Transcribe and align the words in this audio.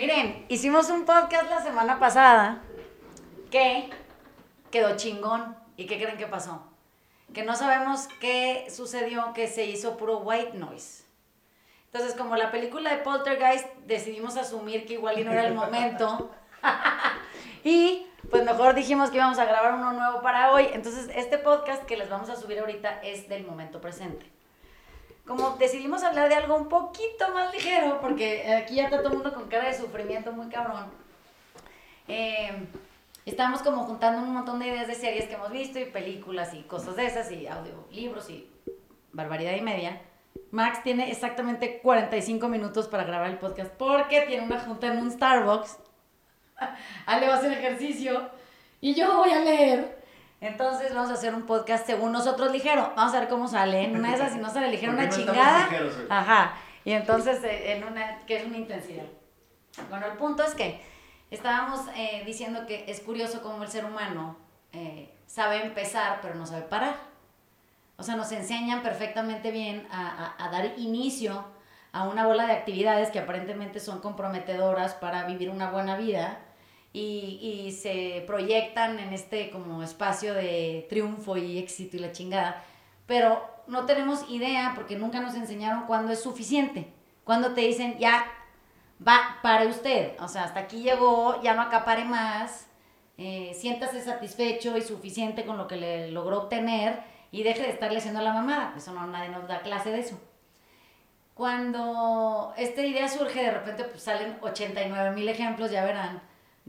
Miren, 0.00 0.46
hicimos 0.48 0.88
un 0.88 1.04
podcast 1.04 1.50
la 1.50 1.60
semana 1.60 1.98
pasada 1.98 2.62
que 3.50 3.90
quedó 4.70 4.96
chingón. 4.96 5.54
¿Y 5.76 5.84
qué 5.84 6.00
creen 6.00 6.16
que 6.16 6.26
pasó? 6.26 6.62
Que 7.34 7.42
no 7.42 7.54
sabemos 7.54 8.08
qué 8.18 8.66
sucedió, 8.74 9.34
que 9.34 9.46
se 9.46 9.66
hizo 9.66 9.98
puro 9.98 10.20
white 10.20 10.56
noise. 10.56 11.04
Entonces, 11.92 12.14
como 12.14 12.36
la 12.36 12.50
película 12.50 12.88
de 12.88 13.02
Poltergeist, 13.02 13.66
decidimos 13.84 14.38
asumir 14.38 14.86
que 14.86 14.94
igual 14.94 15.18
y 15.18 15.24
no 15.24 15.32
era 15.32 15.46
el 15.46 15.52
momento. 15.52 16.30
y 17.62 18.06
pues 18.30 18.42
mejor 18.42 18.74
dijimos 18.74 19.10
que 19.10 19.18
íbamos 19.18 19.38
a 19.38 19.44
grabar 19.44 19.74
uno 19.74 19.92
nuevo 19.92 20.22
para 20.22 20.50
hoy. 20.52 20.66
Entonces, 20.72 21.10
este 21.14 21.36
podcast 21.36 21.84
que 21.84 21.98
les 21.98 22.08
vamos 22.08 22.30
a 22.30 22.36
subir 22.36 22.58
ahorita 22.58 23.02
es 23.02 23.28
del 23.28 23.44
momento 23.44 23.82
presente 23.82 24.39
como 25.26 25.56
decidimos 25.56 26.02
hablar 26.02 26.28
de 26.28 26.34
algo 26.34 26.56
un 26.56 26.68
poquito 26.68 27.32
más 27.32 27.52
ligero, 27.52 28.00
porque 28.00 28.52
aquí 28.52 28.76
ya 28.76 28.84
está 28.84 28.98
todo 28.98 29.08
el 29.08 29.14
mundo 29.14 29.34
con 29.34 29.48
cara 29.48 29.68
de 29.68 29.74
sufrimiento 29.74 30.32
muy 30.32 30.48
cabrón. 30.48 30.86
Eh, 32.08 32.66
estamos 33.24 33.62
como 33.62 33.84
juntando 33.84 34.22
un 34.22 34.32
montón 34.32 34.58
de 34.58 34.68
ideas 34.68 34.88
de 34.88 34.94
series 34.94 35.26
que 35.26 35.34
hemos 35.34 35.52
visto 35.52 35.78
y 35.78 35.84
películas 35.84 36.52
y 36.54 36.62
cosas 36.62 36.96
de 36.96 37.06
esas 37.06 37.30
y 37.30 37.46
audiolibros 37.46 38.28
y 38.30 38.50
barbaridad 39.12 39.54
y 39.54 39.60
media. 39.60 40.00
Max 40.50 40.82
tiene 40.82 41.10
exactamente 41.10 41.80
45 41.80 42.48
minutos 42.48 42.88
para 42.88 43.04
grabar 43.04 43.30
el 43.30 43.38
podcast 43.38 43.70
porque 43.72 44.22
tiene 44.22 44.44
una 44.44 44.60
junta 44.60 44.88
en 44.88 44.98
un 44.98 45.10
Starbucks. 45.10 45.78
Ale 47.06 47.28
va 47.28 47.34
a 47.34 47.38
hacer 47.38 47.52
ejercicio 47.52 48.30
y 48.80 48.94
yo 48.94 49.16
voy 49.16 49.30
a 49.30 49.40
leer. 49.40 49.99
Entonces 50.40 50.94
vamos 50.94 51.10
a 51.10 51.14
hacer 51.14 51.34
un 51.34 51.44
podcast 51.44 51.84
según 51.84 52.12
nosotros 52.12 52.50
ligero. 52.50 52.92
Vamos 52.96 53.14
a 53.14 53.20
ver 53.20 53.28
cómo 53.28 53.46
sale. 53.46 53.84
En 53.84 53.96
una 53.96 54.08
de 54.08 54.14
esas, 54.14 54.32
si 54.32 54.38
no 54.38 54.48
sale 54.48 54.68
ligero, 54.68 54.92
una 54.92 55.08
chingada. 55.08 55.68
Ajá. 56.08 56.54
Y 56.84 56.92
entonces, 56.92 57.44
eh, 57.44 57.72
en 57.72 57.84
una, 57.84 58.20
que 58.20 58.38
es 58.38 58.46
una 58.46 58.56
intensidad. 58.56 59.04
Bueno, 59.90 60.06
el 60.06 60.16
punto 60.16 60.42
es 60.42 60.54
que 60.54 60.82
estábamos 61.30 61.82
eh, 61.94 62.22
diciendo 62.24 62.66
que 62.66 62.84
es 62.88 63.00
curioso 63.00 63.42
cómo 63.42 63.62
el 63.62 63.68
ser 63.68 63.84
humano 63.84 64.36
eh, 64.72 65.14
sabe 65.26 65.62
empezar, 65.62 66.20
pero 66.22 66.34
no 66.34 66.46
sabe 66.46 66.62
parar. 66.62 66.96
O 67.98 68.02
sea, 68.02 68.16
nos 68.16 68.32
enseñan 68.32 68.82
perfectamente 68.82 69.50
bien 69.50 69.86
a, 69.90 70.34
a, 70.38 70.46
a 70.46 70.50
dar 70.50 70.78
inicio 70.78 71.44
a 71.92 72.04
una 72.04 72.26
bola 72.26 72.46
de 72.46 72.52
actividades 72.52 73.10
que 73.10 73.18
aparentemente 73.18 73.78
son 73.78 74.00
comprometedoras 74.00 74.94
para 74.94 75.24
vivir 75.24 75.50
una 75.50 75.70
buena 75.70 75.96
vida 75.96 76.38
y, 76.92 77.64
y, 77.66 77.72
se 77.72 78.24
proyectan 78.26 78.98
en 78.98 79.12
este 79.12 79.50
como 79.50 79.82
espacio 79.82 80.34
de 80.34 80.86
triunfo 80.88 81.36
y 81.36 81.58
éxito 81.58 81.96
y 81.96 82.00
la 82.00 82.12
chingada, 82.12 82.64
pero 83.06 83.42
no 83.68 83.86
tenemos 83.86 84.28
idea 84.28 84.72
porque 84.74 84.96
nunca 84.96 85.20
nos 85.20 85.34
enseñaron 85.34 85.86
cuándo 85.86 86.12
es 86.12 86.20
suficiente, 86.20 86.92
cuando 87.24 87.54
te 87.54 87.60
dicen 87.60 87.96
ya 87.98 88.26
va 89.06 89.38
para 89.42 89.66
usted, 89.66 90.20
o 90.20 90.28
sea, 90.28 90.44
hasta 90.44 90.60
aquí 90.60 90.82
llegó, 90.82 91.40
ya 91.42 91.54
no 91.54 91.62
acapare 91.62 92.04
más, 92.04 92.66
eh, 93.16 93.52
siéntase 93.54 94.02
satisfecho 94.02 94.76
y 94.76 94.82
suficiente 94.82 95.44
con 95.44 95.58
lo 95.58 95.66
que 95.66 95.76
le 95.76 96.10
logró 96.10 96.38
obtener 96.38 97.02
y 97.30 97.42
deje 97.42 97.62
de 97.62 97.70
estarle 97.70 97.98
haciendo 97.98 98.22
la 98.22 98.32
mamada, 98.32 98.74
eso 98.76 98.92
no, 98.92 99.06
nadie 99.06 99.28
nos 99.28 99.46
da 99.46 99.60
clase 99.60 99.90
de 99.90 100.00
eso. 100.00 100.20
Cuando 101.34 102.52
esta 102.56 102.82
idea 102.82 103.08
surge, 103.08 103.42
de 103.42 103.50
repente 103.50 103.84
pues, 103.84 104.02
salen 104.02 104.36
89 104.42 105.12
mil 105.12 105.28
ejemplos, 105.28 105.70
ya 105.70 105.84
verán, 105.84 106.20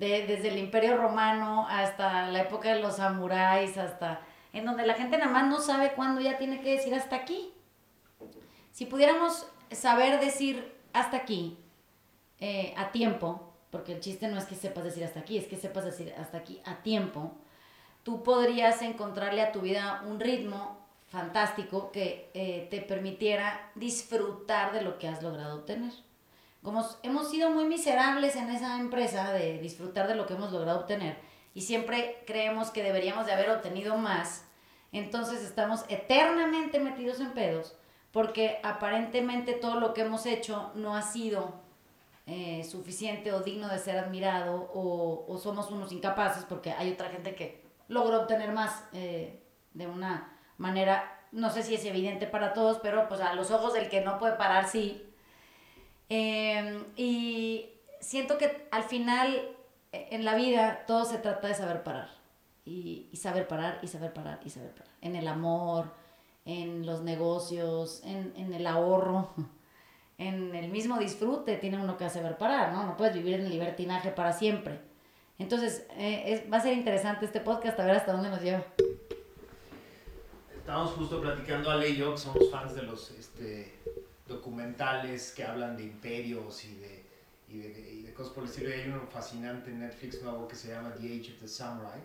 desde 0.07 0.47
el 0.47 0.57
Imperio 0.57 0.97
Romano 0.97 1.67
hasta 1.69 2.27
la 2.27 2.41
época 2.41 2.73
de 2.73 2.79
los 2.79 2.95
samuráis, 2.95 3.77
hasta 3.77 4.21
en 4.51 4.65
donde 4.65 4.85
la 4.85 4.95
gente 4.95 5.17
nada 5.17 5.31
más 5.31 5.47
no 5.47 5.59
sabe 5.59 5.93
cuándo 5.93 6.21
ya 6.21 6.37
tiene 6.37 6.59
que 6.61 6.71
decir 6.71 6.95
hasta 6.95 7.15
aquí. 7.15 7.53
Si 8.71 8.85
pudiéramos 8.85 9.45
saber 9.71 10.19
decir 10.19 10.75
hasta 10.91 11.17
aquí 11.17 11.57
eh, 12.39 12.73
a 12.77 12.91
tiempo, 12.91 13.53
porque 13.69 13.93
el 13.93 13.99
chiste 13.99 14.27
no 14.27 14.39
es 14.39 14.45
que 14.45 14.55
sepas 14.55 14.83
decir 14.83 15.03
hasta 15.03 15.19
aquí, 15.19 15.37
es 15.37 15.45
que 15.45 15.55
sepas 15.55 15.85
decir 15.85 16.13
hasta 16.17 16.39
aquí 16.39 16.59
a 16.65 16.81
tiempo, 16.81 17.33
tú 18.03 18.23
podrías 18.23 18.81
encontrarle 18.81 19.41
a 19.41 19.51
tu 19.51 19.61
vida 19.61 20.03
un 20.07 20.19
ritmo 20.19 20.79
fantástico 21.09 21.91
que 21.91 22.31
eh, 22.33 22.67
te 22.71 22.81
permitiera 22.81 23.69
disfrutar 23.75 24.73
de 24.73 24.81
lo 24.81 24.97
que 24.97 25.07
has 25.07 25.21
logrado 25.21 25.57
obtener 25.57 25.93
como 26.63 26.85
hemos 27.03 27.29
sido 27.29 27.49
muy 27.49 27.65
miserables 27.65 28.35
en 28.35 28.49
esa 28.49 28.79
empresa 28.79 29.31
de 29.33 29.59
disfrutar 29.59 30.07
de 30.07 30.15
lo 30.15 30.25
que 30.27 30.33
hemos 30.33 30.51
logrado 30.51 30.81
obtener 30.81 31.17
y 31.53 31.61
siempre 31.61 32.23
creemos 32.25 32.69
que 32.69 32.83
deberíamos 32.83 33.25
de 33.25 33.33
haber 33.33 33.49
obtenido 33.49 33.97
más, 33.97 34.45
entonces 34.91 35.41
estamos 35.41 35.85
eternamente 35.89 36.79
metidos 36.79 37.19
en 37.19 37.31
pedos 37.31 37.75
porque 38.11 38.59
aparentemente 38.63 39.53
todo 39.53 39.79
lo 39.79 39.93
que 39.93 40.01
hemos 40.01 40.25
hecho 40.25 40.71
no 40.75 40.95
ha 40.95 41.01
sido 41.01 41.61
eh, 42.27 42.63
suficiente 42.63 43.31
o 43.33 43.41
digno 43.41 43.67
de 43.67 43.79
ser 43.79 43.97
admirado 43.97 44.69
o, 44.73 45.37
somos 45.41 45.71
unos 45.71 45.91
incapaces 45.91 46.43
porque 46.43 46.71
hay 46.71 46.91
otra 46.91 47.09
gente 47.09 47.33
que 47.33 47.65
logró 47.87 48.21
obtener 48.21 48.51
más 48.51 48.83
eh, 48.93 49.41
de 49.73 49.87
una 49.87 50.37
manera, 50.57 51.25
no 51.31 51.49
sé 51.49 51.63
si 51.63 51.73
es 51.73 51.83
evidente 51.85 52.27
para 52.27 52.53
todos, 52.53 52.79
pero 52.79 53.07
pues 53.07 53.21
a 53.21 53.33
los 53.33 53.49
ojos 53.49 53.73
del 53.73 53.89
que 53.89 54.01
no 54.01 54.19
puede 54.19 54.35
parar 54.35 54.67
sí, 54.67 55.10
Em, 56.13 56.83
y 56.97 57.69
siento 58.01 58.37
que 58.37 58.67
al 58.71 58.83
final 58.83 59.47
e, 59.93 60.07
en 60.11 60.25
la 60.25 60.35
vida 60.35 60.83
todo 60.85 61.05
se 61.05 61.17
trata 61.19 61.47
de 61.47 61.53
saber 61.53 61.83
parar. 61.83 62.09
Y, 62.65 63.09
saber 63.13 63.47
parar, 63.47 63.79
y 63.81 63.87
saber 63.87 64.11
parar, 64.11 64.41
y 64.43 64.49
saber 64.49 64.71
parar. 64.71 64.93
En 64.99 65.15
el 65.15 65.25
amor, 65.25 65.85
en 66.43 66.85
los 66.85 67.01
negocios, 67.01 68.01
en, 68.03 68.53
el 68.53 68.67
ahorro, 68.67 69.33
en 70.17 70.53
el 70.53 70.69
mismo 70.69 70.99
disfrute 70.99 71.55
tiene 71.55 71.81
uno 71.81 71.95
que 71.95 72.09
saber 72.09 72.37
parar, 72.37 72.73
¿no? 72.73 72.85
No 72.85 72.97
puedes 72.97 73.15
vivir 73.15 73.35
en 73.35 73.49
libertinaje 73.49 74.11
para 74.11 74.33
siempre. 74.33 74.81
Entonces, 75.39 75.87
eh, 75.91 76.45
va 76.51 76.57
a 76.57 76.61
ser 76.61 76.73
interesante 76.73 77.25
este 77.25 77.39
podcast 77.39 77.79
a 77.79 77.85
ver 77.85 77.95
hasta 77.95 78.11
dónde 78.11 78.29
nos 78.29 78.41
lleva. 78.41 78.65
Estábamos 80.57 80.91
justo 80.91 81.21
platicando, 81.21 81.71
Ale 81.71 81.89
y 81.89 81.95
yo, 81.95 82.11
que 82.11 82.17
somos 82.17 82.51
fans 82.51 82.75
de 82.75 82.83
los 82.83 83.11
este, 83.11 83.79
documentales 84.31 85.31
que 85.31 85.43
hablan 85.43 85.77
de 85.77 85.83
imperios 85.83 86.63
y 86.65 86.75
de, 86.75 87.05
y 87.49 87.57
de, 87.59 87.91
y 87.91 88.01
de 88.03 88.13
cosas 88.13 88.33
por 88.33 88.43
el 88.43 88.49
estilo. 88.49 88.73
hay 88.73 88.87
uno 88.87 89.07
fascinante 89.07 89.69
en 89.69 89.79
Netflix 89.79 90.21
nuevo 90.21 90.47
que 90.47 90.55
se 90.55 90.69
llama 90.69 90.93
The 90.93 91.05
Age 91.05 91.33
of 91.33 91.39
the 91.41 91.47
Samurai. 91.47 91.99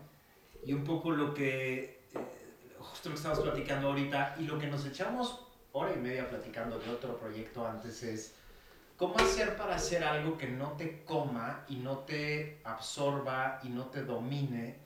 Y 0.64 0.72
un 0.72 0.84
poco 0.84 1.10
lo 1.10 1.32
que, 1.32 1.78
eh, 1.82 1.98
justo 2.78 3.09
lo 3.09 3.14
que 3.14 3.19
estamos 3.19 3.41
platicando 3.41 3.88
ahorita, 3.88 4.37
y 4.38 4.44
lo 4.44 4.59
que 4.59 4.66
nos 4.66 4.84
echamos 4.84 5.47
hora 5.72 5.92
y 5.92 5.98
media 5.98 6.28
platicando 6.28 6.78
de 6.78 6.91
otro 6.91 7.19
proyecto 7.19 7.66
antes 7.66 8.03
es 8.03 8.34
cómo 8.97 9.19
hacer 9.19 9.56
para 9.56 9.76
hacer 9.76 10.03
algo 10.04 10.38
que 10.38 10.48
no 10.48 10.72
te 10.72 11.04
coma 11.04 11.64
y 11.69 11.76
no 11.76 11.98
te 11.98 12.60
absorba 12.64 13.60
y 13.62 13.69
no 13.69 13.87
te 13.87 14.03
domine 14.03 14.78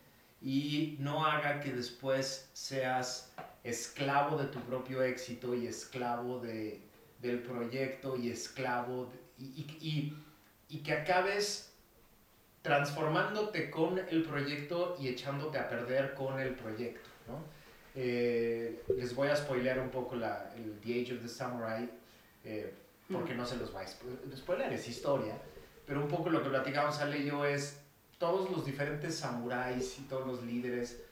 y 0.43 0.97
no 0.99 1.25
haga 1.25 1.61
que 1.61 1.73
después 1.73 2.51
seas 2.53 3.33
esclavo 3.63 4.37
de 4.37 4.47
tu 4.47 4.59
propio 4.61 5.03
éxito 5.03 5.55
y 5.55 5.67
esclavo 5.67 6.41
de, 6.41 6.90
del 7.21 7.41
proyecto 7.41 8.17
y 8.17 8.31
esclavo 8.31 9.11
y, 9.39 10.13
que 10.85 10.93
acabes 10.93 11.73
transformándote 12.63 13.71
con 13.71 13.99
el 13.99 14.23
proyecto 14.23 14.97
y 15.01 15.09
echándote 15.09 15.59
a 15.59 15.69
perder 15.69 16.15
con 16.15 16.39
el 16.41 16.55
proyecto. 16.55 17.11
Eh, 17.95 18.83
les 18.97 19.15
voy 19.15 19.29
a 19.29 19.37
spoilear 19.37 19.81
un 19.81 19.91
poco 19.91 20.15
la, 20.15 20.53
el 20.57 20.79
The 20.81 21.01
Age 21.01 21.15
of 21.15 21.23
the 21.23 21.29
Samurai, 21.29 21.91
eh, 22.45 22.73
porque 23.11 23.35
no 23.35 23.45
se 23.45 23.57
los 23.57 23.75
va 23.75 23.81
a 23.81 23.87
spoiler, 23.87 24.73
es 24.73 24.89
historia, 24.89 25.35
pero 25.87 26.01
un 26.01 26.09
poco 26.09 26.31
lo 26.31 26.43
que 26.43 26.51
platicamos 26.51 27.01
Ale 27.01 27.19
y 27.19 27.27
yo 27.27 27.45
es 27.45 27.81
todos 28.19 28.51
los 28.51 28.65
diferentes 28.65 29.17
samuráis 29.17 29.99
y 29.99 30.03
todos 30.03 30.27
los 30.27 30.45
líderes 30.45 31.03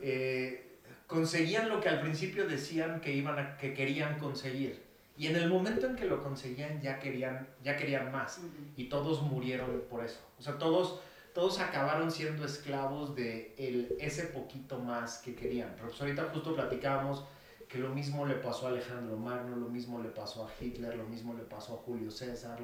eh, 0.00 0.78
conseguían 1.06 1.68
lo 1.68 1.80
que 1.80 1.88
al 1.88 2.00
principio 2.00 2.46
decían 2.46 3.00
que, 3.00 3.12
iban 3.12 3.38
a, 3.38 3.56
que 3.56 3.72
querían 3.72 4.18
conseguir 4.18 4.89
y 5.20 5.26
en 5.26 5.36
el 5.36 5.50
momento 5.50 5.86
en 5.86 5.96
que 5.96 6.06
lo 6.06 6.22
conseguían 6.22 6.80
ya 6.80 6.98
querían, 6.98 7.46
ya 7.62 7.76
querían 7.76 8.10
más. 8.10 8.40
Y 8.74 8.84
todos 8.84 9.20
murieron 9.20 9.82
por 9.90 10.02
eso. 10.02 10.18
O 10.38 10.42
sea, 10.42 10.56
todos, 10.56 10.98
todos 11.34 11.60
acabaron 11.60 12.10
siendo 12.10 12.42
esclavos 12.46 13.14
de 13.14 13.54
el, 13.58 13.98
ese 14.00 14.28
poquito 14.28 14.78
más 14.78 15.18
que 15.18 15.34
querían. 15.34 15.74
Pero 15.76 15.88
pues 15.88 16.00
ahorita 16.00 16.30
justo 16.32 16.54
platicábamos 16.54 17.26
que 17.68 17.76
lo 17.76 17.90
mismo 17.90 18.24
le 18.24 18.36
pasó 18.36 18.68
a 18.68 18.70
Alejandro 18.70 19.18
Magno, 19.18 19.56
lo 19.56 19.68
mismo 19.68 20.02
le 20.02 20.08
pasó 20.08 20.46
a 20.46 20.50
Hitler, 20.58 20.96
lo 20.96 21.04
mismo 21.04 21.34
le 21.34 21.42
pasó 21.42 21.74
a 21.74 21.76
Julio 21.84 22.10
César. 22.10 22.58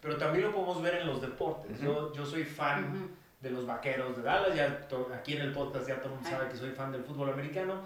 pero 0.00 0.16
también 0.16 0.46
lo 0.46 0.54
podemos 0.54 0.80
ver 0.80 0.94
en 1.02 1.08
los 1.08 1.20
deportes. 1.20 1.78
yo, 1.78 2.10
yo 2.14 2.24
soy 2.24 2.42
fan 2.42 3.10
de 3.42 3.50
los 3.50 3.66
vaqueros 3.66 4.16
de 4.16 4.22
Dallas. 4.22 4.56
Ya 4.56 4.88
aquí 5.14 5.34
en 5.34 5.42
el 5.42 5.52
podcast 5.52 5.86
ya 5.86 6.00
todo 6.00 6.14
el 6.14 6.14
mundo 6.14 6.30
sabe 6.30 6.48
que 6.48 6.56
soy 6.56 6.70
fan 6.70 6.90
del 6.90 7.04
fútbol 7.04 7.28
americano. 7.28 7.82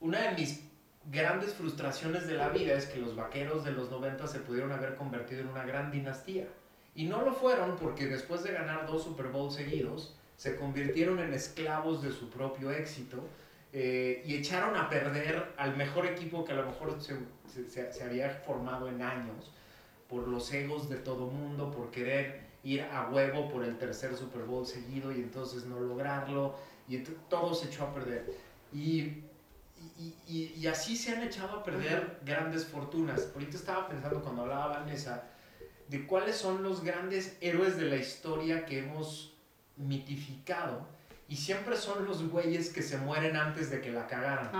Una 0.00 0.20
de 0.20 0.32
mis 0.32 0.71
grandes 1.10 1.54
frustraciones 1.54 2.26
de 2.26 2.34
la 2.34 2.48
vida 2.48 2.74
es 2.74 2.86
que 2.86 3.00
los 3.00 3.16
vaqueros 3.16 3.64
de 3.64 3.72
los 3.72 3.90
90 3.90 4.26
se 4.26 4.40
pudieron 4.40 4.72
haber 4.72 4.96
convertido 4.96 5.42
en 5.42 5.48
una 5.48 5.64
gran 5.64 5.90
dinastía. 5.90 6.46
Y 6.94 7.06
no 7.06 7.22
lo 7.22 7.32
fueron 7.32 7.76
porque 7.76 8.06
después 8.06 8.42
de 8.42 8.52
ganar 8.52 8.86
dos 8.86 9.04
Super 9.04 9.28
Bowls 9.28 9.54
seguidos, 9.54 10.14
se 10.36 10.56
convirtieron 10.56 11.20
en 11.20 11.32
esclavos 11.32 12.02
de 12.02 12.10
su 12.10 12.28
propio 12.28 12.70
éxito 12.70 13.18
eh, 13.72 14.22
y 14.26 14.34
echaron 14.34 14.76
a 14.76 14.90
perder 14.90 15.52
al 15.56 15.76
mejor 15.76 16.06
equipo 16.06 16.44
que 16.44 16.52
a 16.52 16.56
lo 16.56 16.66
mejor 16.66 17.00
se, 17.00 17.16
se, 17.46 17.92
se, 17.92 18.04
había 18.04 18.28
formado 18.30 18.88
en 18.88 19.00
años 19.00 19.52
por 20.08 20.28
los 20.28 20.52
egos 20.52 20.90
de 20.90 20.96
todo 20.96 21.28
mundo, 21.28 21.70
por 21.70 21.90
querer 21.90 22.42
ir 22.64 22.82
a 22.82 23.08
huevo 23.08 23.48
por 23.48 23.64
el 23.64 23.78
tercer 23.78 24.14
Super 24.14 24.42
Bowl 24.42 24.66
seguido 24.66 25.10
y 25.10 25.16
entonces 25.16 25.64
no 25.64 25.80
lograrlo, 25.80 26.54
y 26.88 26.98
todo 27.30 27.54
se 27.54 27.68
echó 27.68 27.84
a 27.84 27.94
perder. 27.94 28.34
Y, 28.72 29.22
y, 30.26 30.54
y, 30.56 30.66
así 30.66 30.96
se 30.96 31.12
han 31.12 31.22
echado 31.22 31.58
a 31.58 31.62
perder 31.64 32.18
grandes 32.24 32.66
fortunas. 32.66 33.28
Ahorita 33.34 33.56
estaba 33.56 33.88
pensando 33.88 34.22
cuando 34.22 34.42
hablaba 34.42 34.78
Vanessa 34.78 35.24
de 35.88 36.06
cuáles 36.06 36.36
son 36.36 36.62
los 36.62 36.82
grandes 36.82 37.36
héroes 37.40 37.76
de 37.76 37.84
la 37.84 37.96
historia 37.96 38.64
que 38.64 38.78
hemos 38.78 39.34
mitificado 39.76 40.86
y 41.28 41.36
siempre 41.36 41.76
son 41.76 42.04
los 42.06 42.28
güeyes 42.28 42.70
que 42.70 42.82
se 42.82 42.96
mueren 42.98 43.36
antes 43.36 43.70
de 43.70 43.80
que 43.80 43.90
la 43.90 44.06
cagaran, 44.06 44.50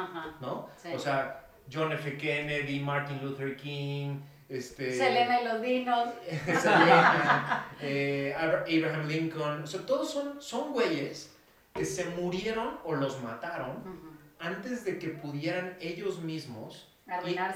¿no? 0.40 0.68
O 0.94 0.98
sea, 0.98 1.46
John 1.72 1.92
F. 1.92 2.16
Kennedy, 2.18 2.80
Martin 2.80 3.22
Luther 3.22 3.56
King, 3.56 4.20
este... 4.48 4.96
Selena 4.96 5.40
y 5.40 5.44
los 5.44 5.62
dinos. 5.62 6.08
Eh, 7.84 8.32
Abraham 8.38 9.08
Lincoln, 9.08 9.62
o 9.64 9.66
sea, 9.66 9.84
todos 9.84 10.08
son, 10.08 10.40
son 10.40 10.72
güeyes 10.72 11.34
que 11.74 11.84
se 11.84 12.04
murieron 12.10 12.78
o 12.84 12.94
los 12.94 13.20
mataron 13.22 14.11
antes 14.42 14.84
de 14.84 14.98
que 14.98 15.08
pudieran 15.08 15.76
ellos 15.80 16.20
mismos 16.20 16.88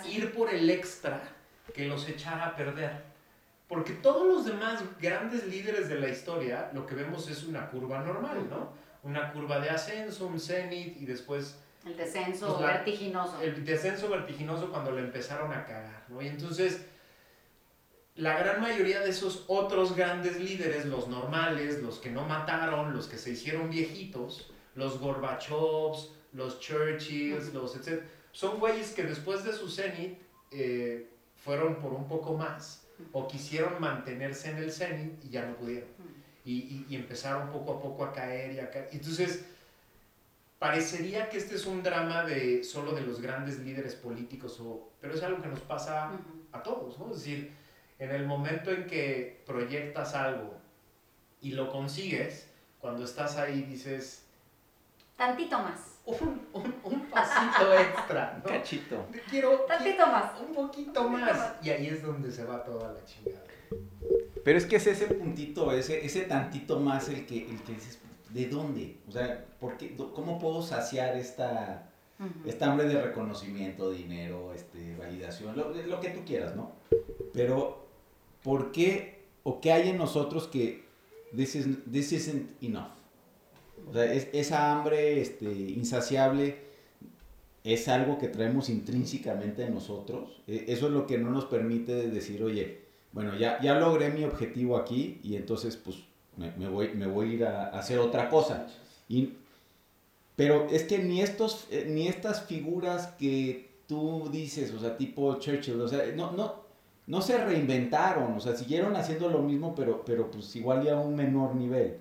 ir 0.08 0.32
por 0.32 0.54
el 0.54 0.70
extra 0.70 1.20
que 1.74 1.86
los 1.86 2.08
echara 2.08 2.46
a 2.46 2.56
perder. 2.56 3.02
Porque 3.68 3.92
todos 3.94 4.26
los 4.26 4.46
demás 4.46 4.82
grandes 5.00 5.44
líderes 5.46 5.88
de 5.88 5.98
la 5.98 6.08
historia, 6.08 6.70
lo 6.72 6.86
que 6.86 6.94
vemos 6.94 7.28
es 7.28 7.42
una 7.42 7.68
curva 7.68 7.98
normal, 7.98 8.48
¿no? 8.48 8.72
Una 9.02 9.32
curva 9.32 9.58
de 9.58 9.70
ascenso, 9.70 10.28
un 10.28 10.38
cenit 10.38 11.00
y 11.00 11.04
después... 11.04 11.58
El 11.84 11.96
descenso 11.96 12.56
pues, 12.56 12.66
vertiginoso. 12.66 13.40
El 13.42 13.64
descenso 13.64 14.08
vertiginoso 14.08 14.70
cuando 14.70 14.92
le 14.92 15.00
empezaron 15.00 15.52
a 15.52 15.64
cagar, 15.64 16.04
¿no? 16.08 16.22
Y 16.22 16.28
entonces, 16.28 16.86
la 18.14 18.38
gran 18.38 18.60
mayoría 18.60 19.00
de 19.00 19.10
esos 19.10 19.44
otros 19.48 19.96
grandes 19.96 20.38
líderes, 20.38 20.86
los 20.86 21.08
normales, 21.08 21.82
los 21.82 21.98
que 21.98 22.10
no 22.10 22.24
mataron, 22.24 22.94
los 22.94 23.08
que 23.08 23.18
se 23.18 23.30
hicieron 23.30 23.70
viejitos, 23.70 24.52
los 24.76 25.00
Gorbachovs, 25.00 26.15
los 26.36 26.60
Churchills, 26.60 27.52
los 27.52 27.74
etc., 27.76 28.02
son 28.30 28.60
güeyes 28.60 28.92
que 28.92 29.02
después 29.02 29.44
de 29.44 29.52
su 29.54 29.68
cenit 29.70 30.18
eh, 30.50 31.08
fueron 31.42 31.76
por 31.76 31.94
un 31.94 32.06
poco 32.06 32.34
más 32.34 32.86
o 33.12 33.26
quisieron 33.26 33.80
mantenerse 33.80 34.50
en 34.50 34.58
el 34.58 34.70
cenit 34.70 35.24
y 35.24 35.30
ya 35.30 35.46
no 35.46 35.56
pudieron. 35.56 35.88
Y, 36.44 36.84
y, 36.88 36.94
empezaron 36.94 37.50
poco 37.50 37.72
a 37.72 37.82
poco 37.82 38.04
a 38.04 38.12
caer 38.12 38.52
y 38.52 38.60
a 38.60 38.70
caer. 38.70 38.90
Entonces, 38.92 39.46
parecería 40.60 41.28
que 41.28 41.38
este 41.38 41.56
es 41.56 41.66
un 41.66 41.82
drama 41.82 42.24
de 42.24 42.62
solo 42.62 42.92
de 42.92 43.00
los 43.00 43.20
grandes 43.20 43.58
líderes 43.58 43.96
políticos, 43.96 44.60
o, 44.60 44.92
pero 45.00 45.14
es 45.14 45.22
algo 45.22 45.42
que 45.42 45.48
nos 45.48 45.60
pasa 45.60 46.12
a 46.52 46.62
todos, 46.62 46.98
¿no? 46.98 47.10
Es 47.10 47.18
decir, 47.18 47.52
en 47.98 48.10
el 48.10 48.26
momento 48.26 48.70
en 48.70 48.86
que 48.86 49.42
proyectas 49.44 50.14
algo 50.14 50.54
y 51.40 51.52
lo 51.52 51.68
consigues, 51.72 52.48
cuando 52.80 53.04
estás 53.04 53.36
ahí 53.36 53.62
dices... 53.62 54.24
Tantito 55.16 55.58
más 55.58 55.95
un, 56.06 57.06
pasito 57.10 57.74
extra, 57.74 58.40
¿no? 58.42 58.50
Cachito. 58.50 59.06
Quiero, 59.28 59.60
Tantito 59.62 60.06
más. 60.06 60.40
Un 60.40 60.54
poquito 60.54 61.08
más. 61.08 61.54
Y 61.62 61.70
ahí 61.70 61.86
es 61.88 62.02
donde 62.02 62.30
se 62.30 62.44
va 62.44 62.62
toda 62.62 62.92
la 62.92 63.04
chingada. 63.04 63.42
Pero 64.44 64.58
es 64.58 64.66
que 64.66 64.76
es 64.76 64.86
ese 64.86 65.06
puntito, 65.06 65.72
ese, 65.72 66.06
ese 66.06 66.22
tantito 66.22 66.78
más 66.78 67.08
el 67.08 67.26
que, 67.26 67.50
el 67.50 67.60
que 67.62 67.72
dices, 67.72 67.98
¿de 68.30 68.46
dónde? 68.46 68.98
O 69.08 69.10
sea, 69.10 69.44
¿por 69.58 69.76
qué, 69.76 69.96
¿cómo 69.96 70.38
puedo 70.38 70.62
saciar 70.62 71.16
esta, 71.16 71.90
esta 72.44 72.70
hambre 72.70 72.86
de 72.86 73.02
reconocimiento, 73.02 73.90
dinero, 73.90 74.52
este, 74.54 74.94
validación, 74.96 75.56
lo, 75.56 75.74
lo 75.74 76.00
que 76.00 76.10
tú 76.10 76.20
quieras, 76.24 76.54
¿no? 76.54 76.72
Pero, 77.32 77.88
¿por 78.44 78.70
qué 78.70 79.24
o 79.42 79.60
qué 79.60 79.72
hay 79.72 79.88
en 79.88 79.98
nosotros 79.98 80.46
que 80.46 80.84
this, 81.34 81.56
is, 81.56 81.66
this 81.90 82.12
isn't 82.12 82.62
enough? 82.62 82.92
O 83.88 83.92
sea, 83.92 84.12
es, 84.12 84.28
esa 84.32 84.72
hambre 84.72 85.20
este, 85.20 85.50
insaciable 85.50 86.56
es 87.64 87.88
algo 87.88 88.18
que 88.18 88.28
traemos 88.28 88.68
intrínsecamente 88.68 89.64
en 89.64 89.74
nosotros. 89.74 90.40
E, 90.46 90.64
eso 90.68 90.86
es 90.86 90.92
lo 90.92 91.06
que 91.06 91.18
no 91.18 91.30
nos 91.30 91.46
permite 91.46 92.08
decir, 92.08 92.42
oye, 92.42 92.86
bueno, 93.12 93.36
ya, 93.36 93.60
ya 93.60 93.78
logré 93.78 94.10
mi 94.10 94.24
objetivo 94.24 94.76
aquí 94.76 95.20
y 95.22 95.36
entonces 95.36 95.76
pues 95.76 95.96
me, 96.36 96.68
voy, 96.68 96.90
me 96.94 97.06
voy 97.06 97.30
a 97.30 97.32
ir 97.34 97.44
a, 97.44 97.66
hacer 97.68 97.98
otra 97.98 98.28
cosa. 98.28 98.66
Y, 99.08 99.34
pero 100.36 100.68
es 100.70 100.84
que 100.84 100.98
ni, 100.98 101.22
estos, 101.22 101.66
eh, 101.70 101.86
ni 101.88 102.08
estas 102.08 102.42
figuras 102.44 103.08
que 103.18 103.70
tú 103.86 104.28
dices, 104.30 104.72
o 104.72 104.78
sea, 104.78 104.96
tipo 104.96 105.38
Churchill, 105.38 105.80
o 105.80 105.88
sea, 105.88 106.04
no, 106.14 106.32
no, 106.32 106.54
no 107.06 107.22
se 107.22 107.42
reinventaron, 107.42 108.34
o 108.34 108.40
sea, 108.40 108.54
siguieron 108.54 108.96
haciendo 108.96 109.28
lo 109.28 109.40
mismo, 109.40 109.74
pero, 109.74 110.04
pero 110.04 110.30
pues 110.30 110.54
igual 110.56 110.84
ya 110.84 110.94
a 110.94 111.00
un 111.00 111.16
menor 111.16 111.54
nivel. 111.54 111.98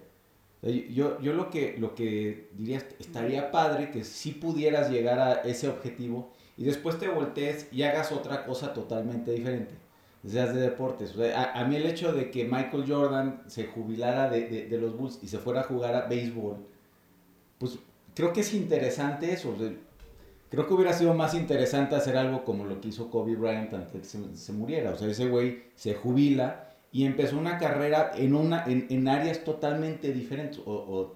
Yo, 0.65 1.21
yo 1.21 1.33
lo, 1.33 1.51
que, 1.51 1.75
lo 1.77 1.93
que 1.93 2.49
diría, 2.53 2.79
estaría 2.99 3.51
padre 3.51 3.91
que 3.91 4.03
si 4.03 4.31
pudieras 4.31 4.89
llegar 4.89 5.19
a 5.19 5.33
ese 5.41 5.67
objetivo 5.67 6.31
y 6.57 6.63
después 6.63 6.97
te 6.97 7.07
voltees 7.07 7.67
y 7.71 7.83
hagas 7.83 8.11
otra 8.11 8.45
cosa 8.45 8.73
totalmente 8.73 9.31
diferente. 9.31 9.75
Seas 10.25 10.55
de 10.55 10.61
deportes. 10.61 11.13
a, 11.35 11.63
mí 11.65 11.75
el 11.75 11.85
hecho 11.85 12.11
de 12.11 12.31
que 12.31 12.45
Michael 12.45 12.85
Jordan 12.87 13.43
se 13.45 13.67
jubilara 13.67 14.27
de, 14.27 14.65
de, 14.65 14.77
los 14.79 14.97
Bulls 14.97 15.19
y 15.21 15.27
se 15.27 15.37
fuera 15.37 15.61
a 15.61 15.65
jugar 15.65 15.93
a 15.93 16.07
béisbol, 16.07 16.57
pues 17.59 17.77
creo 18.15 18.33
que 18.33 18.41
es 18.41 18.51
interesante 18.55 19.31
eso. 19.31 19.55
creo 20.49 20.67
que 20.67 20.73
hubiera 20.73 20.93
sido 20.93 21.13
más 21.13 21.35
interesante 21.35 21.95
hacer 21.95 22.17
algo 22.17 22.43
como 22.43 22.65
lo 22.65 22.81
que 22.81 22.87
hizo 22.87 23.11
Kobe 23.11 23.35
Bryant 23.35 23.71
antes 23.71 23.93
de 23.93 23.99
que 23.99 24.35
se 24.35 24.51
muriera. 24.51 24.93
O 24.93 24.97
sea, 24.97 25.07
ese 25.07 25.27
güey 25.27 25.65
se 25.75 25.93
jubila 25.93 26.64
y 26.95 27.05
empezó 27.05 27.37
una 27.37 27.57
carrera 27.57 28.13
en, 28.15 28.33
una, 28.33 28.63
en, 28.63 28.87
en 28.89 29.09
áreas 29.09 29.43
totalmente 29.43 30.13
diferentes. 30.13 30.61
O, 30.65 31.13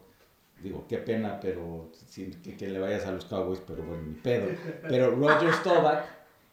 digo, 0.61 0.83
qué 0.89 0.97
pena, 0.97 1.39
pero 1.39 1.89
que, 2.13 2.57
que, 2.57 2.67
le 2.67 2.79
vayas 2.79 3.05
a 3.05 3.13
los 3.13 3.23
Cowboys, 3.23 3.61
pero 3.65 3.83
bueno, 3.83 4.03
ni 4.03 4.15
pedo. 4.15 4.49
Pero 4.89 5.15
Roger 5.15 5.53
Staubach, 5.53 6.03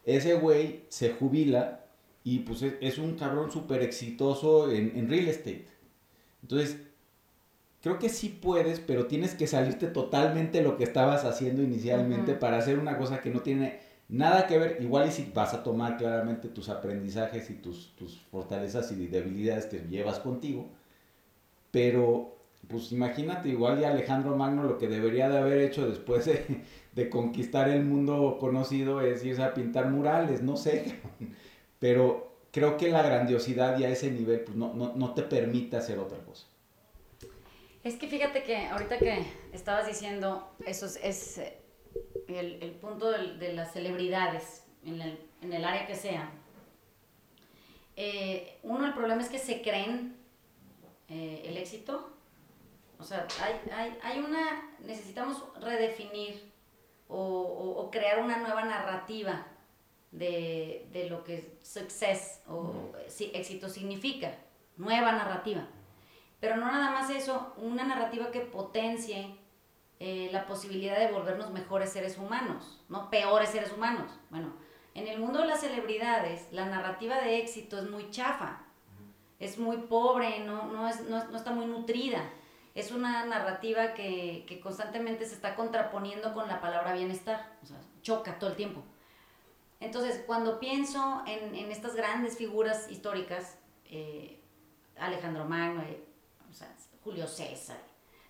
ese 0.05 0.35
güey 0.35 0.85
se 0.91 1.11
jubila 1.11 1.87
y 2.23 2.39
pues 2.39 2.63
es, 2.63 2.99
un 2.99 3.17
cabrón 3.17 3.51
súper 3.51 3.83
exitoso 3.83 4.71
en, 4.71 4.93
en 4.95 5.11
real 5.11 5.27
estate. 5.27 5.67
Entonces, 6.43 6.77
creo 7.83 7.99
que 7.99 8.11
sí 8.11 8.29
puedes, 8.29 8.79
pero 8.79 9.07
tienes 9.07 9.35
que 9.35 9.49
salirte 9.49 9.89
totalmente 9.89 10.59
de 10.59 10.65
lo 10.65 10.77
que 10.77 10.85
estabas 10.85 11.25
haciendo 11.25 11.65
inicialmente 11.65 12.35
para 12.35 12.59
hacer 12.59 12.79
una 12.79 12.97
cosa 12.97 13.21
que 13.21 13.31
no 13.31 13.41
tiene 13.41 13.81
Nada 14.09 14.47
que 14.47 14.59
ver, 14.59 14.79
igual 14.81 15.09
y 15.09 15.11
si 15.11 15.31
vas 15.35 15.53
a 15.53 15.65
tomar 15.65 15.97
claramente 15.97 16.49
tus 16.49 16.69
aprendizajes 16.69 17.51
y 17.51 17.55
tus, 17.55 17.97
tus 17.97 18.21
fortalezas 18.31 18.93
y 18.93 19.07
debilidades 19.09 19.67
que 19.67 19.81
llevas 19.81 20.21
contigo, 20.21 20.69
pero 21.73 22.37
pues 22.69 22.93
imagínate 22.93 23.49
igual 23.49 23.81
y 23.81 23.85
Alejandro 23.85 24.37
Magno 24.37 24.63
lo 24.63 24.79
que 24.79 24.89
debería 24.89 25.29
de 25.29 25.39
haber 25.39 25.59
hecho 25.59 25.89
después 25.89 26.25
de, 26.25 26.63
de 26.93 27.11
conquistar 27.11 27.69
el 27.69 27.85
mundo 27.85 28.39
conocido 28.39 29.01
es 29.01 29.25
irse 29.25 29.43
a 29.43 29.55
pintar 29.55 29.91
murales, 29.91 30.41
no 30.41 30.57
sé, 30.57 31.01
pero 31.81 32.37
creo 32.53 32.77
que 32.77 32.89
la 32.89 33.03
grandiosidad 33.03 33.77
y 33.79 33.85
a 33.85 33.91
ese 33.91 34.11
nivel 34.11 34.41
pues 34.41 34.57
no, 34.57 34.73
no, 34.73 34.95
no 34.95 35.15
te 35.15 35.23
permite 35.23 35.77
hacer 35.77 35.99
otra 35.99 36.19
cosa. 36.19 36.47
Es 37.83 37.95
que 37.97 38.09
fíjate 38.09 38.43
que 38.43 38.67
ahorita 38.67 38.99
que 38.99 39.25
estabas 39.53 39.87
diciendo, 39.87 40.49
eso 40.67 40.87
es 40.87 41.41
el, 42.29 42.63
el 42.63 42.71
punto 42.73 43.11
de, 43.11 43.37
de, 43.37 43.53
las 43.53 43.73
celebridades 43.73 44.65
en 44.85 45.01
el, 45.01 45.19
en 45.43 45.53
el 45.53 45.65
área 45.65 45.87
que 45.87 45.95
sea, 45.95 46.31
eh, 47.97 48.59
uno, 48.63 48.87
el 48.87 48.95
problema 48.95 49.23
es 49.23 49.29
que 49.29 49.39
se 49.39 49.63
creen 49.63 50.17
eh, 51.09 51.43
el 51.47 51.57
éxito. 51.57 52.13
O 52.99 53.05
sea, 53.05 53.27
hay, 53.43 53.61
hay, 53.73 53.99
hay, 54.03 54.19
una, 54.21 54.71
necesitamos 54.81 55.43
redefinir 55.61 56.53
o, 57.09 57.17
o, 57.17 57.83
o, 57.83 57.91
crear 57.91 58.23
una 58.23 58.39
nueva 58.39 58.65
narrativa 58.65 59.47
de, 60.13 60.89
de 60.93 61.09
lo 61.11 61.25
que 61.25 61.59
success 61.63 62.43
o 62.49 62.93
si, 63.09 63.31
éxito 63.35 63.69
significa. 63.69 64.35
Nueva 64.77 65.13
narrativa. 65.13 65.67
Pero 66.41 66.57
no 66.57 66.67
nada 66.67 66.91
más 66.91 67.09
eso, 67.11 67.55
una 67.57 67.85
narrativa 67.85 68.31
que 68.31 68.41
potencie 68.41 69.37
eh, 69.99 70.29
la 70.33 70.47
posibilidad 70.47 70.99
de 70.99 71.13
volvernos 71.13 71.51
mejores 71.51 71.91
seres 71.91 72.19
humanos, 72.19 72.83
no 72.89 73.11
peores 73.11 73.51
seres 73.51 73.73
humanos. 73.73 74.13
Bueno, 74.31 74.53
en 74.95 75.09
el 75.09 75.19
mundo 75.19 75.41
de 75.41 75.47
las 75.47 75.61
celebridades, 75.61 76.47
la 76.53 76.67
narrativa 76.67 77.21
de 77.21 77.39
éxito 77.39 77.79
es 77.79 77.91
muy 77.91 78.11
chafa, 78.11 78.61
es 79.39 79.59
muy 79.59 79.77
pobre, 79.77 80.41
no, 80.41 80.67
no, 80.67 80.89
es, 80.89 81.01
no, 81.03 81.37
está 81.37 81.51
muy 81.51 81.67
nutrida. 81.67 82.23
Es 82.75 82.93
una 82.93 83.25
narrativa 83.25 83.95
que, 83.95 84.45
que, 84.47 84.61
constantemente 84.61 85.25
se 85.25 85.35
está 85.35 85.55
contraponiendo 85.55 86.35
con 86.35 86.47
la 86.47 86.61
palabra 86.61 86.93
bienestar, 86.93 87.57
o 87.63 87.67
sea, 87.67 87.79
choca 88.03 88.39
todo 88.39 88.51
el 88.51 88.57
tiempo. 88.57 88.83
Entonces, 89.81 90.23
cuando 90.27 90.61
pienso 90.61 91.23
en, 91.27 91.55
en 91.55 91.71
estas 91.71 91.95
grandes 91.95 92.37
figuras 92.37 92.91
históricas, 92.91 93.59
eh, 93.87 94.41
Alejandro 94.99 95.45
Magno, 95.45 95.83
eh, 95.83 96.03
Julio 97.03 97.27
César, 97.27 97.79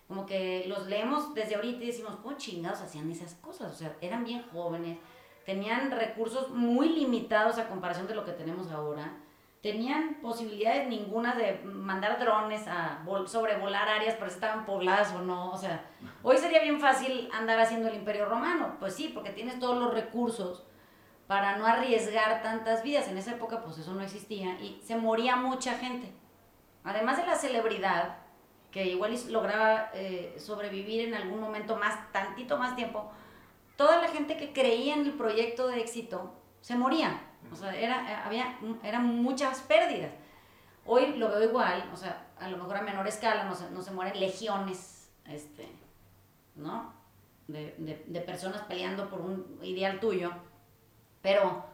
como 0.07 0.25
que 0.25 0.65
los 0.67 0.87
leemos 0.87 1.33
desde 1.33 1.55
ahorita 1.55 1.83
y 1.83 1.87
decimos, 1.87 2.15
¿cómo 2.23 2.37
chingados 2.37 2.81
hacían 2.81 3.11
esas 3.11 3.35
cosas? 3.35 3.71
O 3.71 3.75
sea, 3.75 3.95
eran 4.01 4.23
bien 4.23 4.43
jóvenes, 4.51 4.97
tenían 5.45 5.91
recursos 5.91 6.49
muy 6.49 6.89
limitados 6.89 7.57
a 7.57 7.67
comparación 7.67 8.07
de 8.07 8.15
lo 8.15 8.23
que 8.23 8.31
tenemos 8.31 8.71
ahora, 8.71 9.17
tenían 9.61 10.15
posibilidades 10.21 10.87
ninguna 10.87 11.35
de 11.35 11.59
mandar 11.63 12.19
drones 12.19 12.67
a 12.67 13.03
sobrevolar 13.25 13.89
áreas 13.89 14.15
para 14.15 14.29
si 14.29 14.35
estaban 14.35 14.65
pobladas 14.65 15.13
o 15.13 15.21
no. 15.21 15.51
O 15.51 15.57
sea, 15.57 15.83
hoy 16.23 16.37
sería 16.37 16.61
bien 16.61 16.79
fácil 16.79 17.29
andar 17.33 17.59
haciendo 17.59 17.89
el 17.89 17.95
imperio 17.95 18.25
romano. 18.25 18.75
Pues 18.79 18.95
sí, 18.95 19.11
porque 19.13 19.31
tienes 19.31 19.59
todos 19.59 19.77
los 19.77 19.93
recursos 19.93 20.63
para 21.25 21.57
no 21.57 21.65
arriesgar 21.65 22.41
tantas 22.41 22.83
vidas. 22.83 23.07
En 23.07 23.17
esa 23.17 23.31
época 23.31 23.63
pues 23.63 23.77
eso 23.77 23.93
no 23.93 24.01
existía 24.01 24.59
y 24.61 24.79
se 24.83 24.95
moría 24.95 25.35
mucha 25.35 25.73
gente. 25.73 26.13
Además 26.83 27.17
de 27.17 27.25
la 27.25 27.35
celebridad, 27.35 28.19
que 28.77 28.91
igual 28.91 29.17
lograba 29.29 29.89
eh, 29.95 30.35
sobrevivir 30.37 31.07
en 31.07 31.15
algún 31.15 31.41
momento 31.41 31.75
más, 31.77 32.11
tantito 32.11 32.59
más 32.59 32.75
tiempo, 32.75 33.09
toda 33.75 33.99
la 33.99 34.07
gente 34.09 34.37
que 34.37 34.53
creía 34.53 34.93
en 34.93 35.01
el 35.01 35.13
proyecto 35.13 35.67
de 35.67 35.81
éxito 35.81 36.31
se 36.61 36.75
moría. 36.75 37.19
O 37.51 37.55
sea, 37.55 37.75
eh, 37.75 37.87
había, 37.87 38.59
eran 38.83 39.07
muchas 39.23 39.61
pérdidas. 39.61 40.11
Hoy 40.85 41.15
lo 41.17 41.29
veo 41.29 41.43
igual, 41.43 41.89
o 41.91 41.97
sea, 41.97 42.27
a 42.39 42.49
lo 42.49 42.57
mejor 42.57 42.77
a 42.77 42.81
menor 42.83 43.07
escala 43.07 43.45
no 43.45 43.55
se, 43.55 43.71
no 43.71 43.81
se 43.81 43.91
mueren 43.91 44.19
legiones, 44.19 45.09
este, 45.25 45.67
¿no? 46.55 46.93
De, 47.47 47.73
de, 48.05 48.21
personas 48.21 48.61
peleando 48.63 49.09
por 49.09 49.21
un 49.21 49.59
ideal 49.63 49.99
tuyo, 49.99 50.31
pero 51.23 51.65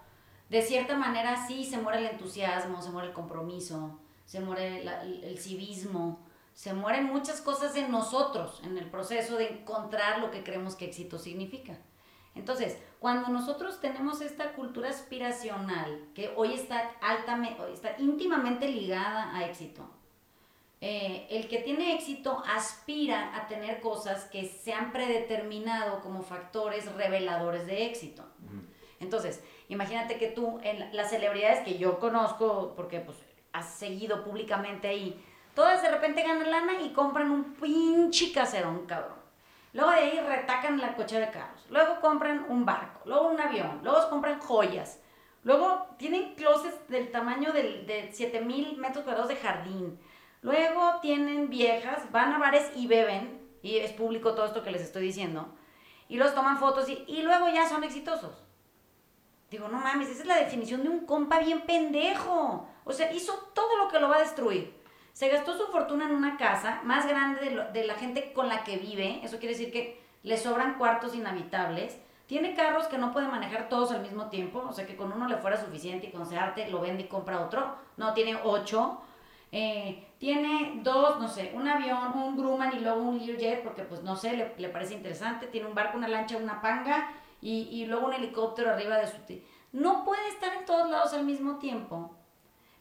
de 0.49 0.61
cierta 0.61 0.95
manera 0.95 1.47
sí 1.47 1.65
se 1.65 1.79
muere 1.79 1.99
el 1.99 2.05
entusiasmo, 2.05 2.81
se 2.81 2.91
muere 2.91 3.09
el 3.09 3.13
compromiso, 3.13 3.99
se 4.25 4.39
muere 4.39 4.83
el 5.23 5.37
civismo, 5.37 6.19
se 6.53 6.73
mueren 6.73 7.05
muchas 7.05 7.41
cosas 7.41 7.75
en 7.75 7.91
nosotros, 7.91 8.61
en 8.63 8.77
el 8.77 8.89
proceso 8.89 9.37
de 9.37 9.49
encontrar 9.49 10.19
lo 10.19 10.31
que 10.31 10.43
creemos 10.43 10.75
que 10.75 10.85
éxito 10.85 11.17
significa. 11.17 11.77
Entonces, 12.35 12.77
cuando 12.99 13.29
nosotros 13.29 13.79
tenemos 13.79 14.21
esta 14.21 14.53
cultura 14.53 14.89
aspiracional, 14.89 16.07
que 16.15 16.33
hoy 16.35 16.53
está, 16.53 16.91
altamente, 17.01 17.61
está 17.71 17.95
íntimamente 17.99 18.67
ligada 18.67 19.35
a 19.35 19.45
éxito, 19.45 19.87
eh, 20.81 21.27
el 21.29 21.47
que 21.47 21.59
tiene 21.59 21.95
éxito 21.95 22.43
aspira 22.45 23.37
a 23.37 23.47
tener 23.47 23.79
cosas 23.79 24.25
que 24.25 24.45
se 24.45 24.73
han 24.73 24.91
predeterminado 24.91 26.01
como 26.01 26.23
factores 26.23 26.91
reveladores 26.93 27.65
de 27.67 27.85
éxito. 27.85 28.23
Entonces, 28.99 29.41
imagínate 29.69 30.17
que 30.17 30.27
tú, 30.27 30.59
en 30.63 30.95
las 30.95 31.09
celebridades 31.09 31.63
que 31.63 31.77
yo 31.77 31.99
conozco, 31.99 32.73
porque 32.75 32.99
pues 32.99 33.17
has 33.53 33.75
seguido 33.75 34.23
públicamente 34.23 34.87
ahí, 34.87 35.23
todas 35.55 35.81
de 35.81 35.91
repente 35.91 36.23
ganan 36.23 36.51
lana 36.51 36.81
y 36.81 36.93
compran 36.93 37.31
un 37.31 37.53
pinche 37.55 38.31
caserón, 38.31 38.85
cabrón. 38.85 39.23
Luego 39.73 39.91
de 39.91 39.97
ahí 39.97 40.19
retacan 40.19 40.79
la 40.79 40.95
coche 40.95 41.19
de 41.19 41.31
carros. 41.31 41.65
Luego 41.69 41.99
compran 41.99 42.45
un 42.49 42.65
barco, 42.65 43.01
luego 43.05 43.29
un 43.29 43.41
avión, 43.41 43.81
luego 43.83 44.09
compran 44.09 44.39
joyas. 44.39 44.99
Luego 45.43 45.87
tienen 45.97 46.35
closets 46.35 46.87
del 46.87 47.11
tamaño 47.11 47.51
del, 47.51 47.85
de 47.85 48.11
7000 48.13 48.77
metros 48.77 49.03
cuadrados 49.03 49.29
de 49.29 49.35
jardín. 49.35 49.99
Luego 50.41 50.99
tienen 51.01 51.49
viejas, 51.49 52.11
van 52.11 52.33
a 52.33 52.37
bares 52.37 52.71
y 52.75 52.87
beben. 52.87 53.41
Y 53.61 53.77
es 53.77 53.91
público 53.93 54.35
todo 54.35 54.45
esto 54.45 54.63
que 54.63 54.71
les 54.71 54.81
estoy 54.81 55.03
diciendo. 55.03 55.53
Y 56.07 56.17
los 56.17 56.35
toman 56.35 56.59
fotos 56.59 56.87
y, 56.87 57.03
y 57.07 57.23
luego 57.23 57.49
ya 57.49 57.67
son 57.67 57.83
exitosos. 57.83 58.43
Digo, 59.49 59.67
no 59.67 59.79
mames, 59.79 60.09
esa 60.09 60.21
es 60.21 60.27
la 60.27 60.37
definición 60.37 60.83
de 60.83 60.89
un 60.89 61.05
compa 61.05 61.39
bien 61.39 61.61
pendejo. 61.61 62.67
O 62.83 62.93
sea, 62.93 63.11
hizo 63.11 63.33
todo 63.53 63.77
lo 63.77 63.87
que 63.87 63.99
lo 63.99 64.09
va 64.09 64.17
a 64.17 64.21
destruir. 64.21 64.82
Se 65.13 65.29
gastó 65.29 65.55
su 65.55 65.67
fortuna 65.67 66.05
en 66.05 66.15
una 66.15 66.37
casa 66.37 66.81
más 66.83 67.07
grande 67.07 67.69
de, 67.71 67.85
la 67.85 67.93
gente 67.93 68.33
con 68.33 68.49
la 68.49 68.63
que 68.63 68.77
vive. 68.77 69.19
Eso 69.23 69.37
quiere 69.37 69.53
decir 69.55 69.71
que 69.71 70.01
le 70.23 70.37
sobran 70.37 70.79
cuartos 70.79 71.13
inhabitables. 71.13 71.99
Tiene 72.25 72.55
carros 72.55 72.87
que 72.87 72.97
no 72.97 73.13
puede 73.13 73.27
manejar 73.27 73.69
todos 73.69 73.91
al 73.91 74.01
mismo 74.01 74.29
tiempo. 74.29 74.65
O 74.67 74.73
sea 74.73 74.87
que 74.87 74.95
con 74.95 75.13
uno 75.13 75.27
le 75.27 75.37
fuera 75.37 75.63
suficiente 75.63 76.07
y 76.07 76.11
con 76.11 76.21
arte 76.35 76.67
lo 76.69 76.81
vende 76.81 77.03
y 77.03 77.07
compra 77.07 77.41
otro. 77.41 77.75
No, 77.95 78.13
tiene 78.15 78.39
ocho. 78.43 79.01
Eh, 79.51 80.07
tiene 80.17 80.79
dos, 80.81 81.19
no 81.19 81.27
sé, 81.27 81.51
un 81.53 81.67
avión, 81.67 82.17
un 82.17 82.35
Grumman 82.35 82.75
y 82.75 82.79
luego 82.79 83.03
un 83.03 83.23
Learjet, 83.23 83.61
porque 83.61 83.83
pues 83.83 84.01
no 84.01 84.15
sé, 84.15 84.35
le, 84.57 84.69
parece 84.69 84.95
interesante. 84.95 85.45
Tiene 85.45 85.67
un 85.67 85.75
barco, 85.75 85.95
una 85.95 86.07
lancha, 86.07 86.37
una 86.37 86.59
panga 86.59 87.11
y, 87.39 87.69
y 87.71 87.85
luego 87.85 88.07
un 88.07 88.13
helicóptero 88.13 88.71
arriba 88.71 88.97
de 88.97 89.05
su... 89.05 89.17
No 89.73 90.03
puede 90.05 90.27
estar 90.29 90.55
en 90.55 90.65
todos 90.65 90.89
lados 90.89 91.13
al 91.13 91.23
mismo 91.23 91.59
tiempo 91.59 92.15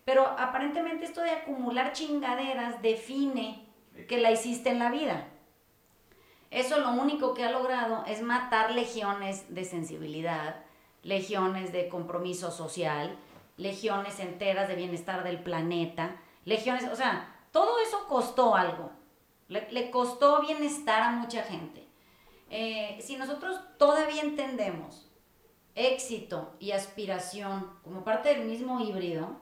pero 0.04 0.26
aparentemente 0.26 1.04
esto 1.04 1.20
de 1.20 1.30
acumular 1.30 1.92
chingaderas 1.92 2.82
define 2.82 3.66
que 4.08 4.18
la 4.18 4.30
hiciste 4.30 4.70
en 4.70 4.78
la 4.78 4.90
vida. 4.90 5.28
Eso 6.50 6.78
lo 6.80 6.90
único 6.90 7.34
que 7.34 7.44
ha 7.44 7.50
logrado 7.50 8.04
es 8.06 8.20
matar 8.22 8.72
legiones 8.72 9.54
de 9.54 9.64
sensibilidad, 9.64 10.56
legiones 11.02 11.72
de 11.72 11.88
compromiso 11.88 12.50
social, 12.50 13.16
legiones 13.56 14.20
enteras 14.20 14.68
de 14.68 14.74
bienestar 14.74 15.24
del 15.24 15.42
planeta, 15.42 16.16
legiones, 16.44 16.84
o 16.90 16.96
sea, 16.96 17.34
todo 17.52 17.78
eso 17.80 18.06
costó 18.08 18.54
algo, 18.54 18.90
le, 19.48 19.90
costó 19.90 20.40
bienestar 20.40 21.02
a 21.02 21.10
mucha 21.10 21.42
gente. 21.42 21.86
Eh, 22.50 22.98
si 23.00 23.16
nosotros 23.16 23.58
todavía 23.78 24.22
entendemos 24.22 25.08
éxito 25.74 26.54
y 26.60 26.72
aspiración 26.72 27.70
como 27.82 28.04
parte 28.04 28.28
del 28.28 28.46
mismo 28.46 28.80
híbrido, 28.80 29.40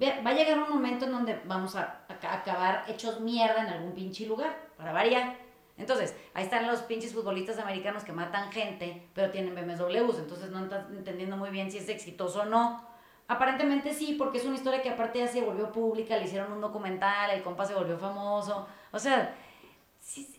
va 0.00 0.30
a 0.30 0.34
llegar 0.34 0.58
un 0.58 0.70
momento 0.70 1.04
en 1.04 1.12
donde 1.12 1.40
vamos 1.44 1.76
a, 1.76 2.04
acabar 2.08 2.84
hechos 2.88 3.20
mierda 3.20 3.62
en 3.62 3.68
algún 3.68 3.92
pinche 3.92 4.26
lugar, 4.26 4.56
para 4.76 4.92
variar. 4.92 5.36
Entonces, 5.76 6.14
ahí 6.34 6.44
están 6.44 6.66
los 6.66 6.80
pinches 6.82 7.12
futbolistas 7.12 7.58
americanos 7.58 8.04
que 8.04 8.12
matan 8.12 8.52
gente, 8.52 9.08
pero 9.14 9.30
tienen 9.30 9.54
BMWs, 9.54 10.18
entonces 10.18 10.50
no 10.50 10.64
están 10.64 10.86
entendiendo 10.96 11.36
muy 11.36 11.50
bien 11.50 11.70
si 11.70 11.78
es 11.78 11.88
exitoso 11.88 12.42
o 12.42 12.44
no. 12.44 12.86
Aparentemente 13.28 13.94
sí, 13.94 14.16
porque 14.18 14.38
es 14.38 14.44
una 14.44 14.56
historia 14.56 14.82
que 14.82 14.90
aparte 14.90 15.20
ya 15.20 15.26
se 15.26 15.40
volvió 15.40 15.72
pública, 15.72 16.16
le 16.16 16.24
hicieron 16.24 16.52
un 16.52 16.60
documental, 16.60 17.30
el 17.30 17.42
compa 17.42 17.64
se 17.64 17.74
volvió 17.74 17.98
famoso. 17.98 18.66
O 18.92 18.98
sea, 18.98 19.34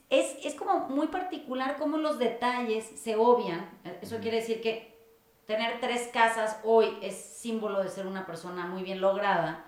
es, 0.10 0.36
es 0.44 0.56
como 0.56 0.90
muy 0.90 1.08
particular 1.08 1.78
cómo 1.78 1.98
los 1.98 2.20
detalles 2.20 2.86
se 2.86 3.16
obvian. 3.16 3.70
Eso 4.02 4.20
quiere 4.20 4.38
decir 4.38 4.62
que 4.62 4.93
tener 5.46 5.80
tres 5.80 6.10
casas 6.14 6.60
hoy 6.64 6.98
es 7.02 7.16
símbolo 7.16 7.84
de 7.84 7.90
ser 7.90 8.08
una 8.08 8.26
persona 8.26 8.66
muy 8.66 8.84
bien 8.84 9.02
lograda, 9.02 9.66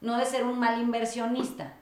no 0.00 0.16
de 0.18 0.26
ser 0.26 0.44
un 0.44 0.58
mal 0.58 0.80
inversionista. 0.80 1.74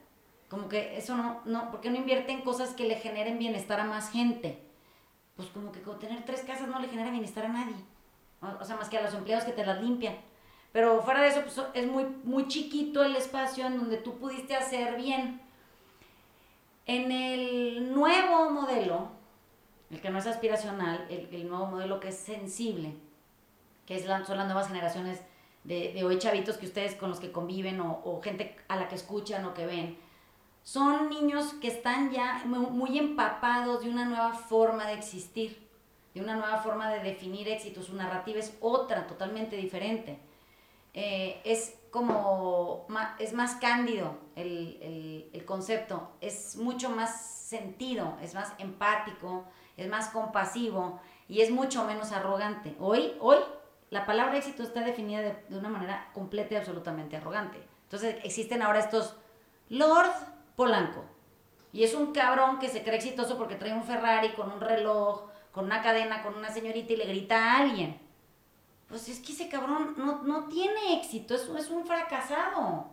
Como 0.49 0.69
que 0.69 0.99
eso 0.99 1.17
no, 1.17 1.41
no, 1.45 1.71
¿por 1.71 1.81
qué 1.81 1.91
no 1.91 1.97
invierte 1.97 2.33
en 2.33 2.43
cosas 2.43 2.75
que 2.75 2.87
le 2.87 2.97
generen 2.97 3.39
bienestar 3.39 3.81
a 3.81 3.85
más 3.85 4.11
gente? 4.11 4.63
Pues 5.35 5.49
como 5.49 5.73
que 5.73 5.81
con 5.81 5.99
tener 5.99 6.25
tres 6.25 6.43
casas 6.43 6.69
no 6.69 6.79
le 6.79 6.89
genera 6.89 7.11
bienestar 7.11 7.47
a 7.47 7.49
nadie. 7.49 7.77
O, 8.61 8.65
sea, 8.65 8.77
más 8.77 8.89
que 8.89 8.99
a 8.99 9.03
los 9.03 9.15
empleados 9.15 9.45
que 9.45 9.53
te 9.53 9.65
las 9.65 9.81
limpian. 9.81 10.17
Pero 10.73 11.01
fuera 11.03 11.23
de 11.23 11.29
eso, 11.29 11.43
pues 11.43 11.59
es 11.75 11.87
muy, 11.87 12.05
muy 12.25 12.49
chiquito 12.49 13.03
el 13.05 13.17
espacio 13.17 13.67
en 13.67 13.79
donde 13.79 13.99
tú 13.99 14.19
pudiste 14.19 14.55
hacer 14.55 14.97
bien. 14.97 15.41
En 16.87 17.13
el 17.13 17.95
nuevo 17.95 18.51
modelo, 18.51 19.09
el 19.91 20.01
que 20.01 20.11
no 20.11 20.19
es 20.19 20.27
aspiracional, 20.27 21.07
el, 21.09 21.29
el 21.33 21.49
nuevo 21.49 21.67
modelo 21.67 22.01
que 22.01 22.09
es 22.09 22.17
sensible, 22.17 22.95
que 23.87 23.97
es 23.97 24.05
son 24.05 24.37
las 24.37 24.47
nuevas 24.47 24.69
generaciones 24.69 25.21
de, 25.65 25.93
de, 25.93 26.05
hoy 26.05 26.19
chavitos 26.19 26.57
que 26.57 26.67
ustedes 26.67 26.95
con 26.95 27.11
los 27.11 27.21
que 27.21 27.31
conviven 27.31 27.81
o, 27.81 28.21
gente 28.23 28.57
a 28.69 28.77
la 28.77 28.89
que 28.89 28.97
escuchan 28.97 29.45
o 29.45 29.55
que 29.55 29.67
ven, 29.67 29.99
son 30.63 31.11
niños 31.11 31.55
que 31.55 31.69
están 31.69 32.11
ya 32.11 32.43
muy, 32.45 32.99
empapados 32.99 33.83
de 33.83 33.91
una 33.91 34.05
nueva 34.05 34.33
forma 34.35 34.87
de 34.87 34.95
existir, 34.95 35.69
de 36.15 36.21
una 36.21 36.37
nueva 36.37 36.59
forma 36.59 36.91
de 36.91 37.01
definir 37.01 37.49
éxito. 37.49 37.83
Su 37.83 37.95
narrativa 37.97 38.39
es 38.39 38.57
otra, 38.61 39.07
totalmente 39.07 39.57
diferente. 39.57 40.19
Eh, 40.95 41.41
es 41.45 41.79
como, 41.91 42.87
es 43.19 43.33
más 43.33 43.57
cándido 43.57 44.19
el, 44.37 44.79
el, 44.83 45.31
el, 45.33 45.45
concepto, 45.45 46.11
es 46.21 46.57
mucho 46.57 46.91
más 46.91 47.25
sentido, 47.31 48.17
es 48.23 48.35
más 48.35 48.53
empático, 48.59 49.45
es 49.77 49.89
más 49.89 50.09
compasivo 50.09 51.01
y 51.29 51.41
es 51.41 51.51
mucho 51.51 51.85
menos 51.85 52.13
arrogante. 52.13 52.77
Hoy, 52.79 53.15
hoy 53.21 53.39
la 53.93 54.07
palabra 54.07 54.39
éxito 54.39 54.63
está 54.63 54.81
definida 54.81 55.21
de, 55.21 55.59
una 55.59 55.69
manera 55.69 56.09
completa 56.15 56.55
y 56.55 56.57
absolutamente 56.57 57.19
arrogante. 57.19 57.63
Entonces 57.83 58.17
existen 58.25 58.63
ahora 58.63 58.79
estos 58.79 59.17
Lord 59.69 60.11
Polanco. 60.57 61.05
Y 61.75 61.85
es 61.85 61.93
un 61.95 62.15
cabrón 62.15 62.59
que 62.59 62.71
se 62.71 62.83
cree 62.83 62.97
exitoso 62.97 63.37
porque 63.37 63.57
trae 63.57 63.75
un 63.75 63.85
Ferrari 63.85 64.31
con 64.33 64.51
un 64.51 64.63
reloj, 64.63 65.29
con 65.53 65.67
una 65.67 65.83
cadena, 65.83 66.23
con 66.23 66.35
una 66.35 66.51
señorita 66.51 66.95
y 66.95 66.97
le 66.97 67.05
grita 67.05 67.37
a 67.37 67.59
alguien. 67.59 68.01
Pues 68.89 69.11
es 69.11 69.21
que 69.21 69.33
ese 69.33 69.51
cabrón 69.51 69.95
no, 69.99 70.49
tiene 70.49 70.97
éxito, 70.97 71.35
es, 71.35 71.43
es 71.43 71.69
un 71.69 71.85
fracasado. 71.85 72.89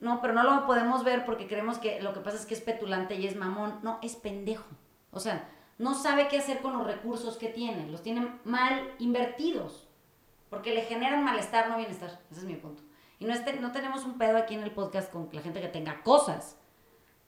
No, 0.00 0.20
pero 0.20 0.32
no 0.32 0.42
lo 0.42 0.66
podemos 0.66 1.04
ver 1.04 1.24
porque 1.24 1.46
creemos 1.46 1.78
que 1.78 2.02
lo 2.02 2.12
que 2.12 2.20
pasa 2.20 2.38
es 2.38 2.46
que 2.46 2.54
es 2.54 2.60
petulante 2.60 3.14
y 3.14 3.28
es 3.28 3.36
mamón. 3.36 3.78
No, 3.84 4.00
es 4.02 4.16
pendejo. 4.16 4.66
O 5.12 5.20
sea, 5.20 5.48
no 5.78 5.94
sabe 5.94 6.26
qué 6.26 6.38
hacer 6.38 6.60
con 6.60 6.72
los 6.72 6.84
recursos 6.84 7.36
que 7.36 7.50
tiene. 7.50 7.88
Los 7.88 8.02
tiene 8.02 8.36
mal 8.42 8.96
invertidos. 8.98 9.83
Porque 10.54 10.72
le 10.72 10.82
generan 10.82 11.24
malestar, 11.24 11.68
no 11.68 11.76
bienestar. 11.76 12.20
Ese 12.30 12.40
es 12.40 12.46
mi 12.46 12.54
punto. 12.54 12.82
Y 13.18 13.24
no, 13.24 13.34
este, 13.34 13.54
no 13.54 13.72
tenemos 13.72 14.04
un 14.04 14.18
pedo 14.18 14.36
aquí 14.36 14.54
en 14.54 14.62
el 14.62 14.70
podcast 14.70 15.10
con 15.10 15.28
la 15.32 15.42
gente 15.42 15.60
que 15.60 15.66
tenga 15.66 16.02
cosas. 16.02 16.56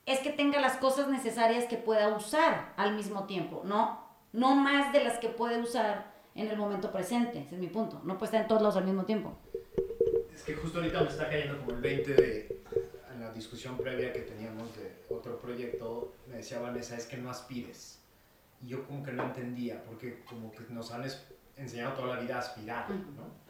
Es 0.06 0.20
que 0.20 0.30
tenga 0.30 0.60
las 0.60 0.76
cosas 0.76 1.08
necesarias 1.08 1.64
que 1.64 1.76
pueda 1.76 2.08
usar 2.16 2.72
al 2.76 2.94
mismo 2.94 3.26
tiempo. 3.26 3.62
No, 3.64 4.00
no 4.32 4.54
más 4.54 4.92
de 4.92 5.02
las 5.02 5.18
que 5.18 5.28
puede 5.28 5.60
usar 5.60 6.14
en 6.36 6.46
el 6.46 6.56
momento 6.56 6.92
presente. 6.92 7.40
Ese 7.40 7.56
es 7.56 7.60
mi 7.60 7.66
punto. 7.66 8.00
No 8.04 8.16
puede 8.16 8.26
estar 8.26 8.42
en 8.42 8.46
todos 8.46 8.62
lados 8.62 8.76
al 8.76 8.84
mismo 8.84 9.04
tiempo. 9.04 9.36
Es 10.32 10.44
que 10.44 10.54
justo 10.54 10.78
ahorita 10.78 11.00
me 11.00 11.08
está 11.08 11.28
cayendo 11.28 11.58
como 11.58 11.72
el 11.72 11.80
20 11.80 12.14
de 12.14 12.62
en 13.12 13.20
la 13.20 13.32
discusión 13.32 13.76
previa 13.76 14.12
que 14.12 14.20
teníamos 14.20 14.76
de 14.76 15.02
otro 15.08 15.38
proyecto, 15.38 16.12
me 16.28 16.36
decía 16.36 16.60
Vanessa, 16.60 16.96
es 16.96 17.06
que 17.06 17.16
no 17.16 17.30
aspires. 17.30 17.98
Y 18.62 18.68
yo 18.68 18.86
como 18.86 19.02
que 19.02 19.12
no 19.12 19.24
entendía, 19.24 19.82
porque 19.84 20.22
como 20.24 20.52
que 20.52 20.62
nos 20.68 20.92
han 20.92 21.04
enseñado 21.56 21.94
toda 21.94 22.16
la 22.16 22.20
vida 22.20 22.36
a 22.36 22.40
aspirar, 22.40 22.90
¿no? 22.90 23.46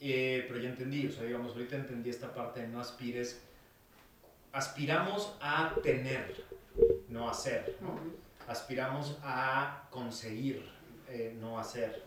Eh, 0.00 0.44
pero 0.48 0.60
ya 0.60 0.68
entendí, 0.68 1.06
o 1.06 1.12
sea, 1.12 1.24
digamos, 1.24 1.52
ahorita 1.52 1.76
entendí 1.76 2.10
esta 2.10 2.32
parte 2.32 2.60
de 2.60 2.68
no 2.68 2.80
aspires. 2.80 3.40
Aspiramos 4.52 5.36
a 5.40 5.74
tener, 5.82 6.44
no 7.08 7.28
a 7.28 7.34
ser, 7.34 7.76
¿no? 7.80 7.98
Aspiramos 8.46 9.18
a 9.22 9.86
conseguir, 9.90 10.68
eh, 11.08 11.34
no 11.40 11.58
a 11.58 11.64
ser. 11.64 12.02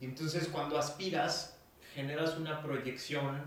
Y 0.00 0.06
entonces 0.06 0.48
cuando 0.48 0.78
aspiras, 0.78 1.58
generas 1.94 2.36
una 2.38 2.62
proyección 2.62 3.42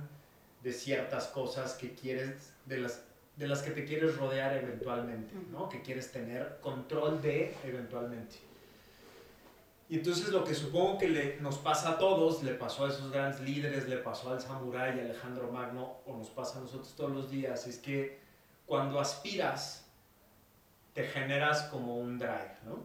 de 0.64 0.74
ciertas 0.74 1.28
cosas 1.28 1.74
que 1.74 1.94
quieres, 1.94 2.54
de 2.66 2.78
las, 2.78 3.04
de 3.38 3.48
las 3.48 3.62
que 3.62 3.72
te 3.72 3.86
quieres 3.86 4.18
rodear 4.18 4.56
eventualmente, 4.56 5.34
¿no? 5.52 5.70
Que 5.70 5.82
quieres 5.82 6.12
tener 6.12 6.60
control 6.62 7.22
de 7.22 7.56
eventualmente. 7.64 8.49
Y 9.90 9.98
entonces 9.98 10.30
lo 10.30 10.44
que 10.44 10.54
supongo 10.54 11.00
que 11.00 11.10
le, 11.10 11.38
nos 11.42 11.58
pasa 11.58 11.92
a 11.92 11.98
todos, 11.98 12.44
le 12.44 12.54
pasó 12.54 12.86
a 12.86 12.90
esos 12.90 13.12
grandes 13.12 13.42
líderes, 13.42 13.90
le 13.90 13.98
pasó 13.98 14.32
al 14.32 14.40
samurái, 14.40 15.00
Alejandro 15.00 15.52
Magno, 15.52 15.98
o 16.06 16.16
nos 16.16 16.30
pasa 16.30 16.60
a 16.60 16.62
nosotros 16.62 16.94
todos 16.96 17.12
los 17.12 17.32
días, 17.32 17.66
es 17.66 17.80
que 17.80 18.20
cuando 18.68 19.00
aspiras, 19.00 19.88
te 20.94 21.06
generas 21.06 21.64
como 21.64 21.98
un 21.98 22.20
drive, 22.20 22.58
¿no? 22.66 22.84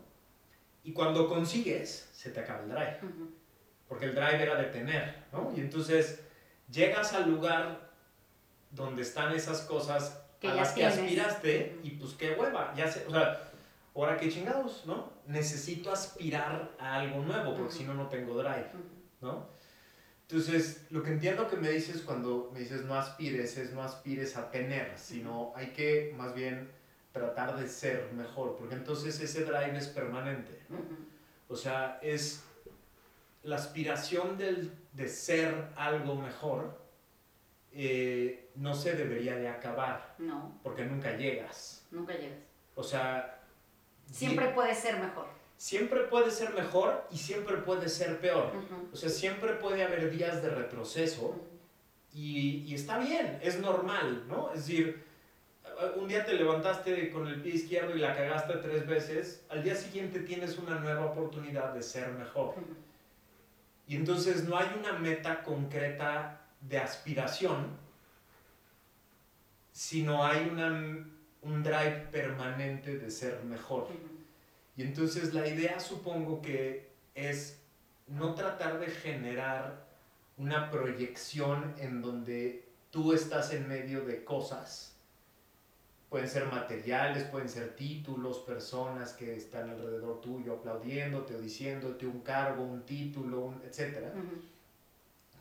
Y 0.83 0.93
cuando 0.93 1.29
consigues, 1.29 2.09
se 2.13 2.31
te 2.31 2.41
acaba 2.41 2.63
el 2.63 2.71
drive 2.71 2.99
porque 3.89 4.07
el 4.07 4.15
drive 4.15 4.43
era 4.43 4.57
de 4.57 4.65
tener, 4.65 5.25
¿no? 5.33 5.53
Y 5.55 5.61
entonces 5.61 6.21
llegas 6.71 7.13
al 7.13 7.31
lugar 7.31 7.91
donde 8.71 9.03
están 9.03 9.33
esas 9.35 9.61
cosas 9.63 10.21
Que 10.41 10.49
a 10.49 10.55
las 10.55 10.71
que 10.71 10.81
tienes. 10.81 10.99
aspiraste 10.99 11.79
y 11.83 11.91
pues 11.91 12.15
qué 12.15 12.33
hueva, 12.33 12.75
ya 12.77 12.87
o 13.07 13.11
sea, 13.11 13.53
ahora 13.95 14.17
qué 14.17 14.29
chingados, 14.29 14.85
¿no? 14.87 15.13
Necesito 15.27 15.93
aspirar 15.93 16.73
a 16.79 16.95
algo 16.97 17.23
nuevo 17.23 17.55
porque 17.57 17.73
si 17.73 17.85
no 17.85 17.95
no 17.95 18.09
tengo 18.09 18.35
drive, 18.37 18.71
¿no? 19.21 19.47
Entonces, 20.23 20.87
lo 20.91 21.03
que 21.03 21.11
entiendo 21.11 21.49
que 21.49 21.57
me 21.57 21.69
dices 21.71 22.01
cuando 22.03 22.51
me 22.53 22.61
dices 22.61 22.83
no 22.85 22.95
aspires 22.95 23.57
es 23.59 23.73
no 23.73 23.83
aspires 23.83 24.37
a 24.37 24.51
tener, 24.51 24.99
sino 24.99 25.53
hay 25.55 25.69
que 25.69 26.15
más 26.17 26.35
bien 26.35 26.71
tratar 27.13 27.57
de 27.57 27.69
ser 27.69 28.11
mejor, 28.15 28.57
porque 28.57 28.75
entonces 28.75 29.21
ese 29.21 29.45
drive 29.45 29.77
es 29.77 29.87
permanente, 29.89 30.63
¿no? 30.69 30.79
O 31.49 31.57
sea, 31.57 31.99
es 32.03 32.43
la 33.43 33.57
aspiración 33.57 34.39
del, 34.39 34.73
de 34.95 35.07
ser 35.09 35.69
algo 35.77 36.17
mejor, 36.17 36.81
eh, 37.73 38.51
no 38.55 38.75
se 38.75 38.95
debería 38.95 39.37
de 39.37 39.49
acabar, 39.49 40.15
No, 40.19 40.59
porque 40.63 40.85
nunca 40.87 41.17
llegas. 41.17 41.87
nunca 41.91 42.15
llegas. 42.15 42.39
O 42.75 42.83
sea, 42.83 43.43
Siempre 44.11 44.49
puede 44.49 44.75
ser 44.75 44.99
mejor. 44.99 45.27
siempre 45.57 46.01
puede 46.01 46.31
ser 46.31 46.53
mejor 46.55 47.07
y 47.11 47.17
siempre 47.17 47.57
puede 47.59 47.89
ser 47.89 48.21
peor. 48.21 48.53
O 48.93 48.97
sea, 48.97 49.09
siempre 49.09 49.55
puede 49.55 49.83
haber 49.83 50.11
días 50.11 50.43
de 50.43 50.51
retroceso 50.51 51.41
y, 52.13 52.65
y 52.67 52.75
está 52.75 52.99
bien, 52.99 53.39
es 53.43 53.59
normal, 53.61 54.25
¿no? 54.29 54.53
Es 54.53 54.67
decir, 54.67 55.05
un 55.97 56.09
día 56.09 56.25
te 56.25 56.35
levantaste 56.35 57.11
con 57.11 57.27
el 57.27 57.41
pie 57.41 57.55
izquierdo 57.55 57.97
y 57.97 57.99
la 57.99 58.15
cagaste 58.15 58.55
tres 58.59 58.87
veces, 58.87 59.45
al 59.49 59.63
día 59.63 59.75
siguiente 59.75 60.21
tienes 60.21 60.59
una 60.59 60.79
nueva 60.79 61.07
oportunidad 61.07 61.73
de 61.75 61.83
ser 61.83 62.11
mejor. 62.11 62.55
Y 63.87 63.97
entonces 63.97 64.45
no 64.45 64.57
hay 64.57 64.69
una 64.79 64.93
meta 64.93 65.43
concreta 65.43 66.41
de 66.61 66.79
aspiración, 66.79 67.77
sino 69.73 70.25
hay 70.25 70.49
una, 70.49 71.07
un 71.45 71.63
drive 71.63 72.09
permanente 72.11 72.97
de 72.99 73.11
ser 73.11 73.43
mejor. 73.45 73.89
Y 74.77 74.83
entonces 74.83 75.33
la 75.35 75.47
idea 75.47 75.79
supongo 75.79 76.41
que 76.43 76.89
es 77.15 77.61
no 78.09 78.35
tratar 78.35 78.81
de 78.81 78.87
generar 78.87 79.85
una 80.37 80.71
proyección 80.71 81.75
en 81.79 82.03
donde 82.03 82.65
tú 82.91 83.13
estás 83.13 83.53
en 83.53 83.69
medio 83.69 84.05
de 84.05 84.25
cosas. 84.25 84.91
Pueden 86.09 86.29
ser 86.29 86.47
materiales, 86.47 87.25
pueden 87.25 87.49
ser 87.49 87.75
títulos, 87.77 88.39
personas 88.41 89.13
que 89.13 89.37
están 89.37 89.71
alrededor 89.71 90.21
tuyo 90.21 90.55
aplaudiéndote 90.55 91.35
o 91.35 91.41
diciéndote 91.41 92.07
un 92.07 92.21
cargo, 92.21 92.63
un 92.65 92.83
título, 92.83 93.41
un- 93.47 93.63
etc. 93.65 93.99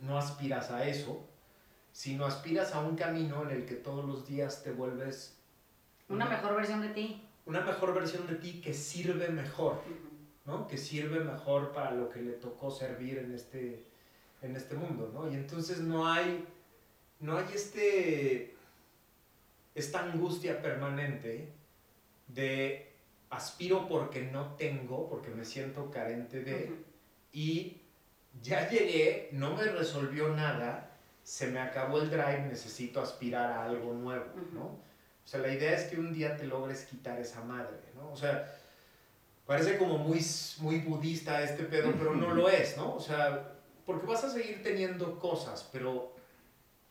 No 0.01 0.17
aspiras 0.17 0.71
a 0.71 0.87
eso, 0.87 1.23
sino 1.91 2.25
aspiras 2.25 2.73
a 2.73 2.79
un 2.81 2.95
camino 2.95 3.43
en 3.43 3.51
el 3.51 3.65
que 3.65 3.75
todos 3.75 4.03
los 4.05 4.27
días 4.27 4.63
te 4.63 4.71
vuelves 4.71 5.37
Una 6.09 6.25
mejor 6.25 6.55
versión 6.55 6.81
de 6.81 6.89
ti. 6.89 7.27
una 7.45 7.61
mejor 7.61 7.93
versión 7.93 8.25
de 8.27 8.35
ti 8.35 8.61
que 8.61 8.73
sirve 8.73 9.29
mejor. 9.29 9.81
¿no? 10.45 10.67
Que 10.67 10.77
sirve 10.77 11.19
mejor 11.21 11.71
para 11.71 11.91
lo 11.91 12.09
que 12.09 12.21
le 12.21 12.33
tocó 12.33 12.69
servir 12.69 13.17
en 13.17 13.33
este, 13.33 13.85
en 14.41 14.55
este 14.55 14.75
mundo, 14.75 15.09
¿no? 15.13 15.31
Y 15.31 15.35
entonces 15.35 15.79
no 15.79 16.07
hay, 16.11 16.45
no 17.19 17.37
hay 17.37 17.45
este, 17.53 18.55
esta 19.73 20.03
angustia 20.03 20.61
permanente 20.61 21.49
de 22.27 22.91
aspiro 23.29 23.87
porque 23.87 24.23
no 24.23 24.55
tengo, 24.55 25.09
porque 25.09 25.29
me 25.29 25.45
siento 25.45 25.89
carente 25.89 26.43
de, 26.43 26.73
y 27.31 27.81
ya 28.41 28.69
llegué, 28.69 29.29
no 29.31 29.55
me 29.55 29.63
resolvió 29.63 30.29
nada, 30.29 30.91
se 31.23 31.47
me 31.47 31.59
acabó 31.59 32.01
el 32.01 32.09
drive, 32.09 32.47
necesito 32.49 33.01
aspirar 33.01 33.51
a 33.51 33.63
algo 33.63 33.93
nuevo, 33.93 34.25
¿no? 34.51 34.77
O 35.25 35.27
sea, 35.27 35.39
la 35.41 35.53
idea 35.53 35.73
es 35.73 35.85
que 35.85 35.99
un 35.99 36.13
día 36.13 36.35
te 36.37 36.45
logres 36.45 36.85
quitar 36.85 37.19
esa 37.19 37.41
madre, 37.43 37.77
¿no? 37.95 38.11
O 38.11 38.15
sea, 38.17 38.53
parece 39.45 39.77
como 39.77 39.97
muy, 39.97 40.19
muy 40.59 40.79
budista 40.79 41.41
este 41.43 41.63
pedo, 41.63 41.91
pero 41.97 42.13
no 42.15 42.33
lo 42.33 42.49
es, 42.49 42.77
¿no? 42.77 42.95
O 42.95 42.99
sea, 42.99 43.51
porque 43.85 44.05
vas 44.07 44.23
a 44.23 44.29
seguir 44.29 44.61
teniendo 44.63 45.19
cosas, 45.19 45.67
pero, 45.71 46.13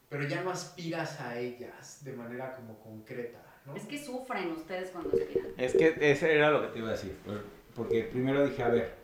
pero 0.09 0.25
ya 0.27 0.43
no 0.43 0.51
aspiras 0.51 1.21
a 1.21 1.39
ellas 1.39 2.05
de 2.05 2.13
manera 2.15 2.55
como 2.57 2.79
concreta, 2.81 3.43
¿no? 3.67 3.77
Es 3.77 3.85
que 3.85 4.03
sufren 4.03 4.53
ustedes 4.53 4.91
cuando 4.91 5.11
aspiran. 5.17 5.49
Es 5.59 5.73
que 5.75 5.97
ese 6.01 6.35
era 6.35 6.51
lo 6.51 6.63
que 6.63 6.69
te 6.69 6.79
iba 6.81 6.89
a 6.89 6.93
decir. 6.93 7.17
por- 7.25 7.45
Porque 7.75 8.03
primero 8.05 8.45
dije, 8.47 8.63
a 8.63 8.69
ver, 8.69 8.95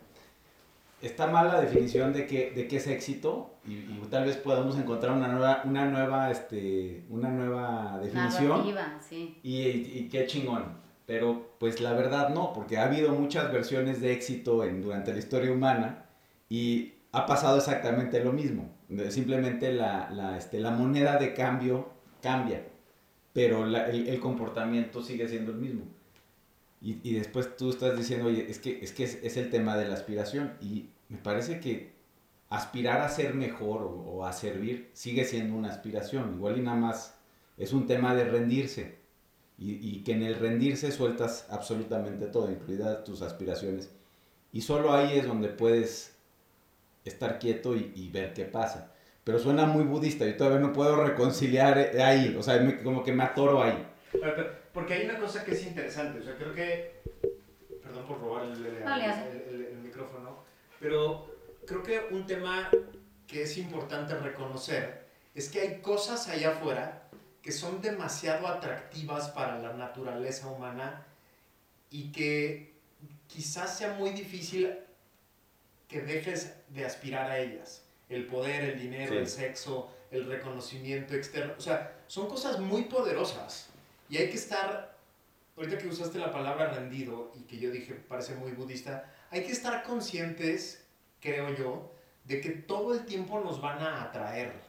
está 1.02 1.26
mal 1.28 1.48
la 1.48 1.60
definición 1.60 2.12
de 2.12 2.26
qué, 2.26 2.50
de 2.50 2.66
qué 2.68 2.76
es 2.76 2.86
éxito 2.86 3.54
y, 3.66 3.72
y 3.74 4.02
tal 4.10 4.24
vez 4.24 4.36
podamos 4.36 4.76
encontrar 4.78 5.12
una 5.16 5.28
nueva, 5.28 5.62
una 5.64 5.84
nueva, 5.86 6.30
este, 6.30 7.04
una 7.10 7.28
nueva 7.28 7.98
definición. 8.02 8.48
Narrativa, 8.50 8.98
sí. 9.00 9.38
Y, 9.42 9.58
y 9.60 10.08
qué 10.10 10.26
chingón. 10.26 10.78
Pero 11.06 11.52
pues 11.58 11.80
la 11.80 11.92
verdad 11.94 12.30
no, 12.30 12.52
porque 12.52 12.76
ha 12.78 12.84
habido 12.84 13.12
muchas 13.12 13.50
versiones 13.52 14.00
de 14.00 14.12
éxito 14.12 14.62
en, 14.64 14.82
durante 14.82 15.12
la 15.12 15.18
historia 15.18 15.50
humana 15.52 16.04
y 16.50 16.92
ha 17.12 17.24
pasado 17.26 17.56
exactamente 17.58 18.22
lo 18.22 18.32
mismo. 18.32 18.68
Simplemente 19.10 19.72
la, 19.72 20.10
la, 20.10 20.36
este, 20.36 20.60
la 20.60 20.70
moneda 20.70 21.16
de 21.18 21.32
cambio 21.34 21.88
cambia, 22.22 22.62
pero 23.32 23.64
la- 23.66 23.86
el, 23.88 24.08
el 24.08 24.20
comportamiento 24.20 25.02
sigue 25.02 25.28
siendo 25.28 25.52
el 25.52 25.58
mismo. 25.58 25.84
Y, 26.80 27.00
y 27.02 27.14
después 27.14 27.56
tú 27.56 27.70
estás 27.70 27.96
diciendo, 27.96 28.26
oye, 28.26 28.46
es 28.48 28.58
que, 28.60 28.78
es, 28.82 28.92
que 28.92 29.04
es, 29.04 29.18
es 29.22 29.36
el 29.36 29.50
tema 29.50 29.76
de 29.76 29.88
la 29.88 29.94
aspiración. 29.94 30.54
Y 30.60 30.90
me 31.08 31.18
parece 31.18 31.60
que 31.60 31.92
aspirar 32.50 33.00
a 33.00 33.08
ser 33.08 33.34
mejor 33.34 33.82
o, 33.82 33.88
o 33.90 34.24
a 34.24 34.32
servir 34.32 34.90
sigue 34.92 35.24
siendo 35.24 35.56
una 35.56 35.68
aspiración. 35.70 36.34
Igual 36.34 36.58
y 36.58 36.62
nada 36.62 36.76
más 36.76 37.18
es 37.56 37.72
un 37.72 37.86
tema 37.86 38.14
de 38.14 38.24
rendirse. 38.24 38.98
Y, 39.58 39.72
y 39.86 40.04
que 40.04 40.12
en 40.12 40.22
el 40.22 40.36
rendirse 40.36 40.92
sueltas 40.92 41.46
absolutamente 41.50 42.26
todo, 42.26 42.48
incluidas 42.50 43.02
tus 43.02 43.22
aspiraciones. 43.22 43.90
Y 44.52 44.60
solo 44.60 44.92
ahí 44.94 45.18
es 45.18 45.26
donde 45.26 45.48
puedes 45.48 46.14
estar 47.04 47.38
quieto 47.40 47.74
y, 47.76 47.92
y 47.96 48.08
ver 48.10 48.34
qué 48.34 48.44
pasa. 48.44 48.92
Pero 49.24 49.38
suena 49.40 49.66
muy 49.66 49.82
budista, 49.84 50.24
yo 50.24 50.36
todavía 50.36 50.60
no 50.60 50.72
puedo 50.72 51.04
reconciliar 51.04 51.76
eh, 51.78 52.02
ahí, 52.02 52.34
o 52.38 52.42
sea, 52.42 52.60
me- 52.60 52.82
como 52.82 53.02
que 53.02 53.12
me 53.12 53.24
atoro 53.24 53.62
ahí. 53.62 53.86
Porque 54.78 54.94
hay 54.94 55.06
una 55.06 55.18
cosa 55.18 55.44
que 55.44 55.54
es 55.54 55.66
interesante, 55.66 56.20
o 56.20 56.22
sea, 56.22 56.36
creo 56.36 56.54
que, 56.54 57.00
perdón 57.82 58.06
por 58.06 58.20
robar 58.20 58.44
el, 58.44 58.64
el- 58.64 58.76
el- 58.86 59.66
el 59.72 59.76
micrófono, 59.78 60.44
pero 60.78 61.34
creo 61.66 61.82
que 61.82 61.98
un 62.12 62.24
tema 62.26 62.70
que 63.26 63.42
es 63.42 63.58
importante 63.58 64.14
reconocer 64.14 65.04
es 65.34 65.48
que 65.48 65.62
hay 65.62 65.80
cosas 65.80 66.28
allá 66.28 66.50
afuera 66.50 67.08
que 67.42 67.50
son 67.50 67.80
demasiado 67.82 68.46
atractivas 68.46 69.30
para 69.30 69.58
la 69.58 69.72
naturaleza 69.72 70.46
humana 70.46 71.04
y 71.90 72.12
que 72.12 72.72
quizás 73.26 73.76
sea 73.76 73.94
muy 73.94 74.10
difícil 74.10 74.78
que 75.88 76.02
dejes 76.02 76.54
de 76.68 76.84
aspirar 76.84 77.28
a 77.32 77.40
ellas. 77.40 77.82
El 78.08 78.26
poder, 78.28 78.62
el 78.62 78.78
dinero, 78.78 79.10
Sí. 79.14 79.18
el 79.18 79.26
sexo, 79.28 79.90
el 80.12 80.26
reconocimiento 80.26 81.16
externo. 81.16 81.54
O 81.58 81.60
sea, 81.60 81.96
son 82.06 82.28
cosas 82.28 82.60
muy 82.60 82.82
poderosas 82.84 83.67
y 84.08 84.16
hay 84.16 84.28
que 84.30 84.36
estar, 84.36 84.96
ahorita 85.56 85.78
que 85.78 85.88
usaste 85.88 86.18
la 86.18 86.32
palabra 86.32 86.70
rendido 86.72 87.32
y 87.38 87.42
que 87.42 87.58
yo 87.58 87.70
dije 87.70 87.94
parece 87.94 88.34
muy 88.34 88.52
budista, 88.52 89.12
hay 89.30 89.44
que 89.44 89.52
estar 89.52 89.82
conscientes, 89.82 90.84
creo 91.20 91.54
yo, 91.54 91.92
de 92.24 92.40
que 92.40 92.50
todo 92.50 92.94
el 92.94 93.04
tiempo 93.04 93.40
nos 93.40 93.60
van 93.60 93.80
a 93.80 94.02
atraer. 94.02 94.68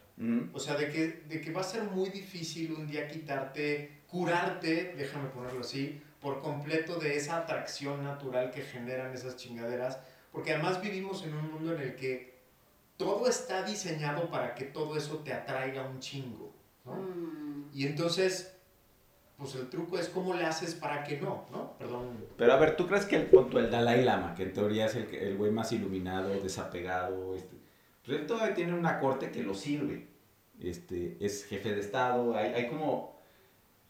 O 0.51 0.59
sea, 0.59 0.75
de 0.75 0.89
que, 0.89 1.23
de 1.29 1.39
que 1.39 1.53
va 1.53 1.61
a 1.61 1.63
ser 1.63 1.83
muy 1.83 2.09
difícil 2.09 2.73
un 2.73 2.87
día 2.87 3.07
quitarte, 3.07 4.01
curarte, 4.05 4.93
déjame 4.97 5.29
ponerlo 5.29 5.61
así, 5.61 6.01
por 6.19 6.41
completo 6.41 6.99
de 6.99 7.15
esa 7.15 7.37
atracción 7.37 8.03
natural 8.03 8.51
que 8.51 8.61
generan 8.61 9.13
esas 9.13 9.37
chingaderas, 9.37 9.97
porque 10.33 10.53
además 10.53 10.81
vivimos 10.81 11.23
en 11.23 11.33
un 11.33 11.51
mundo 11.53 11.73
en 11.73 11.81
el 11.81 11.95
que 11.95 12.37
todo 12.97 13.29
está 13.29 13.63
diseñado 13.63 14.29
para 14.29 14.55
que 14.55 14.65
todo 14.65 14.97
eso 14.97 15.19
te 15.19 15.31
atraiga 15.31 15.87
un 15.87 15.99
chingo, 15.99 16.51
¿no? 16.83 16.95
Mm. 16.95 17.69
Y 17.73 17.85
entonces, 17.85 18.53
pues 19.39 19.55
el 19.55 19.69
truco 19.69 19.97
es 19.97 20.09
cómo 20.09 20.33
le 20.35 20.45
haces 20.45 20.75
para 20.75 21.03
que 21.03 21.17
no, 21.19 21.45
¿no? 21.51 21.77
Perdón. 21.79 22.25
Pero 22.37 22.53
a 22.53 22.57
ver, 22.57 22.75
¿tú 22.75 22.85
crees 22.87 23.05
que 23.05 23.15
el 23.15 23.25
punto, 23.27 23.57
el 23.57 23.71
Dalai 23.71 24.03
Lama, 24.03 24.35
que 24.35 24.43
en 24.43 24.53
teoría 24.53 24.85
es 24.85 24.95
el, 24.95 25.07
que- 25.07 25.25
el 25.27 25.37
güey 25.37 25.49
más 25.51 25.71
iluminado, 25.71 26.29
desapegado, 26.41 27.33
este, 27.35 27.55
pues 28.05 28.19
él 28.19 28.27
todavía 28.27 28.53
tiene 28.53 28.73
una 28.73 28.99
corte 28.99 29.31
que 29.31 29.41
lo 29.41 29.53
sirve. 29.55 30.07
Este, 30.61 31.17
es 31.21 31.45
jefe 31.45 31.73
de 31.73 31.79
Estado, 31.79 32.35
hay, 32.35 32.53
hay 32.53 32.67
como... 32.67 33.17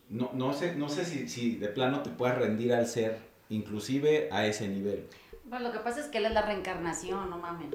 No, 0.09 0.29
no 0.33 0.53
sé, 0.53 0.75
no 0.75 0.87
sé 0.89 1.03
si, 1.05 1.27
si 1.27 1.55
de 1.57 1.67
plano 1.67 2.01
te 2.03 2.09
puedes 2.11 2.37
rendir 2.37 2.73
al 2.73 2.87
ser, 2.87 3.17
inclusive 3.49 4.29
a 4.31 4.45
ese 4.45 4.67
nivel. 4.67 5.07
Bueno, 5.45 5.67
lo 5.67 5.71
que 5.73 5.79
pasa 5.79 5.99
es 5.99 6.07
que 6.07 6.19
él 6.19 6.25
es 6.27 6.33
la 6.33 6.43
reencarnación, 6.43 7.29
no 7.29 7.37
mamen. 7.37 7.73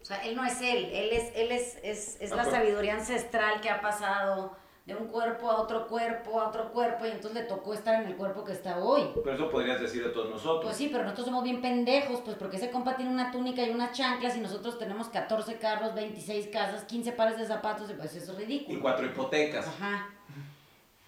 O 0.00 0.04
sea, 0.04 0.18
él 0.24 0.36
no 0.36 0.44
es 0.44 0.60
él, 0.60 0.84
él 0.92 1.10
es, 1.12 1.32
él 1.34 1.50
es, 1.52 1.76
es, 1.82 2.16
es 2.20 2.32
Ah, 2.32 2.36
la 2.36 2.44
sabiduría 2.44 2.94
ancestral 2.94 3.60
que 3.60 3.70
ha 3.70 3.80
pasado 3.80 4.56
de 4.84 4.94
un 4.94 5.06
cuerpo 5.08 5.50
a 5.50 5.62
otro 5.62 5.86
cuerpo, 5.86 6.38
a 6.38 6.48
otro 6.48 6.70
cuerpo, 6.70 7.06
y 7.06 7.10
entonces 7.10 7.34
le 7.34 7.48
tocó 7.48 7.72
estar 7.72 8.02
en 8.02 8.08
el 8.08 8.16
cuerpo 8.16 8.44
que 8.44 8.52
está 8.52 8.78
hoy. 8.78 9.02
Pero 9.22 9.34
eso 9.34 9.50
podrías 9.50 9.80
decir 9.80 10.04
de 10.04 10.10
todos 10.10 10.28
nosotros. 10.28 10.64
Pues 10.64 10.76
sí, 10.76 10.88
pero 10.92 11.04
nosotros 11.04 11.26
somos 11.26 11.42
bien 11.42 11.62
pendejos, 11.62 12.20
pues 12.20 12.36
porque 12.36 12.58
ese 12.58 12.70
compa 12.70 12.96
tiene 12.96 13.10
una 13.10 13.30
túnica 13.30 13.62
y 13.62 13.70
unas 13.70 13.92
chanclas 13.96 14.36
y 14.36 14.40
nosotros 14.40 14.78
tenemos 14.78 15.08
14 15.08 15.56
carros, 15.56 15.94
26 15.94 16.48
casas, 16.48 16.84
15 16.84 17.12
pares 17.12 17.38
de 17.38 17.46
zapatos, 17.46 17.90
y 17.90 17.94
pues 17.94 18.14
eso 18.14 18.32
es 18.32 18.38
ridículo. 18.38 18.78
y 18.78 18.80
cuatro 18.80 19.06
hipotecas. 19.06 19.66
Ajá. 19.66 20.10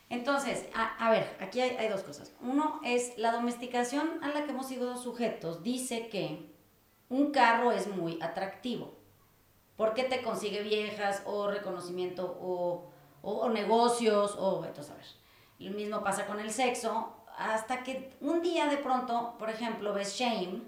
Entonces, 0.08 0.66
a, 0.72 1.06
a 1.06 1.10
ver, 1.10 1.36
aquí 1.40 1.60
hay, 1.60 1.76
hay 1.76 1.88
dos 1.88 2.02
cosas. 2.02 2.32
Uno 2.40 2.80
es 2.84 3.18
la 3.18 3.32
domesticación 3.32 4.22
a 4.22 4.28
la 4.28 4.44
que 4.44 4.52
hemos 4.52 4.68
sido 4.68 4.96
sujetos. 4.96 5.62
Dice 5.62 6.08
que 6.08 6.54
un 7.08 7.30
carro 7.30 7.72
es 7.72 7.88
muy 7.88 8.18
atractivo 8.22 8.94
porque 9.76 10.04
te 10.04 10.22
consigue 10.22 10.62
viejas 10.62 11.22
o 11.26 11.48
reconocimiento 11.48 12.38
o, 12.40 12.90
o- 13.28 13.48
negocios 13.50 14.36
o 14.38 14.64
entonces 14.64 14.92
a 14.92 14.96
ver. 14.96 15.06
Lo 15.58 15.70
mismo 15.76 16.02
pasa 16.02 16.26
con 16.26 16.38
el 16.40 16.50
sexo 16.50 17.12
hasta 17.38 17.82
que 17.82 18.12
un 18.20 18.40
día 18.42 18.66
de 18.66 18.76
pronto, 18.78 19.34
por 19.38 19.50
ejemplo, 19.50 19.92
ves 19.92 20.14
Shame 20.16 20.62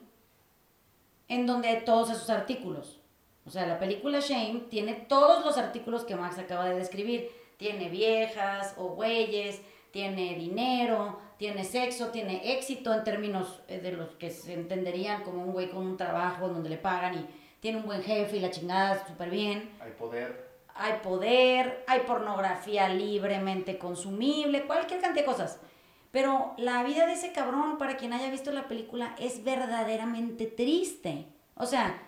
en 1.29 1.47
donde 1.47 1.69
hay 1.69 1.85
todos 1.85 2.11
esos 2.11 2.31
artículos. 2.31 3.01
O 3.47 3.51
sea, 3.51 3.67
la 3.67 3.79
película 3.79 4.21
Shame 4.21 4.61
tiene 4.71 4.95
todos 4.95 5.45
los 5.45 5.57
artículos 5.59 6.05
que 6.05 6.17
Max 6.17 6.39
acaba 6.39 6.67
de 6.69 6.77
describir. 6.77 7.31
Tiene 7.57 7.89
viejas 7.89 8.75
o 8.77 8.89
güeyes, 8.91 9.61
tiene 9.91 10.35
dinero, 10.37 11.19
tiene 11.39 11.65
sexo, 11.65 12.09
tiene 12.09 12.53
éxito 12.57 12.93
en 12.95 13.05
términos 13.05 13.61
eh, 13.69 13.81
de 13.81 13.93
los 13.93 14.11
que 14.17 14.31
se 14.31 14.55
entenderían 14.55 15.23
como 15.25 15.43
un 15.45 15.53
güey 15.53 15.71
con 15.71 15.87
un 15.87 15.97
trabajo 15.97 16.49
donde 16.49 16.69
le 16.69 16.77
pagan 16.77 17.15
y 17.15 17.27
tiene 17.61 17.79
un 17.79 17.87
buen 17.87 18.03
jefe 18.03 18.37
y 18.37 18.41
la 18.41 18.51
chingada 18.51 19.07
súper 19.07 19.31
bien. 19.31 19.71
Hay 19.81 19.93
poder. 19.93 20.48
Hay 20.79 21.01
poder, 21.03 21.85
hay 21.87 22.01
pornografía 22.01 22.89
libremente 22.89 23.79
consumible, 23.79 24.63
cualquier 24.63 25.01
cantidad 25.01 25.27
de 25.27 25.31
cosas. 25.31 25.61
Pero 26.11 26.55
la 26.57 26.83
vida 26.85 27.07
de 27.07 27.13
ese 27.13 27.33
cabrón, 27.33 27.79
para 27.79 27.97
quien 27.97 28.13
haya 28.13 28.31
visto 28.31 28.51
la 28.51 28.69
película, 28.69 29.15
es 29.19 29.45
verdaderamente 29.45 30.47
triste. 30.47 31.27
O 31.55 31.67
sea, 31.67 32.01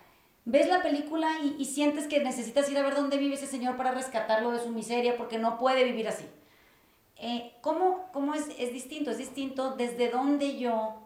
ves 0.44 0.68
la 0.68 0.82
película 0.82 1.28
y, 1.58 1.64
sientes 1.66 2.06
que 2.06 2.20
necesitas 2.20 2.70
ir 2.70 2.78
a 2.78 2.82
ver 2.82 2.94
dónde 2.94 3.18
vive 3.18 3.34
ese 3.34 3.46
señor 3.46 3.76
para 3.76 3.90
rescatarlo 3.92 4.52
de 4.52 4.60
su 4.60 4.70
miseria 4.70 5.16
porque 5.16 5.38
no 5.38 5.58
puede 5.58 5.84
vivir 5.84 6.08
así. 6.08 6.24
Eh, 7.16 7.52
¿Cómo, 7.60 8.08
cómo 8.12 8.34
es, 8.34 8.48
es 8.58 8.72
distinto? 8.72 9.10
Es 9.10 9.18
distinto 9.18 9.76
desde 9.76 10.10
donde 10.10 10.58
yo 10.58 10.96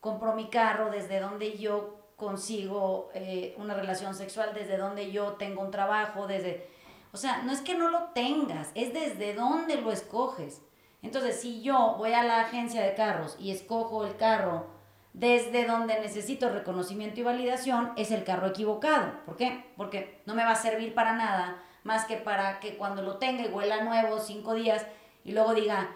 compro 0.00 0.34
mi 0.34 0.48
carro, 0.48 0.90
desde 0.90 1.20
donde 1.20 1.58
yo 1.58 1.98
consigo 2.16 3.10
eh, 3.14 3.54
una 3.58 3.74
relación 3.74 4.14
sexual, 4.14 4.52
desde 4.54 4.76
donde 4.76 5.10
yo 5.10 5.32
tengo 5.32 5.62
un 5.62 5.70
trabajo, 5.70 6.26
desde... 6.26 6.70
O 7.12 7.18
sea, 7.18 7.42
no 7.42 7.52
es 7.52 7.60
que 7.60 7.74
no 7.74 7.90
lo 7.90 8.04
tengas, 8.14 8.70
es 8.74 8.92
desde 8.92 9.34
dónde 9.34 9.76
lo 9.76 9.92
escoges. 9.92 10.62
Entonces, 11.02 11.40
si 11.40 11.62
yo 11.62 11.96
voy 11.98 12.12
a 12.14 12.22
la 12.22 12.40
agencia 12.40 12.82
de 12.82 12.94
carros 12.94 13.36
y 13.38 13.50
escojo 13.50 14.06
el 14.06 14.16
carro 14.16 14.66
desde 15.12 15.66
donde 15.66 16.00
necesito 16.00 16.48
reconocimiento 16.48 17.20
y 17.20 17.24
validación, 17.24 17.92
es 17.96 18.10
el 18.10 18.24
carro 18.24 18.46
equivocado. 18.46 19.12
¿Por 19.26 19.36
qué? 19.36 19.72
Porque 19.76 20.22
no 20.24 20.34
me 20.34 20.44
va 20.44 20.52
a 20.52 20.56
servir 20.56 20.94
para 20.94 21.14
nada 21.14 21.62
más 21.84 22.06
que 22.06 22.16
para 22.16 22.60
que 22.60 22.76
cuando 22.76 23.02
lo 23.02 23.18
tenga 23.18 23.42
y 23.42 23.48
huela 23.48 23.84
nuevo 23.84 24.20
cinco 24.20 24.54
días 24.54 24.86
y 25.24 25.32
luego 25.32 25.54
diga, 25.54 25.90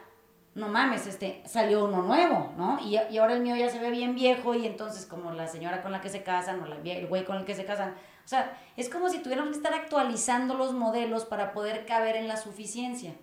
no 0.56 0.68
mames, 0.68 1.06
este, 1.06 1.42
salió 1.44 1.84
uno 1.84 2.00
nuevo, 2.00 2.54
¿no? 2.56 2.78
Y, 2.80 2.98
y 3.10 3.18
ahora 3.18 3.34
el 3.34 3.42
mío 3.42 3.54
ya 3.56 3.68
se 3.68 3.78
ve 3.78 3.90
bien 3.90 4.14
viejo 4.14 4.54
y 4.54 4.66
entonces 4.66 5.04
como 5.04 5.30
la 5.32 5.46
señora 5.48 5.82
con 5.82 5.92
la 5.92 6.00
que 6.00 6.08
se 6.08 6.22
casan 6.22 6.62
o 6.62 6.66
la 6.66 6.76
el 6.76 7.06
güey 7.08 7.26
con 7.26 7.36
el 7.36 7.44
que 7.44 7.54
se 7.54 7.66
casan, 7.66 7.90
o 7.90 8.28
sea, 8.28 8.58
es 8.74 8.88
como 8.88 9.10
si 9.10 9.18
tuviéramos 9.18 9.50
que 9.50 9.58
estar 9.58 9.74
actualizando 9.74 10.54
los 10.54 10.72
modelos 10.72 11.26
para 11.26 11.52
poder 11.52 11.84
caber 11.84 12.16
en 12.16 12.26
la 12.26 12.38
suficiencia. 12.38 13.14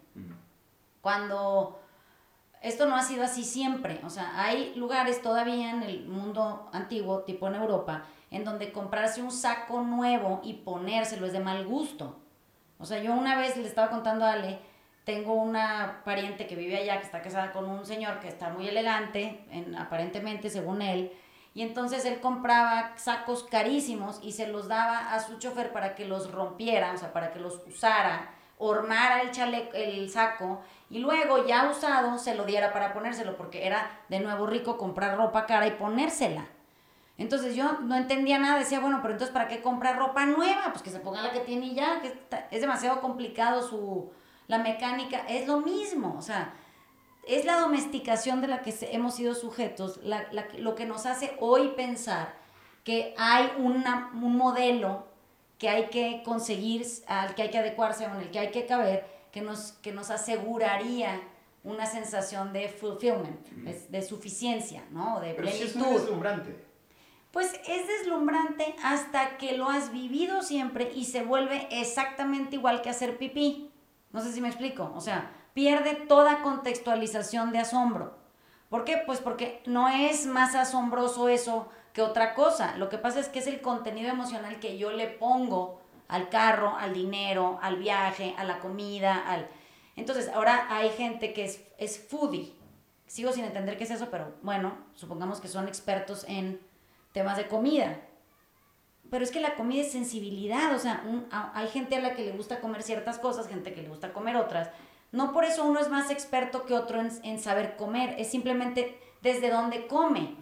Cuando 1.02 1.82
esto 2.62 2.86
no 2.86 2.96
ha 2.96 3.02
sido 3.02 3.24
así 3.24 3.44
siempre, 3.44 4.00
o 4.06 4.12
sea, 4.12 4.40
hay 4.40 4.76
lugares 4.76 5.24
todavía 5.24 5.72
en 5.72 5.82
el 5.82 6.08
mundo 6.08 6.70
antiguo, 6.72 7.24
tipo 7.24 7.48
en 7.48 7.56
Europa, 7.56 8.06
en 8.30 8.46
donde 8.46 8.72
comprarse 8.72 9.24
un 9.24 9.32
saco 9.32 9.82
nuevo 9.82 10.40
y 10.44 10.54
ponérselo 10.54 11.26
es 11.26 11.34
de 11.34 11.40
mal 11.40 11.66
gusto. 11.66 12.20
O 12.78 12.86
sea, 12.86 13.02
yo 13.02 13.14
una 13.14 13.38
vez 13.38 13.58
le 13.58 13.68
estaba 13.68 13.90
contando 13.90 14.24
a 14.24 14.34
Ale, 14.34 14.60
tengo 15.04 15.34
una 15.34 16.02
pariente 16.06 16.48
que 16.48 16.56
vive 16.56 16.78
allá, 16.78 17.00
que 17.00 17.06
está 17.06 17.22
casada 17.22 17.52
con 17.52 17.70
un 17.70 17.86
señor 17.86 18.20
que 18.20 18.28
está 18.30 18.50
muy 18.50 18.68
elegante, 18.68 19.46
en, 19.52 19.76
aparentemente 19.76 20.50
según 20.50 20.82
él, 20.82 21.12
y 21.54 21.62
entonces 21.62 22.06
él 22.06 22.20
compraba 22.20 22.94
sacos 22.98 23.44
carísimos 23.44 24.20
y 24.24 24.32
se 24.32 24.48
los 24.48 24.68
daba 24.68 25.14
a 25.14 25.20
su 25.20 25.38
chofer 25.40 25.72
para 25.72 25.94
que 25.96 26.06
los 26.06 26.32
rompiera, 26.32 26.94
o 26.94 26.98
sea, 26.98 27.14
para 27.14 27.32
que 27.32 27.40
los 27.40 27.62
usara, 27.68 28.32
hormara 28.58 29.22
el, 29.22 29.32
chale- 29.32 29.70
el 29.74 30.10
saco 30.10 30.62
y 30.90 31.00
luego 31.00 31.46
ya 31.46 31.70
usado 31.70 32.18
se 32.18 32.34
lo 32.36 32.46
diera 32.46 32.72
para 32.72 32.94
ponérselo, 32.94 33.36
porque 33.36 33.68
era 33.68 34.00
de 34.10 34.20
nuevo 34.20 34.48
rico 34.48 34.78
comprar 34.78 35.18
ropa 35.18 35.46
cara 35.46 35.68
y 35.68 35.72
ponérsela. 35.72 36.46
Entonces 37.18 37.56
yo 37.56 37.74
no 37.82 37.96
entendía 37.96 38.40
nada, 38.40 38.58
decía, 38.58 38.80
bueno, 38.80 39.00
pero 39.02 39.14
entonces 39.14 39.34
¿para 39.34 39.48
qué 39.48 39.62
comprar 39.62 39.98
ropa 39.98 40.26
nueva? 40.26 40.70
Pues 40.72 40.82
que 40.82 40.90
se 40.90 41.00
ponga 41.00 41.22
la 41.22 41.32
que 41.32 41.42
tiene 41.42 41.68
y 41.68 41.76
ya, 41.76 42.02
que 42.02 42.08
está- 42.08 42.48
es 42.50 42.62
demasiado 42.62 43.02
complicado 43.02 43.62
su, 43.62 44.12
la 44.48 44.58
mecánica, 44.60 45.20
es 45.28 45.48
lo 45.48 45.60
mismo, 45.62 46.16
o 46.18 46.22
sea, 46.22 46.54
es 47.28 47.46
la 47.46 47.58
domesticación 47.60 48.42
de 48.42 48.48
la 48.48 48.62
que 48.62 48.74
hemos 48.92 49.16
sido 49.16 49.34
sujetos, 49.36 50.00
la- 50.04 50.28
la 50.32 50.46
lo 50.58 50.76
que 50.76 50.86
nos 50.86 51.06
hace 51.06 51.36
hoy 51.40 51.70
pensar 51.70 52.36
que 52.84 53.14
hay 53.18 53.50
una, 53.58 54.12
un 54.14 54.36
modelo 54.38 55.08
que 55.58 55.70
hay 55.70 55.86
que 55.90 56.22
conseguir, 56.26 56.86
al 57.08 57.34
que 57.36 57.44
hay 57.44 57.50
que 57.50 57.60
adecuarse 57.60 58.04
en 58.04 58.12
el 58.18 58.30
que 58.32 58.40
hay 58.40 58.52
que 58.52 58.66
caber, 58.66 59.06
que 59.32 59.42
nos, 59.42 59.72
que 59.82 59.94
nos 59.94 60.10
aseguraría 60.10 61.22
una 61.64 61.86
sensación 61.86 62.52
de 62.52 62.68
fulfillment, 62.68 63.48
de 63.48 64.02
suficiencia, 64.02 64.84
¿no? 64.92 65.22
De 65.22 65.34
Pero 65.34 65.48
sí 65.50 65.64
es 65.64 65.76
muy 65.78 65.84
plenitud. 65.86 66.02
deslumbrante. 66.02 66.66
Pues 67.32 67.54
es 67.68 67.88
deslumbrante 67.88 68.76
hasta 68.84 69.38
que 69.38 69.58
lo 69.58 69.70
has 69.70 69.92
vivido 69.94 70.44
siempre 70.44 70.92
y 70.94 71.06
se 71.06 71.24
vuelve 71.24 71.68
exactamente 71.72 72.58
igual 72.58 72.82
que 72.82 72.90
hacer 72.90 73.18
pipí. 73.18 73.72
No 74.14 74.22
sé 74.22 74.32
si 74.32 74.40
me 74.40 74.48
explico. 74.48 74.94
O 74.96 75.02
sea, 75.02 75.32
pierde 75.54 75.96
toda 75.96 76.42
contextualización 76.42 77.52
de 77.52 77.60
asombro. 77.60 78.16
¿Por 78.70 78.86
qué? 78.86 79.02
Pues 79.06 79.20
porque 79.20 79.62
no 79.66 79.90
es 79.90 80.26
más 80.26 80.56
asombroso 80.56 81.28
eso 81.28 81.68
que 81.92 82.02
otra 82.02 82.34
cosa. 82.34 82.78
Lo 82.78 82.90
que 82.90 82.98
pasa 82.98 83.20
es 83.20 83.28
que 83.28 83.40
es 83.40 83.48
el 83.48 83.62
contenido 83.62 84.10
emocional 84.10 84.60
que 84.60 84.78
yo 84.78 84.92
le 84.92 85.08
pongo 85.08 85.82
al 86.08 86.30
carro, 86.30 86.76
al 86.78 86.94
dinero, 86.94 87.60
al 87.62 87.78
viaje, 87.78 88.34
a 88.38 88.44
la 88.44 88.60
comida, 88.60 89.16
al... 89.28 89.48
Entonces, 89.96 90.30
ahora 90.30 90.68
hay 90.70 90.90
gente 90.90 91.34
que 91.34 91.46
es, 91.46 91.64
es 91.78 92.00
foodie. 92.00 92.56
Sigo 93.06 93.32
sin 93.32 93.46
entender 93.46 93.78
qué 93.78 93.84
es 93.84 93.92
eso, 93.92 94.10
pero 94.10 94.34
bueno, 94.42 94.76
supongamos 94.96 95.40
que 95.40 95.48
son 95.48 95.68
expertos 95.68 96.26
en 96.28 96.60
temas 97.12 97.38
de 97.38 97.48
comida. 97.48 98.00
Pero 99.14 99.24
es 99.24 99.30
que 99.30 99.40
la 99.40 99.54
comida 99.54 99.82
es 99.84 99.92
sensibilidad, 99.92 100.74
o 100.74 100.80
sea, 100.80 101.04
un- 101.08 101.28
a- 101.30 101.52
hay 101.54 101.68
gente 101.68 101.96
a 101.98 102.00
la 102.02 102.16
que 102.16 102.26
le 102.26 102.32
gusta 102.32 102.60
comer 102.62 102.82
ciertas 102.82 103.20
cosas, 103.20 103.48
gente 103.48 103.72
que 103.72 103.84
le 103.84 103.90
gusta 103.90 104.12
comer 104.12 104.36
otras. 104.38 104.70
No 105.12 105.32
por 105.34 105.46
eso 105.46 105.64
uno 105.66 105.80
es 105.80 105.88
más 105.90 106.10
experto 106.10 106.66
que 106.66 106.74
otro 106.74 107.00
en, 107.00 107.12
en 107.22 107.40
saber 107.40 107.76
comer, 107.76 108.16
es 108.18 108.32
simplemente 108.32 108.98
desde 109.22 109.52
dónde 109.52 109.86
come. 109.86 110.34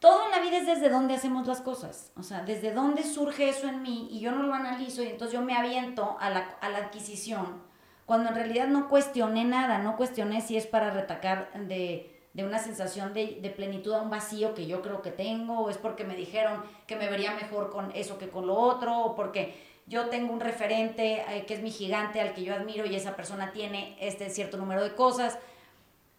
Todo 0.00 0.26
en 0.26 0.32
la 0.32 0.40
vida 0.40 0.58
es 0.58 0.66
desde 0.66 0.90
dónde 0.90 1.14
hacemos 1.14 1.46
las 1.46 1.62
cosas, 1.62 2.12
o 2.14 2.22
sea, 2.22 2.42
desde 2.42 2.72
dónde 2.74 3.04
surge 3.04 3.48
eso 3.48 3.66
en 3.68 3.80
mí 3.80 4.06
y 4.10 4.20
yo 4.20 4.32
no 4.32 4.42
lo 4.42 4.52
analizo 4.52 5.02
y 5.02 5.06
entonces 5.06 5.32
yo 5.32 5.40
me 5.40 5.56
aviento 5.56 6.18
a 6.20 6.28
la, 6.28 6.40
a 6.60 6.68
la 6.68 6.76
adquisición, 6.78 7.62
cuando 8.04 8.28
en 8.28 8.34
realidad 8.34 8.66
no 8.68 8.88
cuestioné 8.90 9.44
nada, 9.46 9.78
no 9.78 9.96
cuestioné 9.96 10.42
si 10.42 10.58
es 10.58 10.66
para 10.66 10.90
retacar 10.90 11.50
de, 11.54 12.11
de 12.34 12.44
una 12.44 12.58
sensación 12.58 13.12
de, 13.12 13.38
de 13.42 13.50
plenitud 13.50 13.92
a 13.92 14.00
un 14.00 14.10
vacío 14.10 14.54
que 14.54 14.66
yo 14.66 14.80
creo 14.80 15.02
que 15.02 15.10
tengo, 15.10 15.60
o 15.60 15.70
es 15.70 15.78
porque 15.78 16.04
me 16.04 16.16
dijeron 16.16 16.62
que 16.86 16.96
me 16.96 17.08
vería 17.08 17.34
mejor 17.34 17.70
con 17.70 17.92
eso 17.94 18.18
que 18.18 18.28
con 18.28 18.46
lo 18.46 18.54
otro, 18.54 18.98
o 18.98 19.14
porque 19.14 19.54
yo 19.86 20.08
tengo 20.08 20.32
un 20.32 20.40
referente 20.40 21.24
eh, 21.28 21.44
que 21.46 21.54
es 21.54 21.62
mi 21.62 21.70
gigante 21.70 22.20
al 22.20 22.34
que 22.34 22.44
yo 22.44 22.54
admiro 22.54 22.86
y 22.86 22.94
esa 22.94 23.16
persona 23.16 23.52
tiene 23.52 23.96
este 24.00 24.30
cierto 24.30 24.56
número 24.56 24.82
de 24.82 24.94
cosas. 24.94 25.38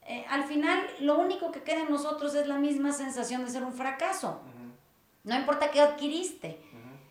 Eh, 0.06 0.26
al 0.30 0.44
final, 0.44 0.86
lo 1.00 1.18
único 1.18 1.52
que 1.52 1.64
queda 1.64 1.82
en 1.82 1.90
nosotros 1.90 2.36
es 2.36 2.48
la 2.48 2.58
misma 2.58 2.92
sensación 2.92 3.46
de 3.46 3.52
ser 3.52 3.64
un 3.64 3.74
fracaso. 3.74 4.42
No 5.24 5.36
importa 5.36 5.72
qué 5.72 5.80
adquiriste. 5.80 6.60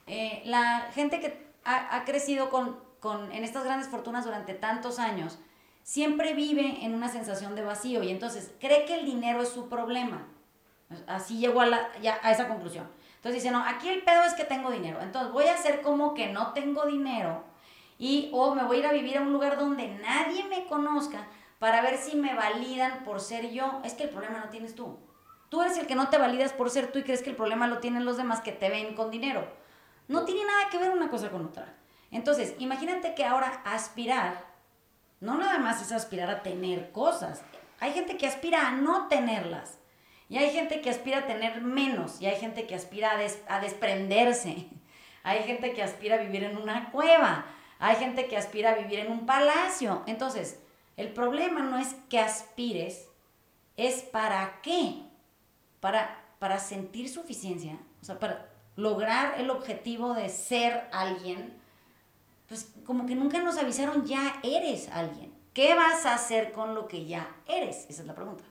Eh, 0.06 0.42
la 0.44 0.90
gente 0.92 1.20
que 1.20 1.46
ha, 1.64 1.96
ha 1.96 2.04
crecido 2.04 2.50
con, 2.50 2.78
con, 3.00 3.32
en 3.32 3.44
estas 3.44 3.64
grandes 3.64 3.88
fortunas 3.88 4.24
durante 4.24 4.52
tantos 4.52 4.98
años, 4.98 5.38
siempre 5.82 6.34
vive 6.34 6.84
en 6.84 6.94
una 6.94 7.08
sensación 7.08 7.54
de 7.54 7.62
vacío 7.62 8.02
y 8.02 8.10
entonces 8.10 8.52
cree 8.60 8.84
que 8.84 8.94
el 8.94 9.06
dinero 9.06 9.42
es 9.42 9.48
su 9.48 9.68
problema. 9.68 10.26
Así 11.06 11.38
llegó 11.38 11.60
a, 11.60 11.66
la, 11.66 11.88
ya, 12.00 12.18
a 12.22 12.30
esa 12.30 12.48
conclusión. 12.48 12.86
Entonces 13.16 13.42
dice, 13.42 13.52
no, 13.52 13.64
aquí 13.64 13.88
el 13.88 14.02
pedo 14.02 14.22
es 14.24 14.34
que 14.34 14.44
tengo 14.44 14.70
dinero. 14.70 15.00
Entonces 15.00 15.32
voy 15.32 15.44
a 15.44 15.54
hacer 15.54 15.80
como 15.80 16.14
que 16.14 16.28
no 16.28 16.52
tengo 16.52 16.86
dinero 16.86 17.44
y 17.98 18.30
o 18.32 18.54
me 18.54 18.64
voy 18.64 18.78
a 18.78 18.80
ir 18.80 18.86
a 18.86 18.92
vivir 18.92 19.18
a 19.18 19.22
un 19.22 19.32
lugar 19.32 19.56
donde 19.58 19.88
nadie 19.88 20.44
me 20.44 20.64
conozca 20.66 21.28
para 21.58 21.80
ver 21.82 21.96
si 21.98 22.16
me 22.16 22.34
validan 22.34 23.04
por 23.04 23.20
ser 23.20 23.50
yo. 23.52 23.80
Es 23.84 23.94
que 23.94 24.04
el 24.04 24.10
problema 24.10 24.40
no 24.40 24.50
tienes 24.50 24.74
tú. 24.74 24.98
Tú 25.48 25.62
eres 25.62 25.78
el 25.78 25.86
que 25.86 25.94
no 25.94 26.08
te 26.08 26.18
validas 26.18 26.52
por 26.52 26.70
ser 26.70 26.90
tú 26.90 26.98
y 26.98 27.04
crees 27.04 27.22
que 27.22 27.30
el 27.30 27.36
problema 27.36 27.66
lo 27.66 27.78
tienen 27.78 28.04
los 28.04 28.16
demás 28.16 28.40
que 28.40 28.52
te 28.52 28.70
ven 28.70 28.94
con 28.94 29.10
dinero. 29.10 29.46
No 30.08 30.24
tiene 30.24 30.44
nada 30.44 30.68
que 30.70 30.78
ver 30.78 30.90
una 30.90 31.10
cosa 31.10 31.30
con 31.30 31.46
otra. 31.46 31.76
Entonces, 32.10 32.54
imagínate 32.58 33.14
que 33.14 33.24
ahora 33.24 33.62
aspirar, 33.64 34.44
no 35.22 35.38
nada 35.38 35.58
más 35.58 35.80
es 35.80 35.92
aspirar 35.92 36.28
a 36.28 36.42
tener 36.42 36.90
cosas. 36.90 37.42
Hay 37.78 37.92
gente 37.92 38.16
que 38.16 38.26
aspira 38.26 38.66
a 38.66 38.72
no 38.72 39.06
tenerlas. 39.06 39.78
Y 40.28 40.36
hay 40.36 40.50
gente 40.50 40.80
que 40.80 40.90
aspira 40.90 41.18
a 41.18 41.26
tener 41.26 41.60
menos. 41.60 42.20
Y 42.20 42.26
hay 42.26 42.40
gente 42.40 42.66
que 42.66 42.74
aspira 42.74 43.12
a, 43.12 43.56
a 43.56 43.60
desprenderse. 43.60 44.66
Hay 45.24 45.44
gente 45.44 45.72
que 45.72 45.84
aspira 45.84 46.16
a 46.16 46.18
vivir 46.18 46.42
en 46.42 46.56
una 46.56 46.90
cueva. 46.90 47.46
Hay 47.78 47.94
gente 47.94 48.26
que 48.26 48.36
aspira 48.36 48.72
a 48.72 48.74
vivir 48.74 48.98
en 48.98 49.12
un 49.12 49.24
palacio. 49.24 50.02
Entonces, 50.06 50.58
el 50.96 51.12
problema 51.12 51.62
no 51.62 51.78
es 51.78 51.94
que 52.10 52.18
aspires, 52.18 53.08
es 53.76 54.02
para 54.02 54.60
qué. 54.62 55.04
Para, 55.78 56.24
para 56.40 56.58
sentir 56.58 57.08
suficiencia, 57.08 57.78
o 58.00 58.04
sea, 58.04 58.18
para 58.18 58.48
lograr 58.74 59.38
el 59.38 59.50
objetivo 59.50 60.14
de 60.14 60.28
ser 60.28 60.88
alguien, 60.90 61.56
pues 62.52 62.70
como 62.84 63.06
que 63.06 63.14
nunca 63.14 63.40
nos 63.40 63.56
avisaron, 63.56 64.04
ya 64.04 64.40
eres 64.42 64.88
alguien. 64.90 65.32
¿Qué 65.54 65.74
vas 65.74 66.04
a 66.04 66.14
hacer 66.14 66.52
con 66.52 66.74
lo 66.74 66.86
que 66.86 67.06
ya 67.06 67.34
eres? 67.48 67.86
Esa 67.88 68.02
es 68.02 68.06
la 68.06 68.14
pregunta. 68.14 68.44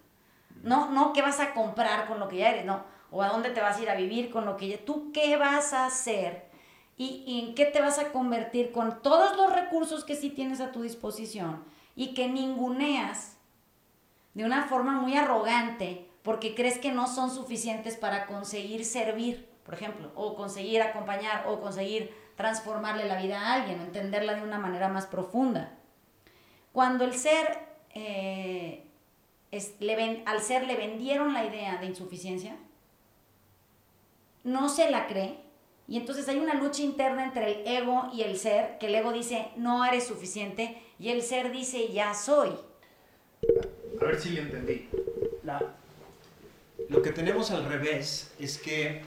No, 0.63 0.89
no, 0.89 1.13
¿qué 1.13 1.21
vas 1.21 1.39
a 1.39 1.53
comprar 1.53 2.07
con 2.07 2.19
lo 2.19 2.27
que 2.27 2.37
ya 2.37 2.49
eres? 2.49 2.65
No, 2.65 2.83
o 3.11 3.21
a 3.21 3.29
dónde 3.29 3.51
te 3.51 3.61
vas 3.61 3.77
a 3.77 3.81
ir 3.81 3.89
a 3.89 3.95
vivir 3.95 4.31
con 4.31 4.45
lo 4.45 4.57
que 4.57 4.69
ya... 4.69 4.85
¿Tú 4.85 5.11
qué 5.11 5.37
vas 5.37 5.73
a 5.73 5.85
hacer? 5.85 6.49
¿Y, 6.97 7.23
y 7.27 7.47
en 7.47 7.55
qué 7.55 7.65
te 7.65 7.79
vas 7.79 7.99
a 7.99 8.11
convertir 8.11 8.71
con 8.71 9.01
todos 9.01 9.37
los 9.37 9.53
recursos 9.53 10.03
que 10.03 10.15
sí 10.15 10.29
tienes 10.29 10.61
a 10.61 10.71
tu 10.71 10.81
disposición? 10.81 11.63
y 11.95 12.13
que 12.13 12.27
ninguneas 12.27 13.37
de 14.33 14.45
una 14.45 14.67
forma 14.67 14.93
muy 14.93 15.15
arrogante 15.15 16.07
porque 16.23 16.55
crees 16.55 16.77
que 16.77 16.91
no 16.91 17.07
son 17.07 17.31
suficientes 17.31 17.97
para 17.97 18.27
conseguir 18.27 18.85
servir, 18.85 19.49
por 19.65 19.73
ejemplo, 19.73 20.11
o 20.15 20.35
conseguir 20.35 20.81
acompañar 20.81 21.45
o 21.47 21.59
conseguir 21.59 22.13
transformarle 22.35 23.05
la 23.05 23.21
vida 23.21 23.39
a 23.39 23.53
alguien, 23.53 23.79
o 23.79 23.83
entenderla 23.83 24.35
de 24.35 24.43
una 24.43 24.57
manera 24.57 24.89
más 24.89 25.05
profunda. 25.07 25.77
Cuando 26.71 27.03
el 27.03 27.13
ser, 27.13 27.59
eh, 27.93 28.85
le 29.79 30.23
al 30.25 30.41
ser 30.41 30.65
le 30.65 30.75
vendieron 30.75 31.33
la 31.33 31.45
idea 31.45 31.77
de 31.77 31.87
insuficiencia, 31.87 32.55
no 34.43 34.69
se 34.69 34.89
la 34.89 35.07
cree, 35.07 35.37
y 35.87 35.97
entonces 35.97 36.27
hay 36.29 36.39
una 36.39 36.53
lucha 36.53 36.81
interna 36.83 37.25
entre 37.25 37.51
el 37.51 37.67
ego 37.67 38.09
y 38.13 38.21
el 38.21 38.37
ser, 38.37 38.77
que 38.79 38.87
el 38.87 38.95
ego 38.95 39.11
dice, 39.11 39.49
no 39.57 39.83
eres 39.85 40.07
suficiente, 40.07 40.81
y 40.99 41.09
el 41.09 41.21
ser 41.21 41.51
dice, 41.51 41.91
ya 41.91 42.13
soy. 42.13 42.51
A 43.99 44.05
ver 44.05 44.19
si 44.19 44.29
le 44.29 44.41
entendí. 44.41 44.87
lo 46.89 47.01
que 47.01 47.11
tenemos 47.11 47.51
al 47.51 47.65
revés 47.65 48.33
es 48.39 48.57
que 48.57 49.01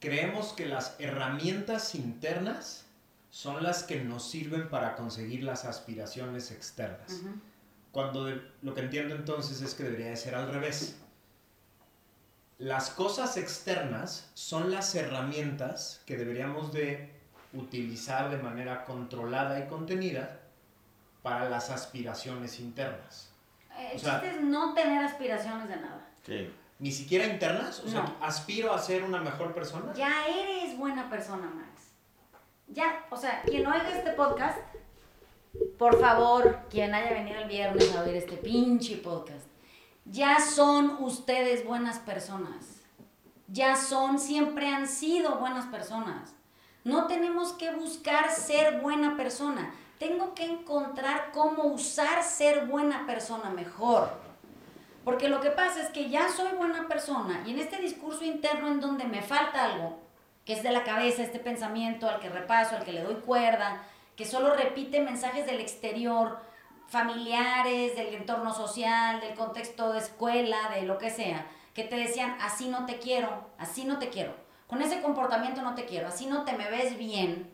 creemos 0.00 0.52
que 0.52 0.66
las 0.66 0.96
herramientas 0.98 1.94
internas 1.94 2.84
son 3.30 3.62
las 3.62 3.82
que 3.82 4.00
nos 4.00 4.28
sirven 4.30 4.68
para 4.68 4.96
conseguir 4.96 5.44
las 5.44 5.64
aspiraciones 5.64 6.50
externas. 6.50 7.22
Cuando 7.92 8.30
lo 8.62 8.74
que 8.74 8.80
entiendo 8.80 9.14
entonces 9.14 9.60
es 9.60 9.74
que 9.74 9.84
debería 9.84 10.10
de 10.10 10.16
ser 10.16 10.34
al 10.34 10.50
revés 10.50 10.96
las 12.58 12.90
cosas 12.90 13.36
externas 13.36 14.30
son 14.34 14.72
las 14.72 14.92
herramientas 14.96 16.02
que 16.06 16.16
deberíamos 16.16 16.72
de 16.72 17.08
utilizar 17.52 18.30
de 18.30 18.38
manera 18.38 18.84
controlada 18.84 19.60
y 19.60 19.68
contenida 19.68 20.40
para 21.22 21.48
las 21.48 21.70
aspiraciones 21.70 22.58
internas. 22.58 23.30
El 23.78 24.00
chiste 24.00 24.30
es 24.30 24.42
no 24.42 24.74
tener 24.74 25.04
aspiraciones 25.04 25.68
de 25.68 25.76
nada. 25.76 26.08
¿Ni 26.78 26.92
siquiera 26.92 27.26
internas? 27.26 27.80
O 27.80 27.88
sea, 27.88 28.16
¿aspiro 28.20 28.72
a 28.72 28.78
ser 28.78 29.02
una 29.02 29.20
mejor 29.20 29.52
persona? 29.52 29.92
Ya 29.94 30.26
eres 30.28 30.78
buena 30.78 31.10
persona, 31.10 31.50
Max. 31.50 31.90
Ya, 32.68 33.04
o 33.10 33.16
sea, 33.16 33.42
quien 33.42 33.66
oiga 33.66 33.90
este 33.90 34.10
podcast, 34.10 34.58
por 35.76 35.98
favor, 36.00 36.60
quien 36.70 36.94
haya 36.94 37.10
venido 37.10 37.40
el 37.40 37.48
viernes 37.48 37.94
a 37.96 38.02
oír 38.02 38.14
este 38.14 38.36
pinche 38.36 38.96
podcast, 38.96 39.46
ya 40.04 40.40
son 40.40 41.02
ustedes 41.02 41.64
buenas 41.64 41.98
personas. 41.98 42.82
Ya 43.48 43.74
son, 43.74 44.20
siempre 44.20 44.68
han 44.68 44.86
sido 44.86 45.36
buenas 45.36 45.66
personas. 45.66 46.34
No 46.84 47.06
tenemos 47.06 47.54
que 47.54 47.74
buscar 47.74 48.30
ser 48.30 48.80
buena 48.80 49.16
persona. 49.16 49.74
Tengo 49.98 50.34
que 50.34 50.44
encontrar 50.44 51.32
cómo 51.32 51.64
usar 51.64 52.22
ser 52.22 52.66
buena 52.66 53.04
persona 53.06 53.50
mejor. 53.50 54.27
Porque 55.08 55.30
lo 55.30 55.40
que 55.40 55.48
pasa 55.48 55.80
es 55.80 55.88
que 55.88 56.10
ya 56.10 56.28
soy 56.28 56.50
buena 56.54 56.86
persona 56.86 57.42
y 57.46 57.52
en 57.52 57.58
este 57.58 57.78
discurso 57.78 58.26
interno 58.26 58.68
en 58.68 58.78
donde 58.78 59.04
me 59.04 59.22
falta 59.22 59.64
algo, 59.64 59.98
que 60.44 60.52
es 60.52 60.62
de 60.62 60.70
la 60.70 60.84
cabeza, 60.84 61.22
este 61.22 61.38
pensamiento 61.38 62.06
al 62.06 62.20
que 62.20 62.28
repaso, 62.28 62.76
al 62.76 62.84
que 62.84 62.92
le 62.92 63.02
doy 63.02 63.14
cuerda, 63.14 63.84
que 64.16 64.26
solo 64.26 64.52
repite 64.52 65.00
mensajes 65.00 65.46
del 65.46 65.60
exterior, 65.60 66.40
familiares, 66.88 67.96
del 67.96 68.16
entorno 68.16 68.52
social, 68.52 69.22
del 69.22 69.32
contexto 69.32 69.94
de 69.94 70.00
escuela, 70.00 70.68
de 70.74 70.82
lo 70.82 70.98
que 70.98 71.08
sea, 71.08 71.46
que 71.72 71.84
te 71.84 71.96
decían, 71.96 72.36
así 72.42 72.68
no 72.68 72.84
te 72.84 72.98
quiero, 72.98 73.48
así 73.56 73.86
no 73.86 73.98
te 73.98 74.10
quiero, 74.10 74.34
con 74.66 74.82
ese 74.82 75.00
comportamiento 75.00 75.62
no 75.62 75.74
te 75.74 75.86
quiero, 75.86 76.08
así 76.08 76.26
no 76.26 76.44
te 76.44 76.52
me 76.52 76.68
ves 76.68 76.98
bien, 76.98 77.50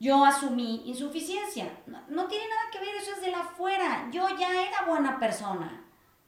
yo 0.00 0.24
asumí 0.24 0.82
insuficiencia. 0.84 1.78
No, 1.86 2.26
tiene 2.26 2.48
nada 2.48 2.70
que 2.72 2.80
ver, 2.80 2.96
eso 2.96 3.12
es 3.12 3.20
de 3.20 3.30
la 3.30 3.38
afuera. 3.38 4.08
Yo 4.10 4.26
ya 4.36 4.66
era 4.66 4.84
buena 4.84 5.20
persona. 5.20 5.81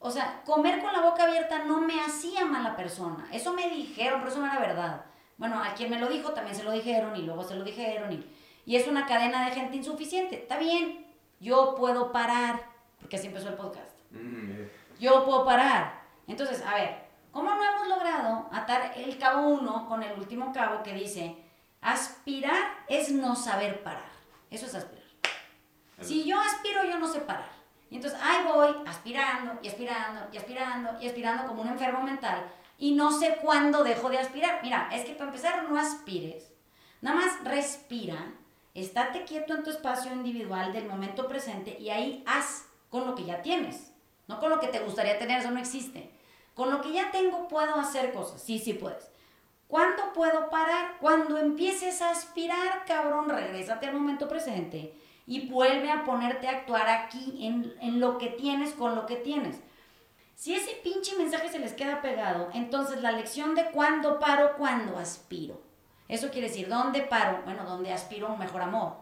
O 0.05 0.11
sea, 0.11 0.43
comer 0.45 0.83
con 0.83 0.93
la 0.93 1.01
boca 1.01 1.23
abierta 1.23 1.63
no 1.63 1.81
me 1.81 1.99
hacía 1.99 2.45
mala 2.45 2.75
persona. 2.75 3.27
Eso 3.31 3.53
me 3.53 3.71
dijeron, 3.71 4.19
pero 4.19 4.31
eso 4.31 4.39
no 4.39 4.45
era 4.45 4.59
verdad. 4.59 5.05
Bueno, 5.35 5.59
a 5.59 5.73
quien 5.73 5.89
me 5.89 5.99
lo 5.99 6.07
dijo 6.07 6.29
también 6.29 6.55
se 6.55 6.61
lo 6.61 6.71
dijeron 6.71 7.15
y 7.15 7.23
luego 7.23 7.43
se 7.43 7.55
lo 7.55 7.63
dijeron 7.63 8.13
y, 8.13 8.23
y 8.67 8.75
es 8.75 8.87
una 8.87 9.07
cadena 9.07 9.49
de 9.49 9.55
gente 9.55 9.77
insuficiente. 9.77 10.35
Está 10.35 10.59
bien, 10.59 11.07
yo 11.39 11.73
puedo 11.73 12.11
parar, 12.11 12.67
porque 12.99 13.15
así 13.15 13.25
empezó 13.25 13.49
el 13.49 13.55
podcast. 13.55 13.99
Mm, 14.11 14.65
yo 14.99 15.25
puedo 15.25 15.43
parar. 15.43 16.03
Entonces, 16.27 16.61
a 16.61 16.75
ver, 16.75 17.07
¿cómo 17.31 17.55
no 17.55 17.63
hemos 17.63 17.87
logrado 17.87 18.47
atar 18.51 18.91
el 18.95 19.17
cabo 19.17 19.47
uno 19.47 19.87
con 19.87 20.03
el 20.03 20.19
último 20.19 20.53
cabo 20.53 20.83
que 20.83 20.93
dice, 20.93 21.35
aspirar 21.81 22.75
es 22.87 23.11
no 23.11 23.35
saber 23.35 23.81
parar? 23.81 24.11
Eso 24.51 24.67
es 24.67 24.75
aspirar. 24.75 25.03
Si 25.99 26.25
yo 26.25 26.39
aspiro, 26.39 26.83
yo 26.83 26.99
no 26.99 27.07
sé 27.07 27.21
parar. 27.21 27.54
Y 27.89 27.97
entonces 27.97 28.19
ahí 28.21 28.43
voy 28.45 28.75
aspirando 28.87 29.59
y 29.61 29.67
aspirando 29.67 30.27
y 30.31 30.37
aspirando 30.37 30.89
y 31.01 31.07
aspirando 31.07 31.47
como 31.47 31.61
un 31.61 31.69
enfermo 31.69 32.01
mental 32.01 32.51
y 32.77 32.93
no 32.93 33.11
sé 33.11 33.37
cuándo 33.41 33.83
dejo 33.83 34.09
de 34.09 34.17
aspirar. 34.17 34.59
Mira, 34.63 34.89
es 34.91 35.05
que 35.05 35.13
para 35.13 35.29
empezar 35.29 35.69
no 35.69 35.77
aspires, 35.77 36.51
nada 37.01 37.17
más 37.17 37.43
respira 37.43 38.33
Estate 38.75 39.23
quieto 39.23 39.55
en 39.55 39.63
tu 39.63 39.69
espacio 39.69 40.11
individual 40.11 40.73
del 40.73 40.85
momento 40.85 41.29
presente 41.29 41.77
y 41.79 41.89
ahí 41.89 42.21
haz 42.27 42.65
con 42.89 43.07
lo 43.07 43.15
que 43.15 43.23
ya 43.23 43.41
tienes, 43.41 43.93
no 44.27 44.37
con 44.41 44.49
lo 44.49 44.59
que 44.59 44.67
te 44.67 44.79
gustaría 44.79 45.17
tener, 45.17 45.39
eso 45.39 45.49
no 45.49 45.61
existe. 45.61 46.11
Con 46.53 46.69
lo 46.69 46.81
que 46.81 46.91
ya 46.91 47.09
tengo 47.09 47.47
puedo 47.47 47.75
hacer 47.75 48.11
cosas, 48.11 48.41
sí, 48.41 48.59
sí 48.59 48.73
puedes. 48.73 49.09
¿Cuándo 49.69 50.11
puedo 50.13 50.49
parar? 50.49 50.97
Cuando 50.99 51.37
empieces 51.37 52.01
a 52.01 52.11
aspirar, 52.11 52.83
cabrón, 52.85 53.29
regrésate 53.29 53.87
al 53.87 53.93
momento 53.93 54.27
presente 54.27 54.93
y 55.27 55.49
vuelve 55.49 55.89
a 55.91 56.03
ponerte 56.03 56.47
a 56.47 56.51
actuar 56.51 56.87
aquí 56.87 57.45
en, 57.45 57.73
en 57.81 57.99
lo 57.99 58.17
que 58.17 58.27
tienes 58.27 58.73
con 58.73 58.95
lo 58.95 59.05
que 59.05 59.15
tienes. 59.15 59.59
Si 60.35 60.53
ese 60.53 60.75
pinche 60.83 61.15
mensaje 61.17 61.49
se 61.49 61.59
les 61.59 61.73
queda 61.73 62.01
pegado, 62.01 62.49
entonces 62.53 63.01
la 63.01 63.11
lección 63.11 63.55
de 63.55 63.71
cuándo 63.71 64.19
paro, 64.19 64.55
cuándo 64.57 64.97
aspiro. 64.97 65.61
Eso 66.07 66.29
quiere 66.29 66.49
decir, 66.49 66.67
¿dónde 66.67 67.01
paro? 67.01 67.41
Bueno, 67.45 67.63
¿dónde 67.65 67.91
aspiro 67.91 68.31
un 68.31 68.37
mejor 68.37 68.61
amor? 68.61 68.97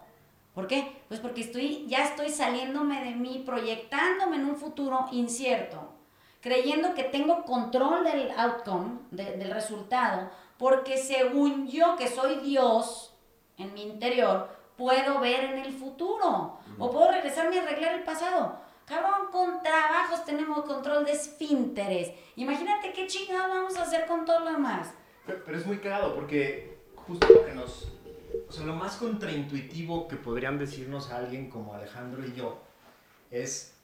¿Por 0.53 0.67
qué? 0.67 1.01
Pues 1.07 1.19
porque 1.19 1.41
estoy, 1.41 1.85
ya 1.87 2.05
estoy 2.05 2.29
saliéndome 2.29 3.03
de 3.03 3.15
mí, 3.15 3.41
proyectándome 3.45 4.35
en 4.35 4.45
un 4.45 4.55
futuro 4.55 5.07
incierto, 5.11 5.93
creyendo 6.41 6.93
que 6.93 7.03
tengo 7.03 7.43
control 7.43 8.03
del 8.03 8.31
outcome, 8.37 8.99
del 9.09 9.49
resultado, 9.49 10.29
porque 10.59 10.97
según 10.97 11.67
yo, 11.67 11.95
que 11.95 12.07
soy 12.07 12.35
Dios 12.37 13.15
en 13.57 13.73
mi 13.73 13.81
interior, 13.81 14.55
puedo 14.77 15.19
ver 15.19 15.43
en 15.45 15.59
el 15.59 15.73
futuro. 15.73 16.57
O 16.79 16.91
puedo 16.91 17.11
regresarme 17.11 17.55
y 17.55 17.59
arreglar 17.59 17.93
el 17.95 18.03
pasado. 18.03 18.57
Cabrón, 18.85 19.27
con 19.31 19.63
trabajos 19.63 20.25
tenemos 20.25 20.65
control 20.65 21.05
de 21.05 21.13
esfínteres. 21.13 22.11
Imagínate 22.35 22.91
qué 22.91 23.07
chingados 23.07 23.49
vamos 23.49 23.77
a 23.77 23.83
hacer 23.83 24.05
con 24.05 24.25
todo 24.25 24.39
lo 24.41 24.51
demás. 24.51 24.91
Pero, 25.25 25.41
pero 25.45 25.57
es 25.57 25.65
muy 25.65 25.77
cagado 25.77 26.13
porque 26.15 26.77
justo 26.95 27.27
lo 27.33 27.45
que 27.45 27.53
nos... 27.53 27.87
O 28.49 28.51
sea, 28.51 28.65
lo 28.65 28.73
más 28.75 28.95
contraintuitivo 28.97 30.07
que 30.07 30.15
podrían 30.17 30.57
decirnos 30.57 31.11
a 31.11 31.17
alguien 31.17 31.49
como 31.49 31.73
Alejandro 31.75 32.25
y 32.25 32.33
yo 32.33 32.57
es 33.31 33.75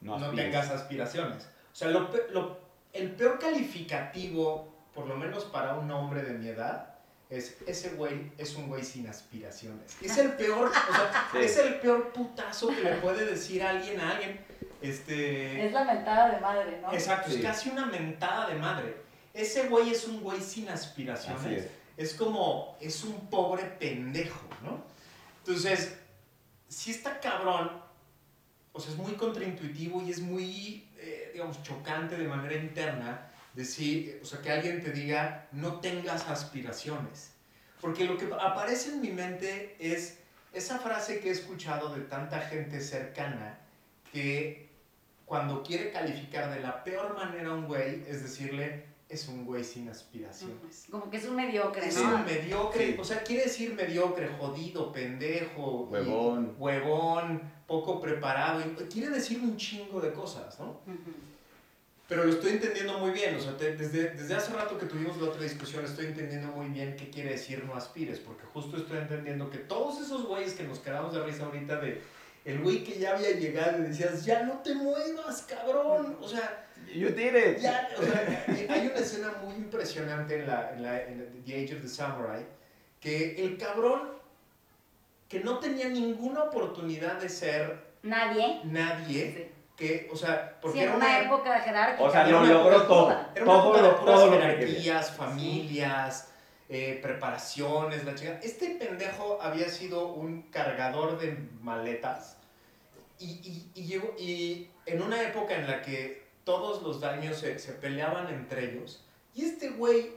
No, 0.00 0.18
no, 0.18 0.30
tengas 0.30 0.70
aspiraciones. 0.70 1.44
O 1.72 1.74
sea, 1.74 1.88
lo 1.88 2.08
lo- 2.30 2.58
el 2.92 3.10
peor 3.10 3.38
calificativo, 3.38 4.72
por 4.94 5.06
lo 5.06 5.16
menos 5.16 5.44
para 5.44 5.74
un 5.74 5.90
hombre 5.90 6.22
de 6.22 6.32
mi 6.38 6.48
edad, 6.48 6.94
es 7.28 7.56
ese 7.66 7.90
güey 7.90 8.30
es 8.38 8.54
un 8.54 8.68
güey 8.68 8.84
sin 8.84 9.06
aspiraciones. 9.08 9.96
Es 10.00 10.16
el 10.18 10.32
peor, 10.32 10.68
o 10.68 10.72
sea, 10.94 11.28
Sí. 11.32 11.38
es 11.38 11.56
el 11.58 11.74
peor 11.80 12.12
putazo 12.12 12.68
que 12.68 12.82
le 12.82 12.94
puede 12.96 13.24
decir 13.26 13.62
alguien 13.62 14.00
a 14.00 14.12
alguien. 14.12 14.40
Este, 14.80 15.66
Es 15.66 15.72
la 15.72 15.84
mentada 15.84 16.30
de 16.34 16.40
madre, 16.40 16.80
¿no? 16.80 16.92
Exacto, 16.92 17.30
Sí. 17.30 17.38
es 17.38 17.42
casi 17.42 17.70
una 17.70 17.86
mentada 17.86 18.48
de 18.48 18.54
madre. 18.56 18.96
Ese 19.34 19.68
güey 19.68 19.90
es 19.90 20.06
un 20.06 20.20
güey 20.20 20.40
sin 20.40 20.68
aspiraciones. 20.68 21.40
Así 21.44 21.54
es. 21.54 21.66
Es 21.96 22.14
como, 22.14 22.76
es 22.80 23.04
un 23.04 23.28
pobre 23.28 23.64
pendejo, 23.64 24.46
¿no? 24.62 24.84
Entonces, 25.38 25.96
si 26.68 26.90
está 26.90 27.20
cabrón, 27.20 27.70
o 28.72 28.80
sea, 28.80 28.92
es 28.92 28.98
muy 28.98 29.12
contraintuitivo 29.14 30.02
y 30.02 30.10
es 30.10 30.20
muy, 30.20 30.88
eh, 30.98 31.30
digamos, 31.32 31.62
chocante 31.62 32.16
de 32.16 32.28
manera 32.28 32.54
interna 32.54 33.30
decir, 33.56 34.20
o 34.22 34.26
sea, 34.26 34.40
que 34.42 34.52
alguien 34.52 34.82
te 34.82 34.92
diga, 34.92 35.48
no 35.50 35.80
tengas 35.80 36.28
aspiraciones. 36.28 37.32
Porque 37.80 38.04
lo 38.04 38.16
que 38.16 38.28
aparece 38.40 38.90
en 38.90 39.00
mi 39.00 39.10
mente 39.10 39.74
es 39.80 40.18
esa 40.52 40.78
frase 40.78 41.20
que 41.20 41.28
he 41.28 41.32
escuchado 41.32 41.94
de 41.94 42.02
tanta 42.02 42.40
gente 42.40 42.80
cercana 42.80 43.58
que 44.12 44.68
cuando 45.24 45.62
quiere 45.62 45.90
calificar 45.90 46.52
de 46.54 46.60
la 46.60 46.84
peor 46.84 47.16
manera 47.16 47.50
a 47.50 47.54
un 47.54 47.66
güey 47.66 48.04
es 48.06 48.22
decirle, 48.22 48.84
es 49.08 49.28
un 49.28 49.44
güey 49.44 49.62
sin 49.64 49.88
aspiraciones. 49.88 50.86
Como 50.90 51.10
que 51.10 51.16
es 51.18 51.24
un 51.26 51.36
mediocre, 51.36 51.86
Es 51.86 51.96
¿no? 51.96 52.14
un 52.16 52.24
mediocre, 52.24 52.92
Sí. 52.94 52.96
o 52.98 53.04
sea, 53.04 53.22
quiere 53.22 53.44
decir 53.44 53.74
mediocre, 53.74 54.28
jodido, 54.38 54.92
pendejo, 54.92 55.84
Huevón. 55.90 56.54
huevón, 56.58 57.42
poco 57.66 58.00
preparado, 58.00 58.60
y- 58.60 58.84
quiere 58.88 59.10
decir 59.10 59.40
un 59.40 59.56
chingo 59.56 60.00
de 60.00 60.12
cosas, 60.12 60.58
¿no? 60.60 60.80
Ujú. 60.86 61.12
Pero 62.08 62.24
lo 62.24 62.30
estoy 62.32 62.50
entendiendo 62.52 62.98
muy 62.98 63.10
bien, 63.10 63.34
o 63.34 63.40
sea, 63.40 63.56
te- 63.56 63.74
desde, 63.76 64.10
desde 64.10 64.34
hace 64.36 64.52
rato 64.52 64.78
que 64.78 64.86
tuvimos 64.86 65.20
la 65.20 65.28
otra 65.28 65.42
discusión 65.42 65.84
estoy 65.84 66.06
entendiendo 66.06 66.48
muy 66.48 66.68
bien 66.68 66.94
qué 66.96 67.10
quiere 67.10 67.30
decir 67.30 67.64
no 67.64 67.74
aspires, 67.74 68.20
porque 68.20 68.44
justo 68.44 68.76
estoy 68.76 68.98
entendiendo 68.98 69.50
que 69.50 69.58
todos 69.58 70.00
esos 70.00 70.24
güeyes 70.24 70.54
que 70.54 70.62
nos 70.62 70.78
quedamos 70.78 71.12
de 71.14 71.22
risa 71.24 71.44
ahorita 71.46 71.80
de 71.80 72.00
el 72.44 72.60
güey 72.60 72.84
que 72.84 72.96
ya 73.00 73.16
había 73.16 73.32
llegado 73.32 73.80
y 73.80 73.88
decías, 73.88 74.24
ya 74.24 74.44
no 74.44 74.60
te 74.60 74.72
muevas, 74.72 75.42
cabrón, 75.48 76.16
o 76.20 76.28
sea, 76.28 76.62
You 76.94 77.08
did 77.08 77.34
it. 77.34 77.58
ya, 77.58 77.88
o 77.98 78.02
sea, 78.04 78.44
hay 78.70 78.86
una 78.86 78.94
escena 79.00 79.32
muy 79.44 79.56
impresionante 79.56 80.36
en, 80.36 80.46
la, 80.46 80.72
en, 80.74 80.82
la, 80.84 81.02
en 81.02 81.42
The 81.44 81.64
Age 81.64 81.74
of 81.74 81.82
the 81.82 81.88
Samurai, 81.88 82.46
que 83.00 83.44
el 83.44 83.58
cabrón 83.58 84.10
que 85.28 85.40
no 85.40 85.58
tenía 85.58 85.88
ninguna 85.88 86.44
oportunidad 86.44 87.20
de 87.20 87.28
ser 87.28 87.84
Nadie. 88.04 88.60
nadie, 88.62 89.32
Sí. 89.34 89.52
Que, 89.76 90.08
o 90.12 90.16
sea, 90.16 90.58
porque 90.60 90.78
Sí, 90.78 90.84
era 90.84 90.96
una 90.96 91.20
época 91.20 91.60
jerárquica. 91.60 92.02
O 92.08 92.10
sea, 92.10 92.26
lo 92.26 92.40
una 92.40 92.52
logró 92.52 92.82
todo. 92.84 93.10
Era 93.34 93.44
una 93.44 93.52
Todo 93.52 93.74
época 93.76 93.82
de 93.82 93.94
puras 93.94 94.14
todo 94.20 94.32
jerarquías, 94.32 95.10
familias, 95.12 96.28
eh, 96.68 96.98
preparaciones, 97.02 98.04
la 98.04 98.14
chica. 98.14 98.40
Este 98.42 98.70
pendejo 98.70 99.38
había 99.40 99.68
sido 99.68 100.08
un 100.08 100.42
cargador 100.50 101.18
de 101.18 101.36
maletas 101.60 102.38
y, 103.18 103.26
y, 103.26 103.70
y 103.74 103.84
llegó, 103.84 104.14
y 104.18 104.68
en 104.86 105.02
una 105.02 105.22
época 105.22 105.54
en 105.54 105.66
la 105.66 105.82
que 105.82 106.26
todos 106.44 106.82
los 106.82 107.00
daños 107.00 107.38
se, 107.38 107.58
se 107.58 107.72
peleaban 107.72 108.28
entre 108.28 108.70
ellos, 108.72 109.04
y 109.34 109.44
este 109.44 109.70
güey, 109.70 110.12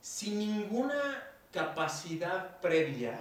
sin 0.00 0.38
ninguna 0.38 1.22
capacidad 1.52 2.60
previa. 2.60 3.18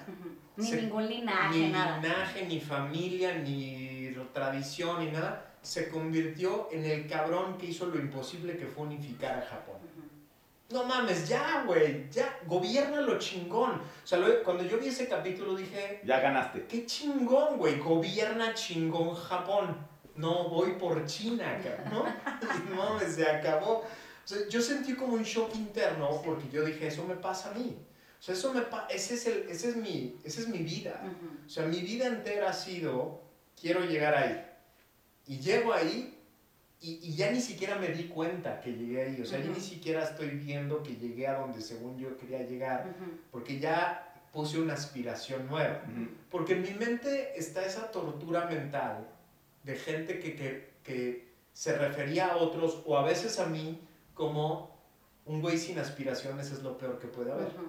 Ni 0.57 0.67
Se- 0.67 0.81
ningún 0.81 1.07
linaje, 1.07 1.57
ni 1.57 1.69
nada. 1.69 1.97
linaje, 1.97 2.45
ni 2.45 2.59
familia, 2.59 3.33
ni 3.35 4.13
tradición, 4.33 5.03
ni 5.05 5.11
nada, 5.11 5.45
se 5.65 5.89
convirtió 5.89 6.69
en 6.71 6.85
el 6.85 7.07
cabrón 7.07 7.57
que 7.57 7.65
hizo 7.67 7.87
lo 7.87 7.99
imposible 7.99 8.55
que 8.57 8.65
fue 8.67 8.83
unificar 8.85 9.39
a 9.39 9.41
Japón. 9.41 9.75
No 10.69 10.83
mames, 10.83 11.27
ya, 11.27 11.63
güey, 11.65 12.09
ya, 12.09 12.39
gobierna 12.47 12.99
lo 13.01 13.19
chingón. 13.19 13.71
O 13.73 14.07
sea, 14.07 14.17
lo- 14.17 14.43
cuando 14.43 14.63
yo 14.63 14.77
vi 14.79 14.87
ese 14.87 15.07
capítulo 15.07 15.55
dije, 15.55 16.01
Ya 16.03 16.19
ganaste. 16.19 16.65
qué 16.65 16.85
chingón, 16.85 17.57
güey, 17.57 17.77
gobierna 17.79 18.53
chingón 18.53 19.13
Japón. 19.15 19.77
No 20.15 20.47
voy 20.49 20.71
por 20.73 21.05
China, 21.05 21.59
cabrón, 21.63 21.93
¿no? 21.93 22.05
No 22.75 22.75
mames, 22.93 23.15
se 23.15 23.27
acabó. 23.29 23.79
O 23.79 23.85
sea, 24.27 24.47
yo 24.49 24.61
sentí 24.61 24.95
como 24.95 25.13
un 25.13 25.23
shock 25.23 25.53
interno 25.55 26.21
porque 26.23 26.49
yo 26.51 26.63
dije, 26.63 26.87
eso 26.87 27.03
me 27.05 27.15
pasa 27.15 27.51
a 27.51 27.53
mí. 27.53 27.77
O 28.19 28.23
sea, 28.23 28.33
eso 28.33 28.51
me 28.53 28.61
pa 28.61 28.87
ese 28.89 29.13
es, 29.15 29.27
el, 29.27 29.47
ese 29.49 29.69
es, 29.69 29.75
mi, 29.75 30.15
esa 30.23 30.41
es 30.41 30.47
mi 30.47 30.59
vida. 30.59 30.99
Ujú. 31.03 31.45
O 31.45 31.49
sea, 31.49 31.65
mi 31.67 31.81
vida 31.81 32.07
entera 32.07 32.49
ha 32.49 32.53
sido, 32.53 33.21
quiero 33.59 33.81
llegar 33.81 34.15
ahí. 34.15 34.43
Y 35.27 35.39
llego 35.39 35.73
ahí 35.73 36.17
y, 36.81 36.99
y 37.01 37.15
ya 37.15 37.31
ni 37.31 37.41
siquiera 37.41 37.77
me 37.77 37.87
di 37.89 38.05
cuenta 38.05 38.59
que 38.61 38.73
llegué 38.73 39.01
ahí. 39.03 39.21
O 39.21 39.25
sea, 39.25 39.39
ya 39.39 39.45
Ujú. 39.45 39.55
ni 39.55 39.61
siquiera 39.61 40.03
estoy 40.03 40.29
viendo 40.29 40.83
que 40.83 40.95
llegué 40.95 41.27
a 41.27 41.39
donde 41.39 41.61
según 41.61 41.97
yo 41.97 42.15
quería 42.17 42.43
llegar. 42.43 42.87
Ujú. 42.95 43.11
Porque 43.31 43.59
ya 43.59 44.13
puse 44.31 44.59
una 44.59 44.73
aspiración 44.73 45.47
nueva. 45.47 45.81
Ujú. 45.91 46.09
Porque 46.29 46.53
en 46.53 46.61
mi 46.63 46.71
mente 46.71 47.37
está 47.39 47.65
esa 47.65 47.89
tortura 47.91 48.45
mental 48.45 49.07
de 49.63 49.75
gente 49.77 50.19
que, 50.19 50.35
que, 50.35 50.69
que 50.83 51.33
se 51.53 51.75
refería 51.77 52.27
a 52.33 52.37
otros 52.37 52.81
o 52.85 52.97
a 52.97 53.03
veces 53.03 53.39
a 53.39 53.45
mí 53.47 53.79
como 54.13 54.75
un 55.25 55.41
güey 55.41 55.57
sin 55.57 55.79
aspiraciones 55.79 56.51
es 56.51 56.61
lo 56.61 56.77
peor 56.77 56.99
que 56.99 57.07
puede 57.07 57.31
haber. 57.31 57.47
Ujú. 57.47 57.65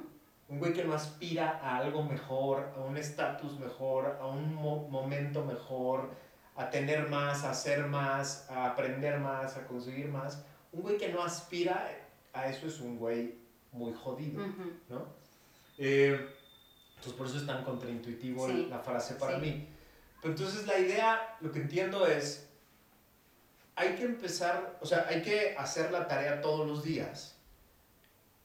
Un 0.48 0.58
güey 0.58 0.72
que 0.74 0.84
no 0.84 0.92
aspira 0.94 1.58
a 1.62 1.78
algo 1.78 2.02
mejor, 2.04 2.72
a 2.76 2.80
un 2.80 2.96
estatus 2.96 3.58
mejor, 3.58 4.18
a 4.20 4.26
un 4.26 4.54
mo- 4.54 4.86
momento 4.88 5.44
mejor, 5.44 6.10
a 6.56 6.70
tener 6.70 7.08
más, 7.08 7.44
a 7.44 7.50
hacer 7.50 7.86
más, 7.86 8.48
a 8.50 8.66
aprender 8.66 9.18
más, 9.20 9.56
a 9.56 9.66
conseguir 9.66 10.08
más. 10.08 10.42
Un 10.72 10.82
güey 10.82 10.96
que 10.96 11.08
no 11.10 11.22
aspira 11.22 11.88
a 12.32 12.48
eso 12.48 12.66
es 12.66 12.80
un 12.80 12.98
güey 12.98 13.34
muy 13.72 13.92
jodido. 13.92 14.42
¿no? 14.88 15.06
Eh, 15.78 16.34
entonces 16.96 17.12
por 17.12 17.26
eso 17.26 17.36
es 17.36 17.46
tan 17.46 17.62
contraintuitivo 17.62 18.46
Sí, 18.46 18.66
la 18.70 18.78
frase 18.78 19.14
para 19.14 19.38
sí. 19.38 19.40
mí. 19.42 19.68
Pero 20.22 20.34
entonces 20.34 20.66
la 20.66 20.78
idea, 20.78 21.36
lo 21.40 21.52
que 21.52 21.60
entiendo 21.60 22.06
es, 22.06 22.48
hay 23.74 23.94
que 23.94 24.04
empezar, 24.04 24.78
o 24.80 24.86
sea, 24.86 25.06
hay 25.08 25.20
que 25.22 25.54
hacer 25.58 25.92
la 25.92 26.08
tarea 26.08 26.40
todos 26.40 26.66
los 26.66 26.82
días 26.82 27.36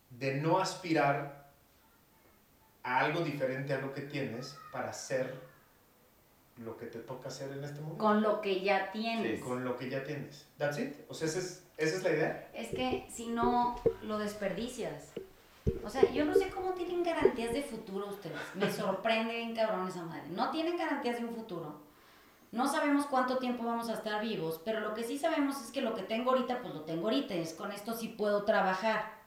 de 0.10 0.36
no 0.36 0.60
aspirar 0.60 1.50
a 2.84 3.00
algo 3.00 3.22
diferente 3.24 3.74
a 3.74 3.80
lo 3.80 3.94
que 3.94 4.02
tienes 4.02 4.58
para 4.74 4.90
hacer 4.90 5.34
lo 6.64 6.78
que 6.78 6.86
te 6.88 7.00
toca 7.00 7.30
hacer 7.30 7.52
en 7.52 7.64
este 7.64 7.82
momento. 7.82 8.04
Con 8.04 8.22
lo 8.22 8.42
que 8.42 8.62
ya 8.62 8.92
tienes. 8.92 9.40
Sí. 9.40 9.46
Con 9.46 9.64
lo 9.64 9.78
que 9.78 9.90
ya 9.90 10.04
tienes. 10.04 10.48
That's 10.58 10.78
it. 10.80 10.96
O 11.10 11.14
sea, 11.14 11.28
esa 11.28 11.40
es, 11.40 11.64
esa 11.78 11.98
es 11.98 12.04
la 12.04 12.10
idea. 12.12 12.50
Es 12.54 12.70
que 12.70 13.08
si 13.12 13.28
no, 13.28 13.80
lo 14.04 14.18
desperdicias. 14.18 15.14
O 15.84 15.90
sea, 15.90 16.10
yo 16.12 16.26
no 16.26 16.34
sé 16.34 16.50
cómo 16.50 16.74
tienen 16.74 17.04
garantías 17.04 17.54
de 17.54 17.64
futuro 17.64 18.08
ustedes. 18.08 18.38
Me 18.56 18.72
sorprende 18.74 19.36
bien 19.36 19.56
cabrón 19.56 19.88
esa 19.88 20.04
madre. 20.04 20.30
No 20.30 20.52
tienen 20.52 20.78
garantías 20.78 21.20
de 21.20 21.26
un 21.26 21.36
futuro. 21.36 21.82
No 22.52 22.68
sabemos 22.68 23.06
cuánto 23.06 23.38
tiempo 23.38 23.64
vamos 23.64 23.88
a 23.90 23.94
estar 23.94 24.22
vivos, 24.22 24.60
pero 24.66 24.82
lo 24.82 24.94
que 24.94 25.04
sí 25.04 25.18
sabemos 25.18 25.62
es 25.62 25.72
que 25.72 25.82
lo 25.82 25.96
que 25.96 26.04
tengo 26.04 26.32
ahorita, 26.32 26.62
pues 26.62 26.74
lo 26.74 26.82
tengo 26.82 27.06
ahorita. 27.06 27.34
Es 27.34 27.54
con 27.54 27.72
esto 27.72 27.94
sí 27.94 28.10
puedo 28.10 28.44
trabajar. 28.44 29.22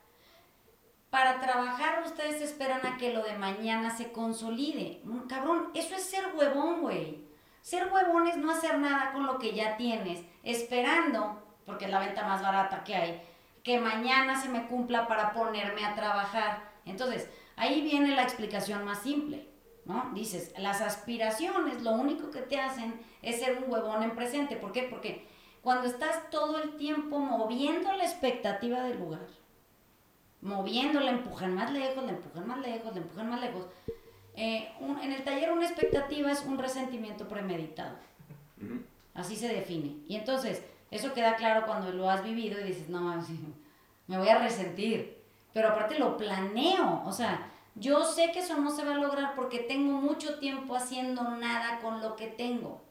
Para 1.09 1.41
trabajar 1.41 2.03
ustedes 2.05 2.43
esperan 2.43 2.85
a 2.85 2.99
que 2.99 3.15
lo 3.15 3.23
de 3.23 3.39
mañana 3.39 3.97
se 3.97 4.11
consolide. 4.11 5.01
Mm, 5.05 5.29
Cabrón, 5.29 5.71
eso 5.73 5.95
es 5.95 6.03
ser 6.03 6.25
huevón, 6.35 6.81
güey. 6.83 7.24
Ser 7.65 7.91
huevón 7.91 8.27
es 8.27 8.37
no 8.37 8.51
hacer 8.51 8.79
nada 8.79 9.11
con 9.15 9.25
lo 9.25 9.39
que 9.39 9.55
ya 9.55 9.79
tienes, 9.79 10.23
esperando, 10.43 11.43
porque 11.65 11.87
es 11.87 11.91
la 11.91 11.99
venta 11.99 12.29
más 12.29 12.43
barata 12.43 12.85
que 12.85 12.95
hay, 12.95 13.23
que 13.63 13.81
mañana 13.81 14.39
se 14.39 14.51
me 14.51 14.67
cumpla 14.67 15.09
para 15.09 15.33
ponerme 15.33 15.83
a 15.83 15.95
trabajar. 15.95 16.73
Entonces, 16.85 17.27
ahí 17.57 17.81
viene 17.81 18.15
la 18.15 18.23
explicación 18.23 18.85
más 18.85 18.99
simple, 18.99 19.49
¿no? 19.87 20.11
Dices, 20.13 20.53
las 20.59 20.83
aspiraciones 20.83 21.81
lo 21.81 21.93
único 21.93 22.31
que 22.31 22.43
te 22.43 22.61
hacen 22.61 23.01
es 23.23 23.41
ser 23.41 23.57
un 23.57 23.73
huevón 23.73 24.03
en 24.03 24.15
presente. 24.15 24.57
¿Por 24.57 24.73
qué? 24.73 24.83
Porque 24.83 25.27
cuando 25.63 25.87
estás 25.87 26.29
todo 26.29 26.63
el 26.63 26.77
tiempo 26.77 27.19
moviendo 27.19 27.91
la 27.95 28.05
expectativa 28.05 28.83
del 28.83 28.99
lugar, 28.99 29.27
moviendo, 30.43 31.01
la 31.01 31.13
empujan 31.13 31.55
más 31.55 31.73
lejos, 31.73 32.05
la 32.05 32.13
empujan 32.13 32.47
más 32.47 32.59
lejos, 32.59 32.93
la 32.93 33.01
empujan 33.01 33.31
más 33.31 33.41
lejos. 33.41 33.65
Eh, 34.37 34.73
un- 34.81 34.99
en 35.01 35.13
el 35.13 35.23
taller 35.25 35.53
una 35.53 35.67
expectativa 35.67 36.31
es 36.33 36.43
un 36.45 36.59
resentimiento 36.59 37.29
premeditado. 37.29 37.97
Así 39.15 39.37
se 39.37 39.49
define. 39.49 39.97
Y 40.09 40.17
entonces, 40.17 40.63
eso 40.91 41.13
queda 41.15 41.37
claro 41.37 41.67
cuando 41.67 41.93
lo 41.93 42.11
has 42.11 42.25
vivido 42.25 42.61
y 42.61 42.65
dices, 42.65 42.89
no, 42.89 43.15
me 44.07 44.19
voy 44.19 44.29
a 44.29 44.39
resentir. 44.39 45.23
pero 45.53 45.69
aparte 45.69 46.01
lo 46.01 46.17
planeo, 46.17 47.03
o 47.07 47.13
sea, 47.13 47.49
yo 47.77 48.05
sé 48.05 48.33
que 48.33 48.41
eso 48.41 48.57
no 48.59 48.73
se 48.73 48.85
va 48.85 48.95
a 48.95 48.99
lograr 48.99 49.37
porque 49.37 49.61
tengo 49.61 49.93
mucho 50.01 50.41
tiempo 50.41 50.75
haciendo 50.75 51.23
nada 51.37 51.79
con 51.81 52.01
lo 52.03 52.17
que 52.17 52.27
tengo. 52.27 52.83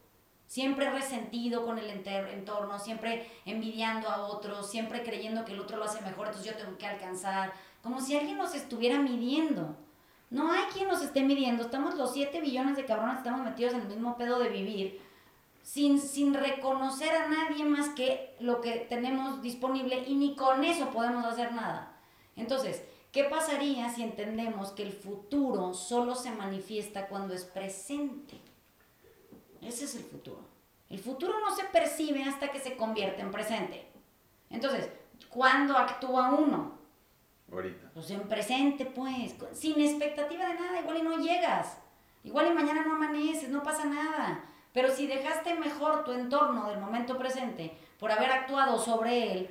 Siempre 0.47 0.89
resentido 0.89 1.65
con 1.65 1.77
el 1.77 1.89
entorno, 1.89 2.79
siempre 2.79 3.27
envidiando 3.45 4.07
a 4.07 4.27
otros, 4.27 4.69
siempre 4.71 5.03
creyendo 5.03 5.43
que 5.43 5.51
el 5.51 5.59
otro 5.59 5.75
lo 5.77 5.83
hace 5.85 6.01
mejor, 6.01 6.27
entonces 6.27 6.49
yo 6.53 6.57
tengo 6.57 6.77
que 6.77 6.85
alcanzar. 6.87 7.51
Como 7.81 7.99
si 7.99 8.15
alguien 8.15 8.37
nos 8.37 8.55
estuviera 8.55 8.97
midiendo. 8.99 9.75
No 10.33 10.51
hay 10.51 10.63
quien 10.73 10.89
nos 10.89 11.01
esté 11.01 11.23
midiendo. 11.23 11.63
Estamos 11.63 11.95
los 11.95 12.11
7 12.11 12.41
billones 12.41 12.75
de 12.75 12.85
cabrones, 12.85 13.19
estamos 13.19 13.45
metidos 13.45 13.73
en 13.73 13.81
el 13.81 13.87
mismo 13.87 14.17
pedo 14.17 14.39
de 14.39 14.49
vivir. 14.49 15.01
Sin, 15.61 16.01
sin 16.01 16.33
reconocer 16.33 17.15
a 17.15 17.29
nadie 17.29 17.63
más 17.63 17.89
que 17.89 18.35
lo 18.41 18.59
que 18.59 18.85
tenemos 18.89 19.41
disponible 19.41 20.03
y 20.05 20.15
ni 20.15 20.35
con 20.35 20.65
eso 20.65 20.89
podemos 20.89 21.23
hacer 21.23 21.53
nada. 21.53 21.95
Entonces, 22.35 22.83
¿Qué 23.13 23.25
pasaría 23.25 23.93
si 23.93 24.01
entendemos 24.01 24.71
que 24.71 24.81
el 24.81 24.91
futuro 24.91 25.75
solo 25.75 26.15
se 26.15 26.31
manifiesta 26.31 27.07
cuando 27.07 27.35
es 27.35 27.43
presente? 27.43 28.41
Ese 29.61 29.85
es 29.85 29.93
el 29.93 30.03
futuro. 30.03 30.39
El 30.89 30.97
futuro 30.97 31.39
no 31.39 31.55
se 31.55 31.63
percibe 31.65 32.23
hasta 32.23 32.51
que 32.51 32.59
se 32.59 32.75
convierte 32.75 33.21
en 33.21 33.31
presente. 33.31 33.85
Entonces, 34.49 34.89
¿cuándo 35.29 35.77
actúa 35.77 36.33
uno? 36.33 36.72
Ahorita. 37.53 37.91
Pues 37.93 38.09
en 38.11 38.21
presente, 38.21 38.85
pues, 38.85 39.35
sin 39.53 39.79
expectativa 39.79 40.47
de 40.47 40.55
nada, 40.55 40.81
igual 40.81 40.97
y 40.97 41.03
no 41.03 41.17
llegas. 41.17 41.77
Igual 42.23 42.47
y 42.47 42.53
mañana 42.53 42.83
no 42.85 42.95
amaneces, 42.95 43.49
no 43.49 43.61
pasa 43.63 43.85
nada. 43.85 44.43
Pero 44.71 44.89
si 44.89 45.07
dejaste 45.07 45.53
mejor 45.55 46.03
tu 46.03 46.13
entorno 46.13 46.67
del 46.69 46.79
momento 46.79 47.17
presente 47.17 47.73
por 47.99 48.11
haber 48.11 48.31
actuado 48.31 48.79
sobre 48.79 49.31
él, 49.31 49.49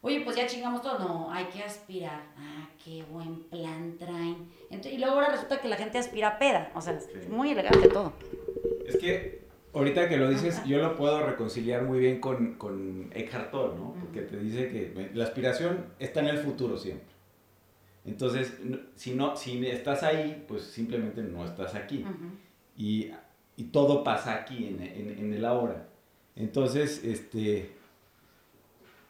Oye, 0.00 0.20
pues 0.20 0.36
ya 0.36 0.46
chingamos 0.46 0.80
todo. 0.82 0.98
No, 0.98 1.32
hay 1.32 1.46
que 1.46 1.62
aspirar. 1.62 2.22
Ah, 2.36 2.68
qué 2.82 3.02
buen 3.10 3.42
plan 3.44 3.96
traen. 3.98 4.48
y 4.70 4.98
luego 4.98 5.14
ahora 5.14 5.30
resulta 5.30 5.60
que 5.60 5.68
la 5.68 5.76
gente 5.76 5.98
aspira 5.98 6.28
a 6.28 6.38
peda. 6.38 6.70
O 6.74 6.80
sea, 6.80 6.94
es 6.94 7.28
muy 7.28 7.50
elegante 7.50 7.88
todo. 7.88 8.12
Es 8.86 8.96
que 8.96 9.42
ahorita 9.74 10.08
que 10.08 10.16
lo 10.16 10.30
dices, 10.30 10.62
yo 10.64 10.78
lo 10.78 10.96
puedo 10.96 11.26
reconciliar 11.26 11.82
muy 11.82 11.98
bien 11.98 12.20
con, 12.20 12.54
con 12.54 13.10
Eckhart 13.12 13.50
Tolle, 13.50 13.74
¿no? 13.76 13.94
Porque 14.00 14.22
te 14.22 14.36
dice 14.38 14.68
que 14.70 15.10
la 15.14 15.24
aspiración 15.24 15.86
está 15.98 16.20
en 16.20 16.28
el 16.28 16.38
futuro 16.38 16.76
siempre. 16.76 17.17
Entonces, 18.08 18.58
si, 18.96 19.14
no, 19.14 19.36
si 19.36 19.66
estás 19.66 20.02
ahí, 20.02 20.44
pues 20.48 20.62
simplemente 20.62 21.22
no 21.22 21.44
estás 21.44 21.74
aquí. 21.74 22.04
y, 22.76 23.10
y, 23.56 23.64
todo 23.64 24.02
pasa 24.02 24.34
aquí, 24.34 24.66
en, 24.68 24.82
en, 24.82 25.18
en 25.18 25.32
el 25.32 25.44
ahora. 25.44 25.88
Entonces, 26.36 27.04
este 27.04 27.78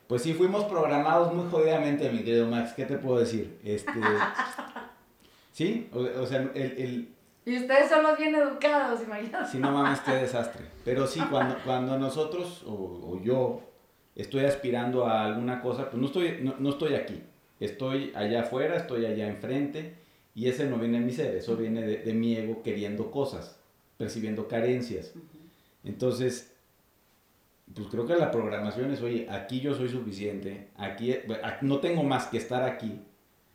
pues 0.09 0.23
sí, 0.23 0.33
fuimos 0.33 0.65
programados 0.65 1.35
muy 1.35 1.51
jodidamente, 1.51 2.11
mi 2.11 2.21
querido 2.21 2.47
Max. 2.47 2.73
¿Qué 2.75 2.87
te 2.87 2.97
puedo 2.97 3.19
decir? 3.19 3.61
Este, 3.63 3.93
sí, 5.53 5.91
o, 5.93 6.25
sea, 6.25 6.51
el, 6.55 6.73
el, 6.79 7.15
Y 7.45 7.59
ustedes 7.59 7.91
son 7.91 8.03
los 8.03 8.17
bien 8.17 8.35
educados, 8.35 9.03
imagínate. 9.03 9.51
Sí, 9.51 9.59
no 9.59 9.71
mames, 9.71 10.01
qué 10.01 10.13
desastre. 10.13 10.65
Pero 10.83 11.07
sí, 11.07 11.21
cuando, 11.31 11.59
cuando 11.63 11.99
nosotros 11.99 12.65
o, 12.67 12.73
o, 12.73 13.23
yo 13.23 13.61
estoy 14.17 14.47
aspirando 14.47 15.07
a 15.07 15.27
alguna 15.27 15.61
cosa, 15.61 15.91
pues 15.91 16.01
no 16.01 16.07
estoy, 16.07 16.39
no, 16.41 16.55
no, 16.59 16.71
estoy 16.71 16.95
aquí. 16.95 17.23
Estoy 17.61 18.13
allá 18.15 18.43
afuera, 18.43 18.77
estoy 18.77 19.07
allá 19.07 19.29
enfrente. 19.29 19.95
Y 20.35 20.49
ese 20.49 20.67
no 20.67 20.79
viene 20.79 21.01
de 21.01 21.05
mi 21.05 21.13
ser, 21.13 21.35
eso 21.35 21.57
viene 21.57 21.83
de, 21.83 21.97
de 21.99 22.15
mi 22.15 22.37
ego 22.37 22.63
queriendo 22.63 23.11
cosas, 23.11 23.59
percibiendo 23.97 24.47
carencias. 24.47 25.13
Entonces, 25.83 26.53
pues 27.75 27.89
creo 27.89 28.07
que 28.07 28.15
la 28.15 28.31
programación 28.31 28.93
es, 28.93 29.03
oye, 29.03 29.27
aquí 29.29 29.61
yo 29.61 29.75
soy 29.75 29.89
suficiente, 29.89 30.69
aquí, 30.77 31.15
no 31.63 31.81
tengo 31.81 32.03
más 32.03 32.27
que 32.27 32.39
estar 32.39 32.63
aquí, 32.63 33.01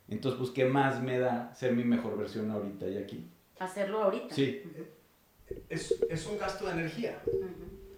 entonces 0.07 0.37
pues 0.39 0.51
qué 0.51 0.65
más 0.65 1.01
me 1.01 1.19
da 1.19 1.53
ser 1.55 1.73
mi 1.73 1.83
mejor 1.83 2.17
versión 2.17 2.51
ahorita 2.51 2.87
y 2.89 2.97
aquí. 2.97 3.27
Hacerlo 3.59 4.03
ahorita. 4.03 4.35
Sí. 4.35 4.61
Es, 5.69 5.95
es 6.09 6.27
un 6.27 6.37
gasto 6.37 6.65
de 6.65 6.73
energía. 6.73 7.21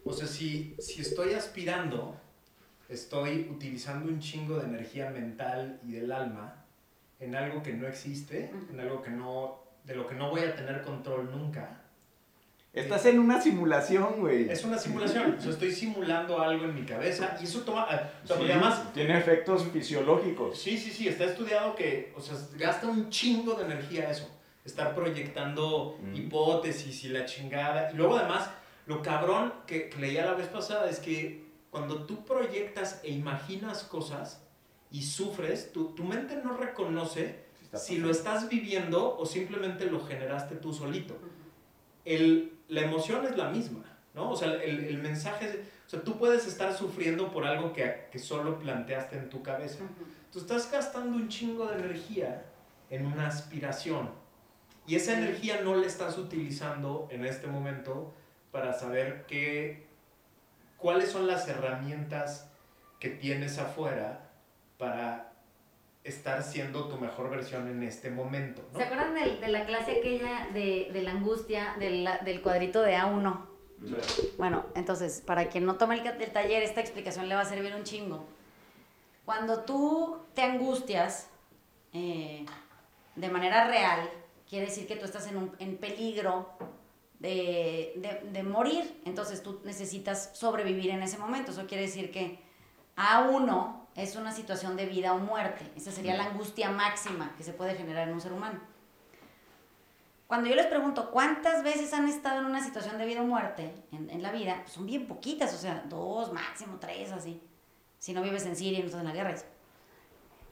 O 0.04 0.14
sea, 0.14 0.28
si, 0.28 0.76
si 0.80 1.02
estoy 1.02 1.34
aspirando, 1.34 2.16
estoy 2.90 3.50
utilizando 3.52 4.12
un 4.12 4.20
chingo 4.20 4.58
de 4.58 4.66
energía 4.66 5.10
mental 5.10 5.80
y 5.86 5.94
del 5.94 6.12
alma 6.12 6.66
en 7.20 7.36
algo 7.36 7.64
que 7.64 7.74
no 7.74 7.88
existe, 7.88 8.52
en 8.72 8.80
algo 8.80 9.02
que 9.02 9.12
no, 9.12 9.64
de 9.84 9.96
lo 9.96 10.08
que 10.08 10.16
no 10.16 10.30
voy 10.30 10.42
a 10.42 10.56
tener 10.56 10.82
control 10.82 11.32
nunca 11.32 11.82
Estás 12.76 13.06
en 13.06 13.20
una 13.20 13.40
simulación, 13.40 14.20
güey. 14.20 14.50
Es 14.50 14.66
una 14.66 14.78
simulación. 14.78 15.36
o 15.38 15.42
sea, 15.42 15.52
estoy 15.52 15.72
simulando 15.72 16.42
algo 16.42 16.66
en 16.66 16.76
mi 16.76 16.84
cabeza 16.84 17.38
y 17.40 17.46
eso 17.46 17.62
toma. 17.62 17.88
Eh, 17.90 18.02
o 18.26 18.28
sea, 18.28 18.36
además. 18.36 18.94
Tiene 18.94 19.18
efectos 19.18 19.64
fisiológicos. 19.72 20.60
Sí, 20.60 20.78
sí, 20.78 20.92
sí. 20.92 21.08
Está 21.08 21.24
estudiado 21.24 21.74
que. 21.74 22.12
O 22.18 22.22
sea, 22.22 22.36
gasta 22.58 22.88
un 22.88 23.10
chingo 23.10 23.54
de 23.54 23.64
energía 23.64 24.12
eso. 24.12 24.30
Estar 24.66 24.94
proyectando 24.94 25.98
mm. 26.02 26.16
hipótesis 26.16 27.06
y 27.06 27.10
la 27.10 27.24
chingada. 27.24 27.92
Y 27.94 27.96
luego, 27.96 28.18
además, 28.18 28.50
lo 28.88 29.02
cabrón 29.02 29.54
que, 29.66 29.88
que 29.88 29.98
leía 29.98 30.26
la 30.26 30.34
vez 30.34 30.48
pasada 30.48 30.90
es 30.90 31.00
que 31.00 31.45
cuando 31.76 32.06
tú 32.06 32.24
proyectas 32.24 33.02
e 33.04 33.12
imaginas 33.12 33.84
cosas 33.84 34.42
y 34.92 35.02
sufres, 35.02 35.74
tu, 35.74 35.90
tu 35.90 36.06
mente 36.06 36.38
no 36.42 36.56
reconoce 36.56 37.44
si 37.74 37.98
lo 37.98 38.10
estás 38.10 38.48
viviendo 38.48 39.18
o 39.18 39.26
simplemente 39.26 39.86
lo 39.86 40.00
generaste 40.00 40.56
tú 40.56 40.72
solito. 40.72 41.18
El 42.06 42.56
la 42.70 42.80
emoción 42.80 43.26
es 43.26 43.36
la 43.36 43.50
misma, 43.50 43.84
¿no? 44.14 44.32
O 44.32 44.38
sea, 44.38 44.54
el, 44.54 44.86
el 44.86 45.00
mensaje 45.00 45.50
es, 45.50 45.56
o 45.86 45.90
sea, 45.90 46.02
tú 46.02 46.18
puedes 46.18 46.48
estar 46.48 46.74
sufriendo 46.74 47.30
por 47.30 47.46
algo 47.46 47.74
que, 47.74 48.08
que 48.10 48.20
solo 48.20 48.58
planteaste 48.58 49.18
en 49.18 49.30
tu 49.30 49.44
cabeza. 49.44 49.84
Tú 50.32 50.40
estás 50.40 50.72
gastando 50.72 51.18
un 51.18 51.28
chingo 51.28 51.68
de 51.68 51.80
energía 51.80 52.46
en 52.90 53.06
una 53.06 53.28
aspiración 53.28 54.12
y 54.88 54.96
esa 54.96 55.18
energía 55.18 55.60
no 55.62 55.76
la 55.76 55.86
estás 55.86 56.18
utilizando 56.18 57.10
en 57.12 57.26
este 57.26 57.48
momento 57.48 58.14
para 58.54 58.72
saber 58.72 59.26
qué, 59.28 59.85
cuáles 60.78 61.12
son 61.12 61.28
las 61.28 61.48
herramientas 61.48 62.50
que 63.00 63.10
tienes 63.10 63.58
afuera 63.58 64.30
para 64.78 65.32
estar 66.04 66.44
siendo 66.44 66.88
tu 66.88 66.98
mejor 66.98 67.30
versión 67.30 67.68
en 67.68 67.84
este 67.84 68.12
momento. 68.12 68.62
¿Se 68.76 68.84
acuerdan 68.84 69.16
de, 69.16 69.38
de, 69.38 69.48
la 69.48 69.66
clase 69.66 70.00
aquella 70.00 70.48
de, 70.54 70.90
de 70.94 71.02
la 71.02 71.12
angustia 71.12 71.76
del, 71.80 72.08
del, 72.24 72.42
cuadrito 72.42 72.82
de 72.82 72.96
A1? 72.96 73.46
Bueno, 74.38 74.66
entonces, 74.76 75.22
para 75.26 75.48
quien 75.50 75.66
no 75.66 75.76
tome 75.76 75.96
el, 75.96 76.32
taller, 76.32 76.64
esta 76.64 76.80
explicación 76.80 77.28
le 77.28 77.36
va 77.36 77.42
a 77.42 77.46
servir 77.46 77.74
un 77.76 77.84
chingo. 77.84 78.26
Cuando 79.26 79.62
tú 79.64 80.20
te 80.36 80.44
angustias 80.44 81.30
eh, 81.94 82.46
de 83.16 83.30
manera 83.30 83.68
real, 83.68 84.10
quiere 84.48 84.68
decir 84.68 84.88
que 84.88 84.96
tú 84.96 85.06
estás 85.06 85.28
en, 85.28 85.38
un, 85.38 85.56
en 85.58 85.78
peligro 85.78 86.50
de, 87.20 87.94
de, 87.98 88.30
de, 88.32 88.44
morir. 88.44 89.02
Entonces 89.06 89.42
tú 89.42 89.62
necesitas 89.64 90.32
sobrevivir 90.34 90.92
en 90.92 91.02
ese 91.02 91.18
momento. 91.18 91.52
Eso 91.52 91.68
quiere 91.68 91.84
decir 91.84 92.12
que 92.12 92.40
A1 92.98 93.86
es 93.96 94.16
una 94.16 94.32
situación 94.32 94.76
de 94.76 94.86
vida 94.86 95.14
o 95.14 95.20
muerte. 95.20 95.72
Esa 95.76 95.92
sería 95.92 96.16
la 96.16 96.26
angustia 96.26 96.70
máxima 96.70 97.34
que 97.38 97.44
se 97.44 97.54
puede 97.54 97.76
generar 97.76 98.08
en 98.08 98.14
un 98.14 98.22
ser 98.22 98.34
humano. 98.34 98.60
Cuando 100.28 100.50
yo 100.50 100.56
les 100.56 100.66
pregunto 100.66 101.12
cuántas 101.12 101.64
veces 101.64 101.94
han 101.94 102.08
estado 102.10 102.40
en 102.40 102.48
una 102.48 102.64
situación 102.64 102.98
de 102.98 103.06
vida 103.06 103.22
o 103.22 103.26
muerte 103.26 103.74
en, 103.92 104.24
la 104.24 104.32
vida, 104.32 104.62
pues 104.64 104.74
son 104.74 104.86
bien 104.86 105.08
poquitas, 105.08 105.54
o 105.54 105.58
sea, 105.58 105.86
dos, 105.88 106.34
máximo 106.34 106.78
tres, 106.80 107.12
así. 107.12 107.42
Si 108.00 108.12
no 108.12 108.24
vives 108.24 108.46
en 108.46 108.56
Siria 108.56 108.80
no 108.80 108.86
estás 108.86 109.02
en 109.02 109.08
la 109.08 109.14
guerra. 109.14 109.36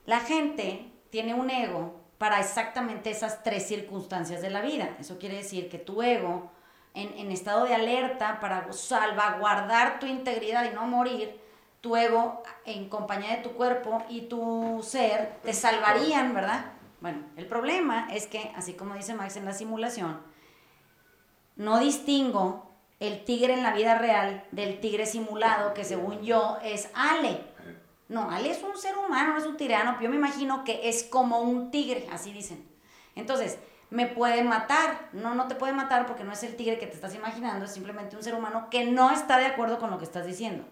La 0.06 0.20
gente 0.20 0.92
tiene 1.10 1.34
un 1.34 1.50
ego 1.50 2.03
para 2.18 2.40
exactamente 2.40 3.10
esas 3.10 3.44
tres 3.44 3.68
circunstancias 3.68 4.42
de 4.42 4.50
la 4.50 4.62
vida. 4.62 4.96
Eso 5.00 5.18
quiere 5.18 5.38
decir 5.38 5.70
que 5.70 5.78
tu 5.78 6.02
ego, 6.02 6.52
en, 6.94 7.18
en 7.18 7.32
estado 7.32 7.66
de 7.66 7.74
alerta 7.74 8.40
para 8.40 8.72
salvaguardar 8.72 10.00
tu 10.00 10.06
integridad 10.06 10.72
y 10.72 10.76
no 10.76 10.86
morir, 10.86 11.40
tu 11.82 11.98
ego 11.98 12.42
en 12.66 12.88
compañía 12.88 13.36
de 13.36 13.44
tu 13.44 13.52
cuerpo 13.54 14.04
y 14.08 14.22
tu 14.22 14.80
ser 14.84 15.38
te 15.44 15.54
salvarían, 15.54 16.34
¿verdad? 16.34 16.66
Bueno, 17.02 17.20
el 17.36 17.46
problema 17.46 18.08
es 18.10 18.28
que, 18.28 18.54
así 18.56 18.74
como 18.74 18.96
dice 18.96 19.14
Max 19.14 19.36
en 19.36 19.44
la 19.44 19.54
simulación, 19.54 20.22
no 21.58 21.80
distingo 21.80 22.72
el 23.02 23.26
tigre 23.26 23.54
en 23.54 23.64
la 23.64 23.74
vida 23.74 23.98
real 23.98 24.46
del 24.52 24.80
tigre 24.80 25.06
simulado, 25.06 25.74
que 25.74 25.84
según 25.84 26.22
yo 26.22 26.58
es 26.64 26.90
Ale. 26.94 27.42
No, 28.10 28.30
Ale 28.30 28.52
es 28.52 28.62
un 28.64 28.78
ser 28.78 28.98
humano, 28.98 29.34
no 29.34 29.40
es 29.40 29.46
un 29.46 29.58
tirano, 29.58 30.00
yo 30.02 30.10
me 30.10 30.16
imagino 30.16 30.64
que 30.64 30.90
es 30.90 31.04
como 31.04 31.40
un 31.40 31.72
tigre, 31.72 32.08
así 32.12 32.34
dicen. 32.34 32.68
Entonces, 33.16 33.60
me 33.90 34.08
puede 34.08 34.44
matar. 34.44 35.10
No, 35.14 35.36
no 35.36 35.48
te 35.48 35.56
puede 35.56 35.74
matar 35.74 36.06
porque 36.08 36.24
no 36.24 36.32
es 36.32 36.44
el 36.44 36.56
tigre 36.56 36.80
que 36.80 36.88
te 36.88 36.96
estás 36.96 37.14
imaginando, 37.16 37.66
es 37.66 37.72
simplemente 37.72 38.16
un 38.16 38.24
ser 38.24 38.34
humano 38.36 38.68
que 38.70 38.86
no 38.86 39.12
está 39.12 39.38
de 39.38 39.46
acuerdo 39.46 39.80
con 39.80 39.92
lo 39.92 40.00
que 40.00 40.06
estás 40.06 40.26
diciendo. 40.26 40.66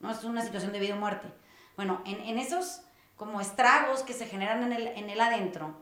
¿no? 0.00 0.10
Es 0.10 0.22
una 0.24 0.42
situación 0.42 0.72
de 0.72 0.78
vida 0.78 0.94
o 0.94 0.98
muerte. 0.98 1.28
Bueno, 1.76 2.02
en, 2.04 2.38
esos 2.38 2.82
como 3.16 3.40
estragos 3.40 4.02
que 4.02 4.12
se 4.12 4.26
generan 4.26 4.62
en 4.62 4.72
el, 4.72 4.86
en 4.88 5.10
el 5.10 5.20
adentro, 5.20 5.74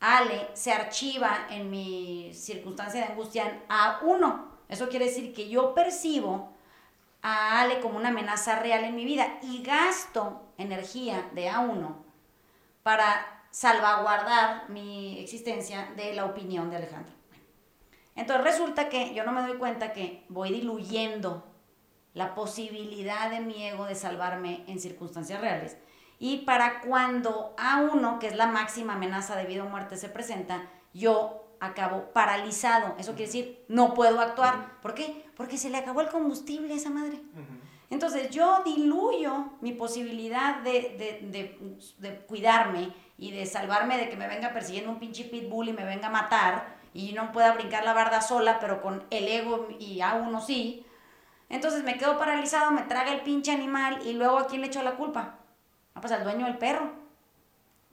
Ale 0.00 0.48
se 0.54 0.72
archiva 0.72 1.46
en 1.50 1.70
mi 1.70 2.32
circunstancia 2.34 3.00
de 3.00 3.12
angustia 3.12 3.62
a 3.68 4.00
uno. 4.02 4.52
Eso 4.68 4.88
quiere 4.88 5.06
decir 5.06 5.32
que 5.32 5.48
yo 5.48 5.74
percibo 5.74 6.53
a 7.26 7.62
Ale 7.62 7.80
como 7.80 7.96
una 7.96 8.10
amenaza 8.10 8.58
real 8.60 8.84
en 8.84 8.94
mi 8.94 9.06
vida 9.06 9.38
y 9.40 9.62
gasto 9.62 10.52
energía 10.58 11.30
de 11.32 11.50
A1 11.50 11.96
para 12.82 13.46
salvaguardar 13.50 14.68
mi 14.68 15.18
existencia 15.18 15.90
de 15.96 16.12
la 16.12 16.26
opinión 16.26 16.68
de 16.68 16.76
Alejandro. 16.76 17.14
Entonces 18.14 18.44
resulta 18.44 18.90
que 18.90 19.14
yo 19.14 19.24
no 19.24 19.32
me 19.32 19.40
doy 19.40 19.56
cuenta 19.56 19.94
que 19.94 20.26
voy 20.28 20.52
diluyendo 20.52 21.50
la 22.12 22.34
posibilidad 22.34 23.30
de 23.30 23.40
mi 23.40 23.66
ego 23.66 23.86
de 23.86 23.94
salvarme 23.94 24.62
en 24.68 24.78
circunstancias 24.78 25.40
reales. 25.40 25.78
Y 26.18 26.44
para 26.44 26.82
cuando 26.82 27.54
a 27.56 27.80
uno, 27.80 28.18
que 28.18 28.26
es 28.26 28.36
la 28.36 28.48
máxima 28.48 28.94
amenaza 28.94 29.34
de 29.34 29.46
vida 29.46 29.64
o 29.64 29.68
muerte, 29.68 29.96
se 29.96 30.10
presenta, 30.10 30.68
yo 30.92 31.43
acabo 31.66 32.10
paralizado. 32.12 32.94
Eso 32.98 33.12
quiere 33.12 33.26
decir, 33.26 33.64
no 33.68 33.94
puedo 33.94 34.20
actuar. 34.20 34.80
¿Por 34.80 34.94
qué? 34.94 35.24
Porque 35.36 35.58
se 35.58 35.70
le 35.70 35.78
acabó 35.78 36.00
el 36.00 36.08
combustible 36.08 36.72
a 36.72 36.76
esa 36.76 36.90
madre. 36.90 37.20
Entonces 37.90 38.30
yo 38.30 38.62
diluyo 38.64 39.52
mi 39.60 39.72
posibilidad 39.72 40.56
de, 40.62 41.28
de, 41.98 42.26
cuidarme 42.26 42.92
y 43.18 43.30
de 43.30 43.46
salvarme 43.46 43.98
de 43.98 44.08
que 44.08 44.16
me 44.16 44.26
venga 44.26 44.52
persiguiendo 44.52 44.90
un 44.90 44.98
pinche 44.98 45.24
pitbull 45.24 45.68
y 45.68 45.72
me 45.72 45.84
venga 45.84 46.08
a 46.08 46.10
matar 46.10 46.76
y 46.92 47.12
no 47.12 47.32
pueda 47.32 47.52
brincar 47.52 47.84
la 47.84 47.92
barda 47.92 48.20
sola, 48.20 48.58
pero 48.60 48.80
con 48.80 49.04
el 49.10 49.28
ego 49.28 49.68
y 49.78 50.00
a 50.00 50.14
uno 50.14 50.40
sí. 50.40 50.84
Entonces 51.48 51.84
me 51.84 51.98
quedo 51.98 52.18
paralizado, 52.18 52.70
me 52.70 52.82
traga 52.82 53.12
el 53.12 53.20
pinche 53.20 53.52
animal 53.52 54.00
y 54.04 54.14
luego 54.14 54.38
a 54.38 54.46
quién 54.46 54.60
le 54.62 54.68
echo 54.68 54.82
la 54.82 54.96
culpa? 54.96 55.36
Ah, 55.94 56.00
pues 56.00 56.12
al 56.12 56.24
dueño 56.24 56.46
del 56.46 56.58
perro. 56.58 56.90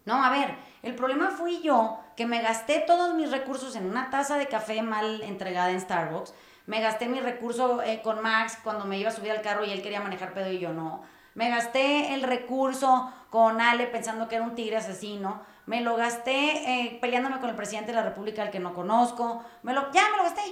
No, 0.05 0.23
a 0.23 0.29
ver, 0.31 0.55
el 0.81 0.95
problema 0.95 1.29
fui 1.29 1.61
yo 1.61 1.99
que 2.21 2.27
me 2.27 2.39
gasté 2.39 2.83
todos 2.85 3.15
mis 3.15 3.31
recursos 3.31 3.75
en 3.75 3.87
una 3.89 4.11
taza 4.11 4.37
de 4.37 4.45
café 4.45 4.83
mal 4.83 5.23
entregada 5.23 5.71
en 5.71 5.81
Starbucks 5.81 6.35
me 6.67 6.79
gasté 6.79 7.07
mi 7.07 7.19
recurso 7.19 7.81
eh, 7.81 7.99
con 8.03 8.21
Max 8.21 8.59
cuando 8.63 8.85
me 8.85 8.99
iba 8.99 9.09
a 9.09 9.11
subir 9.11 9.31
al 9.31 9.41
carro 9.41 9.65
y 9.65 9.71
él 9.71 9.81
quería 9.81 10.01
manejar 10.01 10.35
pedo 10.35 10.51
y 10.51 10.59
yo 10.59 10.71
no. 10.71 11.01
Me 11.33 11.49
gasté 11.49 12.13
el 12.13 12.21
recurso 12.21 13.11
con 13.31 13.59
Ale 13.59 13.87
pensando 13.87 14.27
que 14.27 14.35
era 14.35 14.45
un 14.45 14.53
tigre 14.53 14.77
asesino. 14.77 15.41
Me 15.65 15.81
lo 15.81 15.95
gasté 15.95 16.83
eh, 16.83 16.99
peleándome 17.01 17.39
con 17.39 17.49
el 17.49 17.55
presidente 17.55 17.91
de 17.91 17.97
la 17.97 18.03
República 18.03 18.43
al 18.43 18.51
que 18.51 18.59
no 18.59 18.75
conozco. 18.75 19.43
Me 19.63 19.73
lo, 19.73 19.91
ya 19.91 20.03
me 20.11 20.17
lo 20.17 20.23
gasté. 20.23 20.43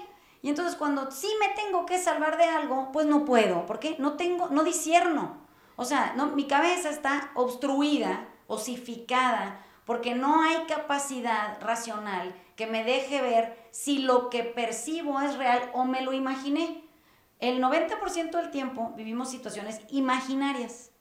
Y 0.42 0.50
entonces 0.50 0.76
cuando 0.76 1.12
sí 1.12 1.32
me 1.40 1.50
tengo 1.50 1.86
que 1.86 2.00
salvar 2.00 2.40
de 2.40 2.46
algo, 2.46 2.92
pues 2.92 3.06
no 3.06 3.26
puedo. 3.26 3.68
¿Por 3.68 3.78
qué? 3.78 3.96
No 4.00 4.14
tengo, 4.14 4.48
no 4.50 4.64
discierno. 4.64 5.38
O 5.76 5.86
sea, 5.86 6.14
no, 6.16 6.32
mi 6.32 6.48
cabeza 6.48 6.90
está 6.90 7.30
obstruida, 7.36 8.26
osificada, 8.48 9.60
porque 9.90 10.14
no 10.14 10.44
hay 10.44 10.68
capacidad 10.68 11.60
racional 11.62 12.36
que 12.56 12.68
me 12.68 12.84
deje 12.84 13.24
ver 13.24 13.58
si 13.72 13.98
lo 13.98 14.30
que 14.30 14.44
percibo 14.44 15.20
es 15.20 15.36
real 15.36 15.72
o 15.74 15.84
me 15.84 16.02
lo 16.04 16.14
imaginé. 16.14 16.84
El 17.40 17.60
90% 17.60 18.30
del 18.30 18.52
tiempo 18.52 18.94
vivimos 18.96 19.32
situaciones 19.32 19.82
imaginarias. 19.90 20.92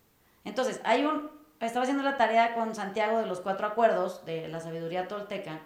Entonces, 0.47 0.81
hay 0.85 1.05
un, 1.05 1.31
estaba 1.61 1.83
haciendo 1.83 2.03
la 2.03 2.17
tarea 2.17 2.55
con 2.55 2.75
Santiago 2.75 3.19
de 3.19 3.27
los 3.27 3.43
cuatro 3.43 3.67
acuerdos 3.67 4.25
de 4.25 4.49
la 4.49 4.59
sabiduría 4.59 5.07
tolteca, 5.07 5.61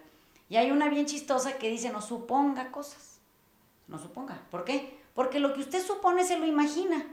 y 0.48 0.56
hay 0.56 0.72
una 0.72 0.88
bien 0.88 1.06
chistosa 1.06 1.58
que 1.58 1.70
dice, 1.70 1.90
no 1.90 2.02
suponga 2.02 2.72
cosas. 2.72 3.20
No 3.86 3.98
suponga. 3.98 4.42
¿Por 4.50 4.64
qué? 4.64 4.98
Porque 5.14 5.38
lo 5.38 5.54
que 5.54 5.60
usted 5.60 5.80
supone 5.80 6.24
se 6.24 6.40
lo 6.40 6.44
imagina. 6.44 7.06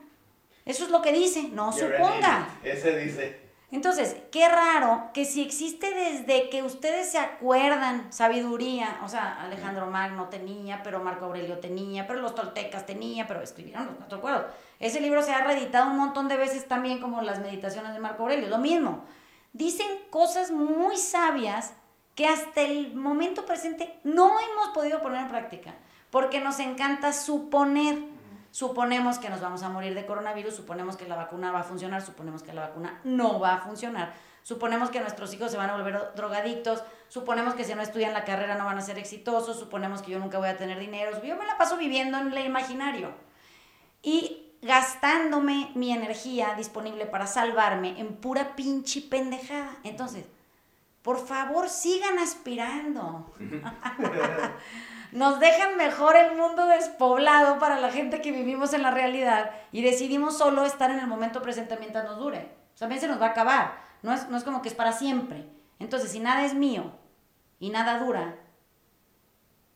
Eso 0.65 0.85
es 0.85 0.89
lo 0.89 1.03
que 1.03 1.11
dice, 1.11 1.49
no 1.49 1.71
suponga. 1.71 2.49
Ese 2.63 2.97
dice. 2.97 3.48
Entonces, 3.71 4.17
qué 4.31 4.49
raro 4.49 5.11
que 5.13 5.25
si 5.25 5.43
existe 5.43 5.93
desde 5.93 6.49
que 6.49 6.63
ustedes 6.63 7.11
se 7.11 7.19
acuerdan 7.19 8.11
sabiduría, 8.11 8.99
o 9.03 9.07
sea, 9.07 9.41
Alejandro 9.43 9.85
Magno 9.85 10.27
tenía, 10.27 10.81
pero 10.81 11.03
Marco 11.03 11.25
Aurelio 11.25 11.59
tenía, 11.59 12.07
pero 12.07 12.19
los 12.19 12.33
toltecas 12.33 12.87
tenía, 12.87 13.27
pero 13.27 13.41
escribieron 13.41 13.85
los 13.85 13.95
cuatro 13.95 14.17
acuerdos. 14.17 14.45
Ese 14.79 14.99
libro 14.99 15.21
se 15.21 15.33
ha 15.33 15.43
reeditado 15.43 15.91
un 15.91 15.97
montón 15.97 16.27
de 16.27 16.37
veces 16.37 16.67
también 16.67 16.99
como 16.99 17.21
las 17.21 17.39
meditaciones 17.39 17.93
de 17.93 17.99
Marco 17.99 18.23
Aurelio, 18.23 18.49
lo 18.49 18.57
mismo. 18.57 19.03
Dicen 19.53 19.87
cosas 20.09 20.49
muy 20.49 20.97
sabias 20.97 21.73
que 22.15 22.25
hasta 22.25 22.61
el 22.61 22.95
momento 22.95 23.45
presente 23.45 23.99
no 24.03 24.31
hemos 24.39 24.69
podido 24.73 25.01
poner 25.01 25.21
en 25.21 25.29
práctica, 25.29 25.75
porque 26.09 26.39
nos 26.39 26.59
encanta 26.59 27.13
suponer 27.13 27.97
Suponemos 28.51 29.19
que 29.19 29.29
nos 29.29 29.41
vamos 29.41 29.63
a 29.63 29.69
morir 29.69 29.93
de 29.93 30.05
coronavirus, 30.05 30.55
suponemos 30.55 30.97
que 30.97 31.07
la 31.07 31.15
vacuna 31.15 31.51
va 31.51 31.59
a 31.59 31.63
funcionar, 31.63 32.01
suponemos 32.01 32.41
que 32.41 32.53
la 32.53 32.61
vacuna 32.61 32.99
no 33.03 33.39
va 33.39 33.55
a 33.55 33.57
funcionar, 33.59 34.13
suponemos 34.43 34.89
que 34.89 34.99
nuestros 35.01 35.33
hijos 35.33 35.51
se 35.51 35.57
van 35.57 35.69
a 35.69 35.75
volver 35.75 36.11
drogadictos, 36.15 36.83
suponemos 37.09 37.53
que 37.53 37.63
si 37.63 37.75
no 37.75 37.81
estudian 37.81 38.13
la 38.13 38.25
carrera 38.25 38.55
no 38.55 38.65
van 38.65 38.77
a 38.77 38.81
ser 38.81 38.97
exitosos, 38.97 39.59
suponemos 39.59 40.01
que 40.01 40.11
yo 40.11 40.19
nunca 40.19 40.39
voy 40.39 40.49
a 40.49 40.57
tener 40.57 40.79
dinero, 40.79 41.21
yo 41.23 41.35
me 41.35 41.45
la 41.45 41.57
paso 41.57 41.77
viviendo 41.77 42.17
en 42.17 42.33
el 42.33 42.45
imaginario. 42.45 43.13
Y 44.01 44.49
gastándome 44.61 45.71
mi 45.75 45.91
energía 45.91 46.53
disponible 46.55 47.05
para 47.05 47.27
salvarme 47.27 47.99
en 47.99 48.15
pura 48.15 48.55
pinche 48.55 49.01
pendejada. 49.01 49.77
Entonces, 49.83 50.25
por 51.09 51.25
favor, 51.25 51.69
sigan 51.69 52.19
aspirando. 52.19 53.33
nos 55.11 55.39
dejan 55.39 55.75
mejor 55.75 56.15
el 56.15 56.37
mundo 56.37 56.67
despoblado 56.67 57.57
para 57.57 57.79
la 57.79 57.91
gente 57.91 58.21
que 58.21 58.31
vivimos 58.31 58.73
en 58.73 58.83
la 58.83 58.91
realidad 58.91 59.49
y 59.71 59.81
decidimos 59.81 60.37
solo 60.37 60.65
estar 60.65 60.91
en 60.91 60.99
el 60.99 61.07
momento 61.07 61.41
presente 61.41 61.77
mientras 61.79 62.05
nos 62.05 62.19
dure. 62.19 62.51
O 62.75 62.77
sea, 62.77 62.85
también 62.85 63.01
se 63.01 63.07
nos 63.07 63.19
va 63.19 63.25
a 63.25 63.29
acabar. 63.31 63.73
No 64.03 64.13
es, 64.13 64.29
no 64.29 64.37
es 64.37 64.43
como 64.43 64.61
que 64.61 64.69
es 64.69 64.75
para 64.75 64.91
siempre. 64.91 65.49
Entonces, 65.79 66.11
si 66.11 66.19
nada 66.19 66.45
es 66.45 66.53
mío 66.53 66.91
y 67.59 67.71
nada 67.71 67.97
dura, 67.97 68.35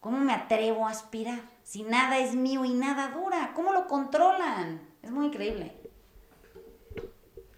¿cómo 0.01 0.19
me 0.19 0.33
atrevo 0.33 0.87
a 0.87 0.91
aspirar? 0.91 1.39
Si 1.63 1.81
nada 1.81 2.19
es 2.19 2.35
mío 2.35 2.63
y 2.63 2.75
nada 2.75 3.07
dura, 3.07 3.53
¿cómo 3.55 3.73
lo 3.73 3.87
controlan? 3.87 4.87
Es 5.01 5.09
muy 5.09 5.25
increíble. 5.25 5.75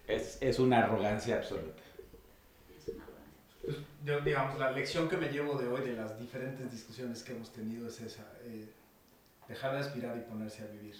Es, 0.06 0.38
es 0.40 0.58
una 0.60 0.78
arrogancia 0.78 1.36
absoluta 1.36 1.82
digamos, 4.24 4.58
la 4.58 4.70
lección 4.70 5.08
que 5.08 5.16
me 5.16 5.28
llevo 5.28 5.58
de 5.58 5.66
hoy 5.66 5.80
de 5.80 5.94
las 5.94 6.18
diferentes 6.18 6.70
discusiones 6.70 7.24
que 7.24 7.32
hemos 7.32 7.52
tenido 7.52 7.88
es 7.88 8.00
esa, 8.00 8.24
eh, 8.44 8.68
dejar 9.48 9.72
de 9.72 9.80
aspirar 9.80 10.16
y 10.16 10.20
ponerse 10.20 10.62
a 10.62 10.66
vivir. 10.66 10.94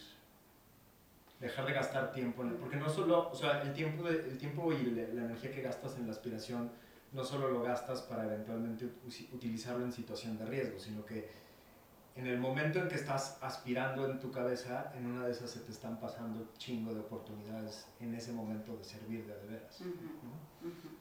Dejar 1.39 1.67
de 1.67 1.73
gastar 1.73 2.13
tiempo, 2.13 2.43
en 2.43 2.57
porque 2.57 2.77
no 2.77 2.89
solo, 2.89 3.31
o 3.31 3.35
sea, 3.35 3.63
el 3.63 3.73
tiempo, 3.75 4.09
el 4.09 4.39
tiempo 4.39 4.73
y 4.73 4.91
la, 4.91 5.03
energía 5.03 5.53
que 5.53 5.63
gastas 5.63 5.97
en 5.97 6.07
la 6.07 6.13
aspiración 6.13 6.71
no 7.13 7.25
solo 7.25 7.51
lo 7.51 7.63
gastas 7.63 8.03
para 8.03 8.25
eventualmente 8.25 8.89
utilizarlo 9.33 9.85
en 9.85 9.93
situación 9.93 10.37
de 10.39 10.47
riesgo, 10.47 10.81
sino 10.81 11.05
que 11.05 11.29
en 12.17 12.27
el 12.27 12.39
momento 12.39 12.79
en 12.79 12.89
que 12.89 12.95
estás 12.95 13.39
aspirando 13.43 14.11
en 14.11 14.19
tu 14.19 14.31
cabeza, 14.31 14.93
en 14.97 15.07
una 15.07 15.27
de 15.27 15.33
esas 15.33 15.51
se 15.51 15.61
te 15.61 15.71
están 15.71 16.01
pasando 16.01 16.49
chingo 16.57 16.95
de 16.95 17.01
oportunidades 17.01 17.87
en 18.01 18.15
ese 18.15 18.33
momento 18.33 18.75
de 18.77 18.85
servir 18.85 19.27
de, 19.27 19.35
de 19.35 19.47
veras, 19.47 19.83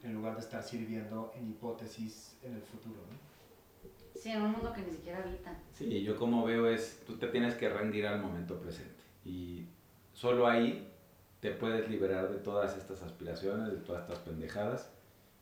en 0.03 0.13
lugar 0.13 0.33
de 0.33 0.41
estar 0.41 0.61
sirviendo 0.61 1.31
en 1.35 1.49
hipótesis 1.49 2.37
en 2.43 2.55
el 2.55 2.61
futuro. 2.61 2.97
¿no? 3.09 4.19
Sí, 4.19 4.29
en 4.31 4.41
un 4.41 4.51
mundo 4.51 4.73
que 4.73 4.81
ni 4.81 4.91
siquiera 4.91 5.19
habita. 5.19 5.57
Sí, 5.73 6.03
yo 6.03 6.17
como 6.17 6.43
veo 6.43 6.67
es, 6.67 7.01
tú 7.07 7.17
te 7.17 7.27
tienes 7.27 7.55
que 7.55 7.69
rendir 7.69 8.07
al 8.07 8.21
momento 8.21 8.59
presente 8.59 9.03
y 9.23 9.65
solo 10.13 10.47
ahí 10.47 10.91
te 11.39 11.51
puedes 11.51 11.89
liberar 11.89 12.29
de 12.29 12.39
todas 12.39 12.75
estas 12.77 13.01
aspiraciones, 13.01 13.71
de 13.71 13.77
todas 13.77 14.01
estas 14.01 14.19
pendejadas 14.19 14.89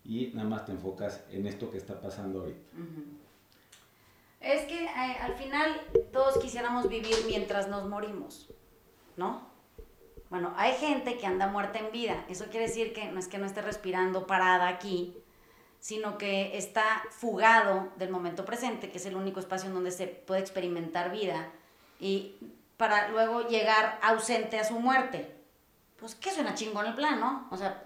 y 0.03 0.31
nada 0.35 0.47
más 0.47 0.65
te 0.65 0.71
enfocas 0.71 1.25
en 1.31 1.47
esto 1.47 1.71
que 1.71 1.77
está 1.77 1.99
pasando 1.99 2.41
ahorita. 2.41 2.77
Es 4.43 4.65
que 4.65 4.83
eh, 4.83 5.17
al 5.21 5.35
final 5.35 5.81
todos 6.11 6.37
quisiéramos 6.37 6.89
vivir 6.89 7.15
mientras 7.25 7.69
nos 7.69 7.87
morimos, 7.87 8.49
¿no? 9.15 9.47
Bueno, 10.29 10.53
hay 10.57 10.73
gente 10.73 11.17
que 11.17 11.25
anda 11.25 11.47
muerta 11.47 11.79
en 11.79 11.91
vida. 11.91 12.25
Eso 12.27 12.45
quiere 12.45 12.67
decir 12.67 12.91
que 12.91 13.05
no 13.05 13.19
es 13.19 13.29
que 13.29 13.37
no 13.37 13.45
esté 13.45 13.61
respirando 13.61 14.27
parada 14.27 14.67
aquí, 14.67 15.15
sino 15.79 16.17
que 16.17 16.57
está 16.57 17.03
fugado 17.11 17.89
del 17.97 18.09
momento 18.09 18.43
presente, 18.43 18.91
que 18.91 18.97
es 18.97 19.05
el 19.05 19.15
único 19.15 19.39
espacio 19.39 19.69
en 19.69 19.75
donde 19.75 19.91
se 19.91 20.07
puede 20.07 20.41
experimentar 20.41 21.11
vida, 21.11 21.49
y 21.99 22.35
para 22.75 23.07
luego 23.09 23.47
llegar 23.47 23.97
ausente 24.01 24.59
a 24.59 24.65
su 24.65 24.77
muerte. 24.79 25.33
Pues 25.97 26.15
que 26.15 26.31
suena 26.31 26.53
chingón 26.53 26.85
el 26.85 26.95
plan, 26.95 27.19
¿no? 27.19 27.47
O 27.49 27.55
sea, 27.55 27.83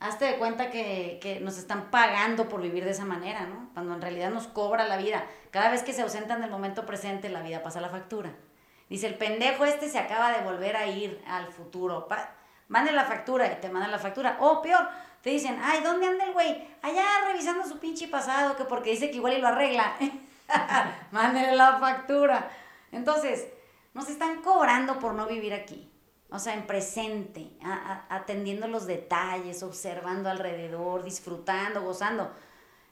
Hazte 0.00 0.24
de 0.24 0.36
cuenta 0.36 0.70
que, 0.70 1.38
nos 1.42 1.58
están 1.58 1.90
pagando 1.90 2.48
por 2.48 2.60
vivir 2.60 2.84
de 2.84 2.90
esa 2.90 3.04
manera, 3.04 3.46
¿no? 3.46 3.70
Cuando 3.72 3.94
en 3.94 4.02
realidad 4.02 4.30
nos 4.30 4.46
cobra 4.48 4.86
la 4.86 4.96
vida. 4.96 5.24
Cada 5.50 5.70
vez 5.70 5.82
que 5.82 5.92
se 5.92 6.02
ausentan 6.02 6.40
del 6.40 6.50
momento 6.50 6.84
presente, 6.86 7.28
la 7.28 7.42
vida 7.42 7.62
pasa 7.62 7.80
la 7.80 7.88
factura. 7.88 8.34
Dice, 8.88 9.06
el 9.06 9.14
pendejo 9.14 9.64
este 9.64 9.88
se 9.88 9.98
acaba 9.98 10.32
de 10.32 10.44
volver 10.44 10.76
a 10.76 10.86
ir 10.86 11.22
al 11.26 11.46
futuro. 11.48 12.08
mande 12.68 12.92
la 12.92 13.04
factura 13.04 13.46
y 13.46 13.60
te 13.60 13.70
mandan 13.70 13.90
la 13.90 13.98
factura. 13.98 14.36
O 14.40 14.60
peor, 14.60 14.88
te 15.22 15.30
dicen, 15.30 15.58
ay, 15.62 15.80
¿dónde 15.82 16.06
anda 16.06 16.24
el 16.24 16.32
güey? 16.32 16.68
Allá 16.82 17.04
revisando 17.26 17.64
su 17.64 17.78
pinche 17.78 18.08
pasado, 18.08 18.56
que 18.56 18.64
porque 18.64 18.90
dice 18.90 19.10
que 19.10 19.16
igual 19.16 19.34
y 19.34 19.40
lo 19.40 19.48
arregla. 19.48 19.94
Mándele 21.12 21.54
la 21.54 21.78
factura. 21.78 22.50
Entonces, 22.92 23.48
nos 23.94 24.08
están 24.08 24.42
cobrando 24.42 24.98
por 24.98 25.14
no 25.14 25.26
vivir 25.26 25.54
aquí. 25.54 25.90
O 26.34 26.40
sea, 26.40 26.54
en 26.54 26.66
presente, 26.66 27.52
atendiendo 28.08 28.66
los 28.66 28.88
detalles, 28.88 29.62
observando 29.62 30.28
alrededor, 30.28 31.04
disfrutando, 31.04 31.80
gozando. 31.82 32.28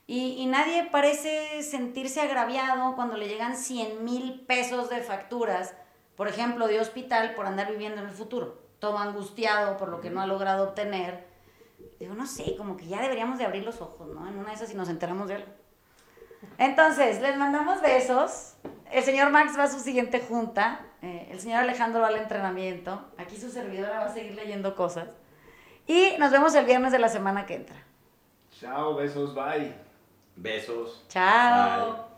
Y, 0.06 0.46
nadie 0.46 0.88
parece 0.92 1.64
sentirse 1.64 2.20
agraviado 2.20 2.94
cuando 2.94 3.16
le 3.16 3.26
llegan 3.26 3.56
100 3.56 4.04
mil 4.04 4.42
pesos 4.46 4.90
de 4.90 5.00
facturas, 5.00 5.74
por 6.14 6.28
ejemplo, 6.28 6.68
de 6.68 6.78
hospital 6.78 7.34
por 7.34 7.46
andar 7.46 7.68
viviendo 7.68 8.00
en 8.00 8.06
el 8.06 8.14
futuro. 8.14 8.62
Todo 8.78 8.96
angustiado 8.98 9.76
por 9.76 9.88
lo 9.88 10.00
que 10.00 10.10
no 10.10 10.20
ha 10.20 10.26
logrado 10.28 10.68
obtener. 10.68 11.26
Digo, 11.98 12.14
no 12.14 12.28
sé, 12.28 12.54
como 12.56 12.76
que 12.76 12.86
ya 12.86 13.02
deberíamos 13.02 13.38
de 13.38 13.44
abrir 13.44 13.64
los 13.64 13.80
ojos, 13.80 14.06
¿no? 14.14 14.28
En 14.28 14.38
una 14.38 14.50
de 14.50 14.54
esas 14.54 14.70
y 14.70 14.76
nos 14.76 14.88
enteramos 14.88 15.26
de 15.26 15.34
algo. 15.34 15.52
Entonces, 16.58 17.20
les 17.20 17.36
mandamos 17.36 17.80
besos. 17.80 18.54
El 18.92 19.02
señor 19.02 19.30
Max 19.30 19.58
va 19.58 19.64
a 19.64 19.68
su 19.68 19.80
siguiente 19.80 20.20
junta. 20.20 20.80
eh, 21.02 21.28
el 21.30 21.40
señor 21.40 21.60
Alejandro 21.60 22.00
va 22.00 22.08
al 22.08 22.16
entrenamiento. 22.16 23.04
Aquí 23.18 23.36
su 23.36 23.50
servidora 23.50 24.00
va 24.00 24.06
a 24.06 24.12
seguir 24.14 24.34
leyendo 24.34 24.76
cosas. 24.76 25.08
Y 25.86 26.12
nos 26.18 26.30
vemos 26.30 26.54
el 26.54 26.64
viernes 26.64 26.92
de 26.92 26.98
la 27.00 27.08
semana 27.08 27.44
que 27.46 27.54
entra. 27.56 27.76
Chao, 28.60 28.94
besos, 28.94 29.34
bye. 29.34 29.74
Besos. 30.36 31.04
Chao. 31.08 31.92
Bye. 31.92 32.11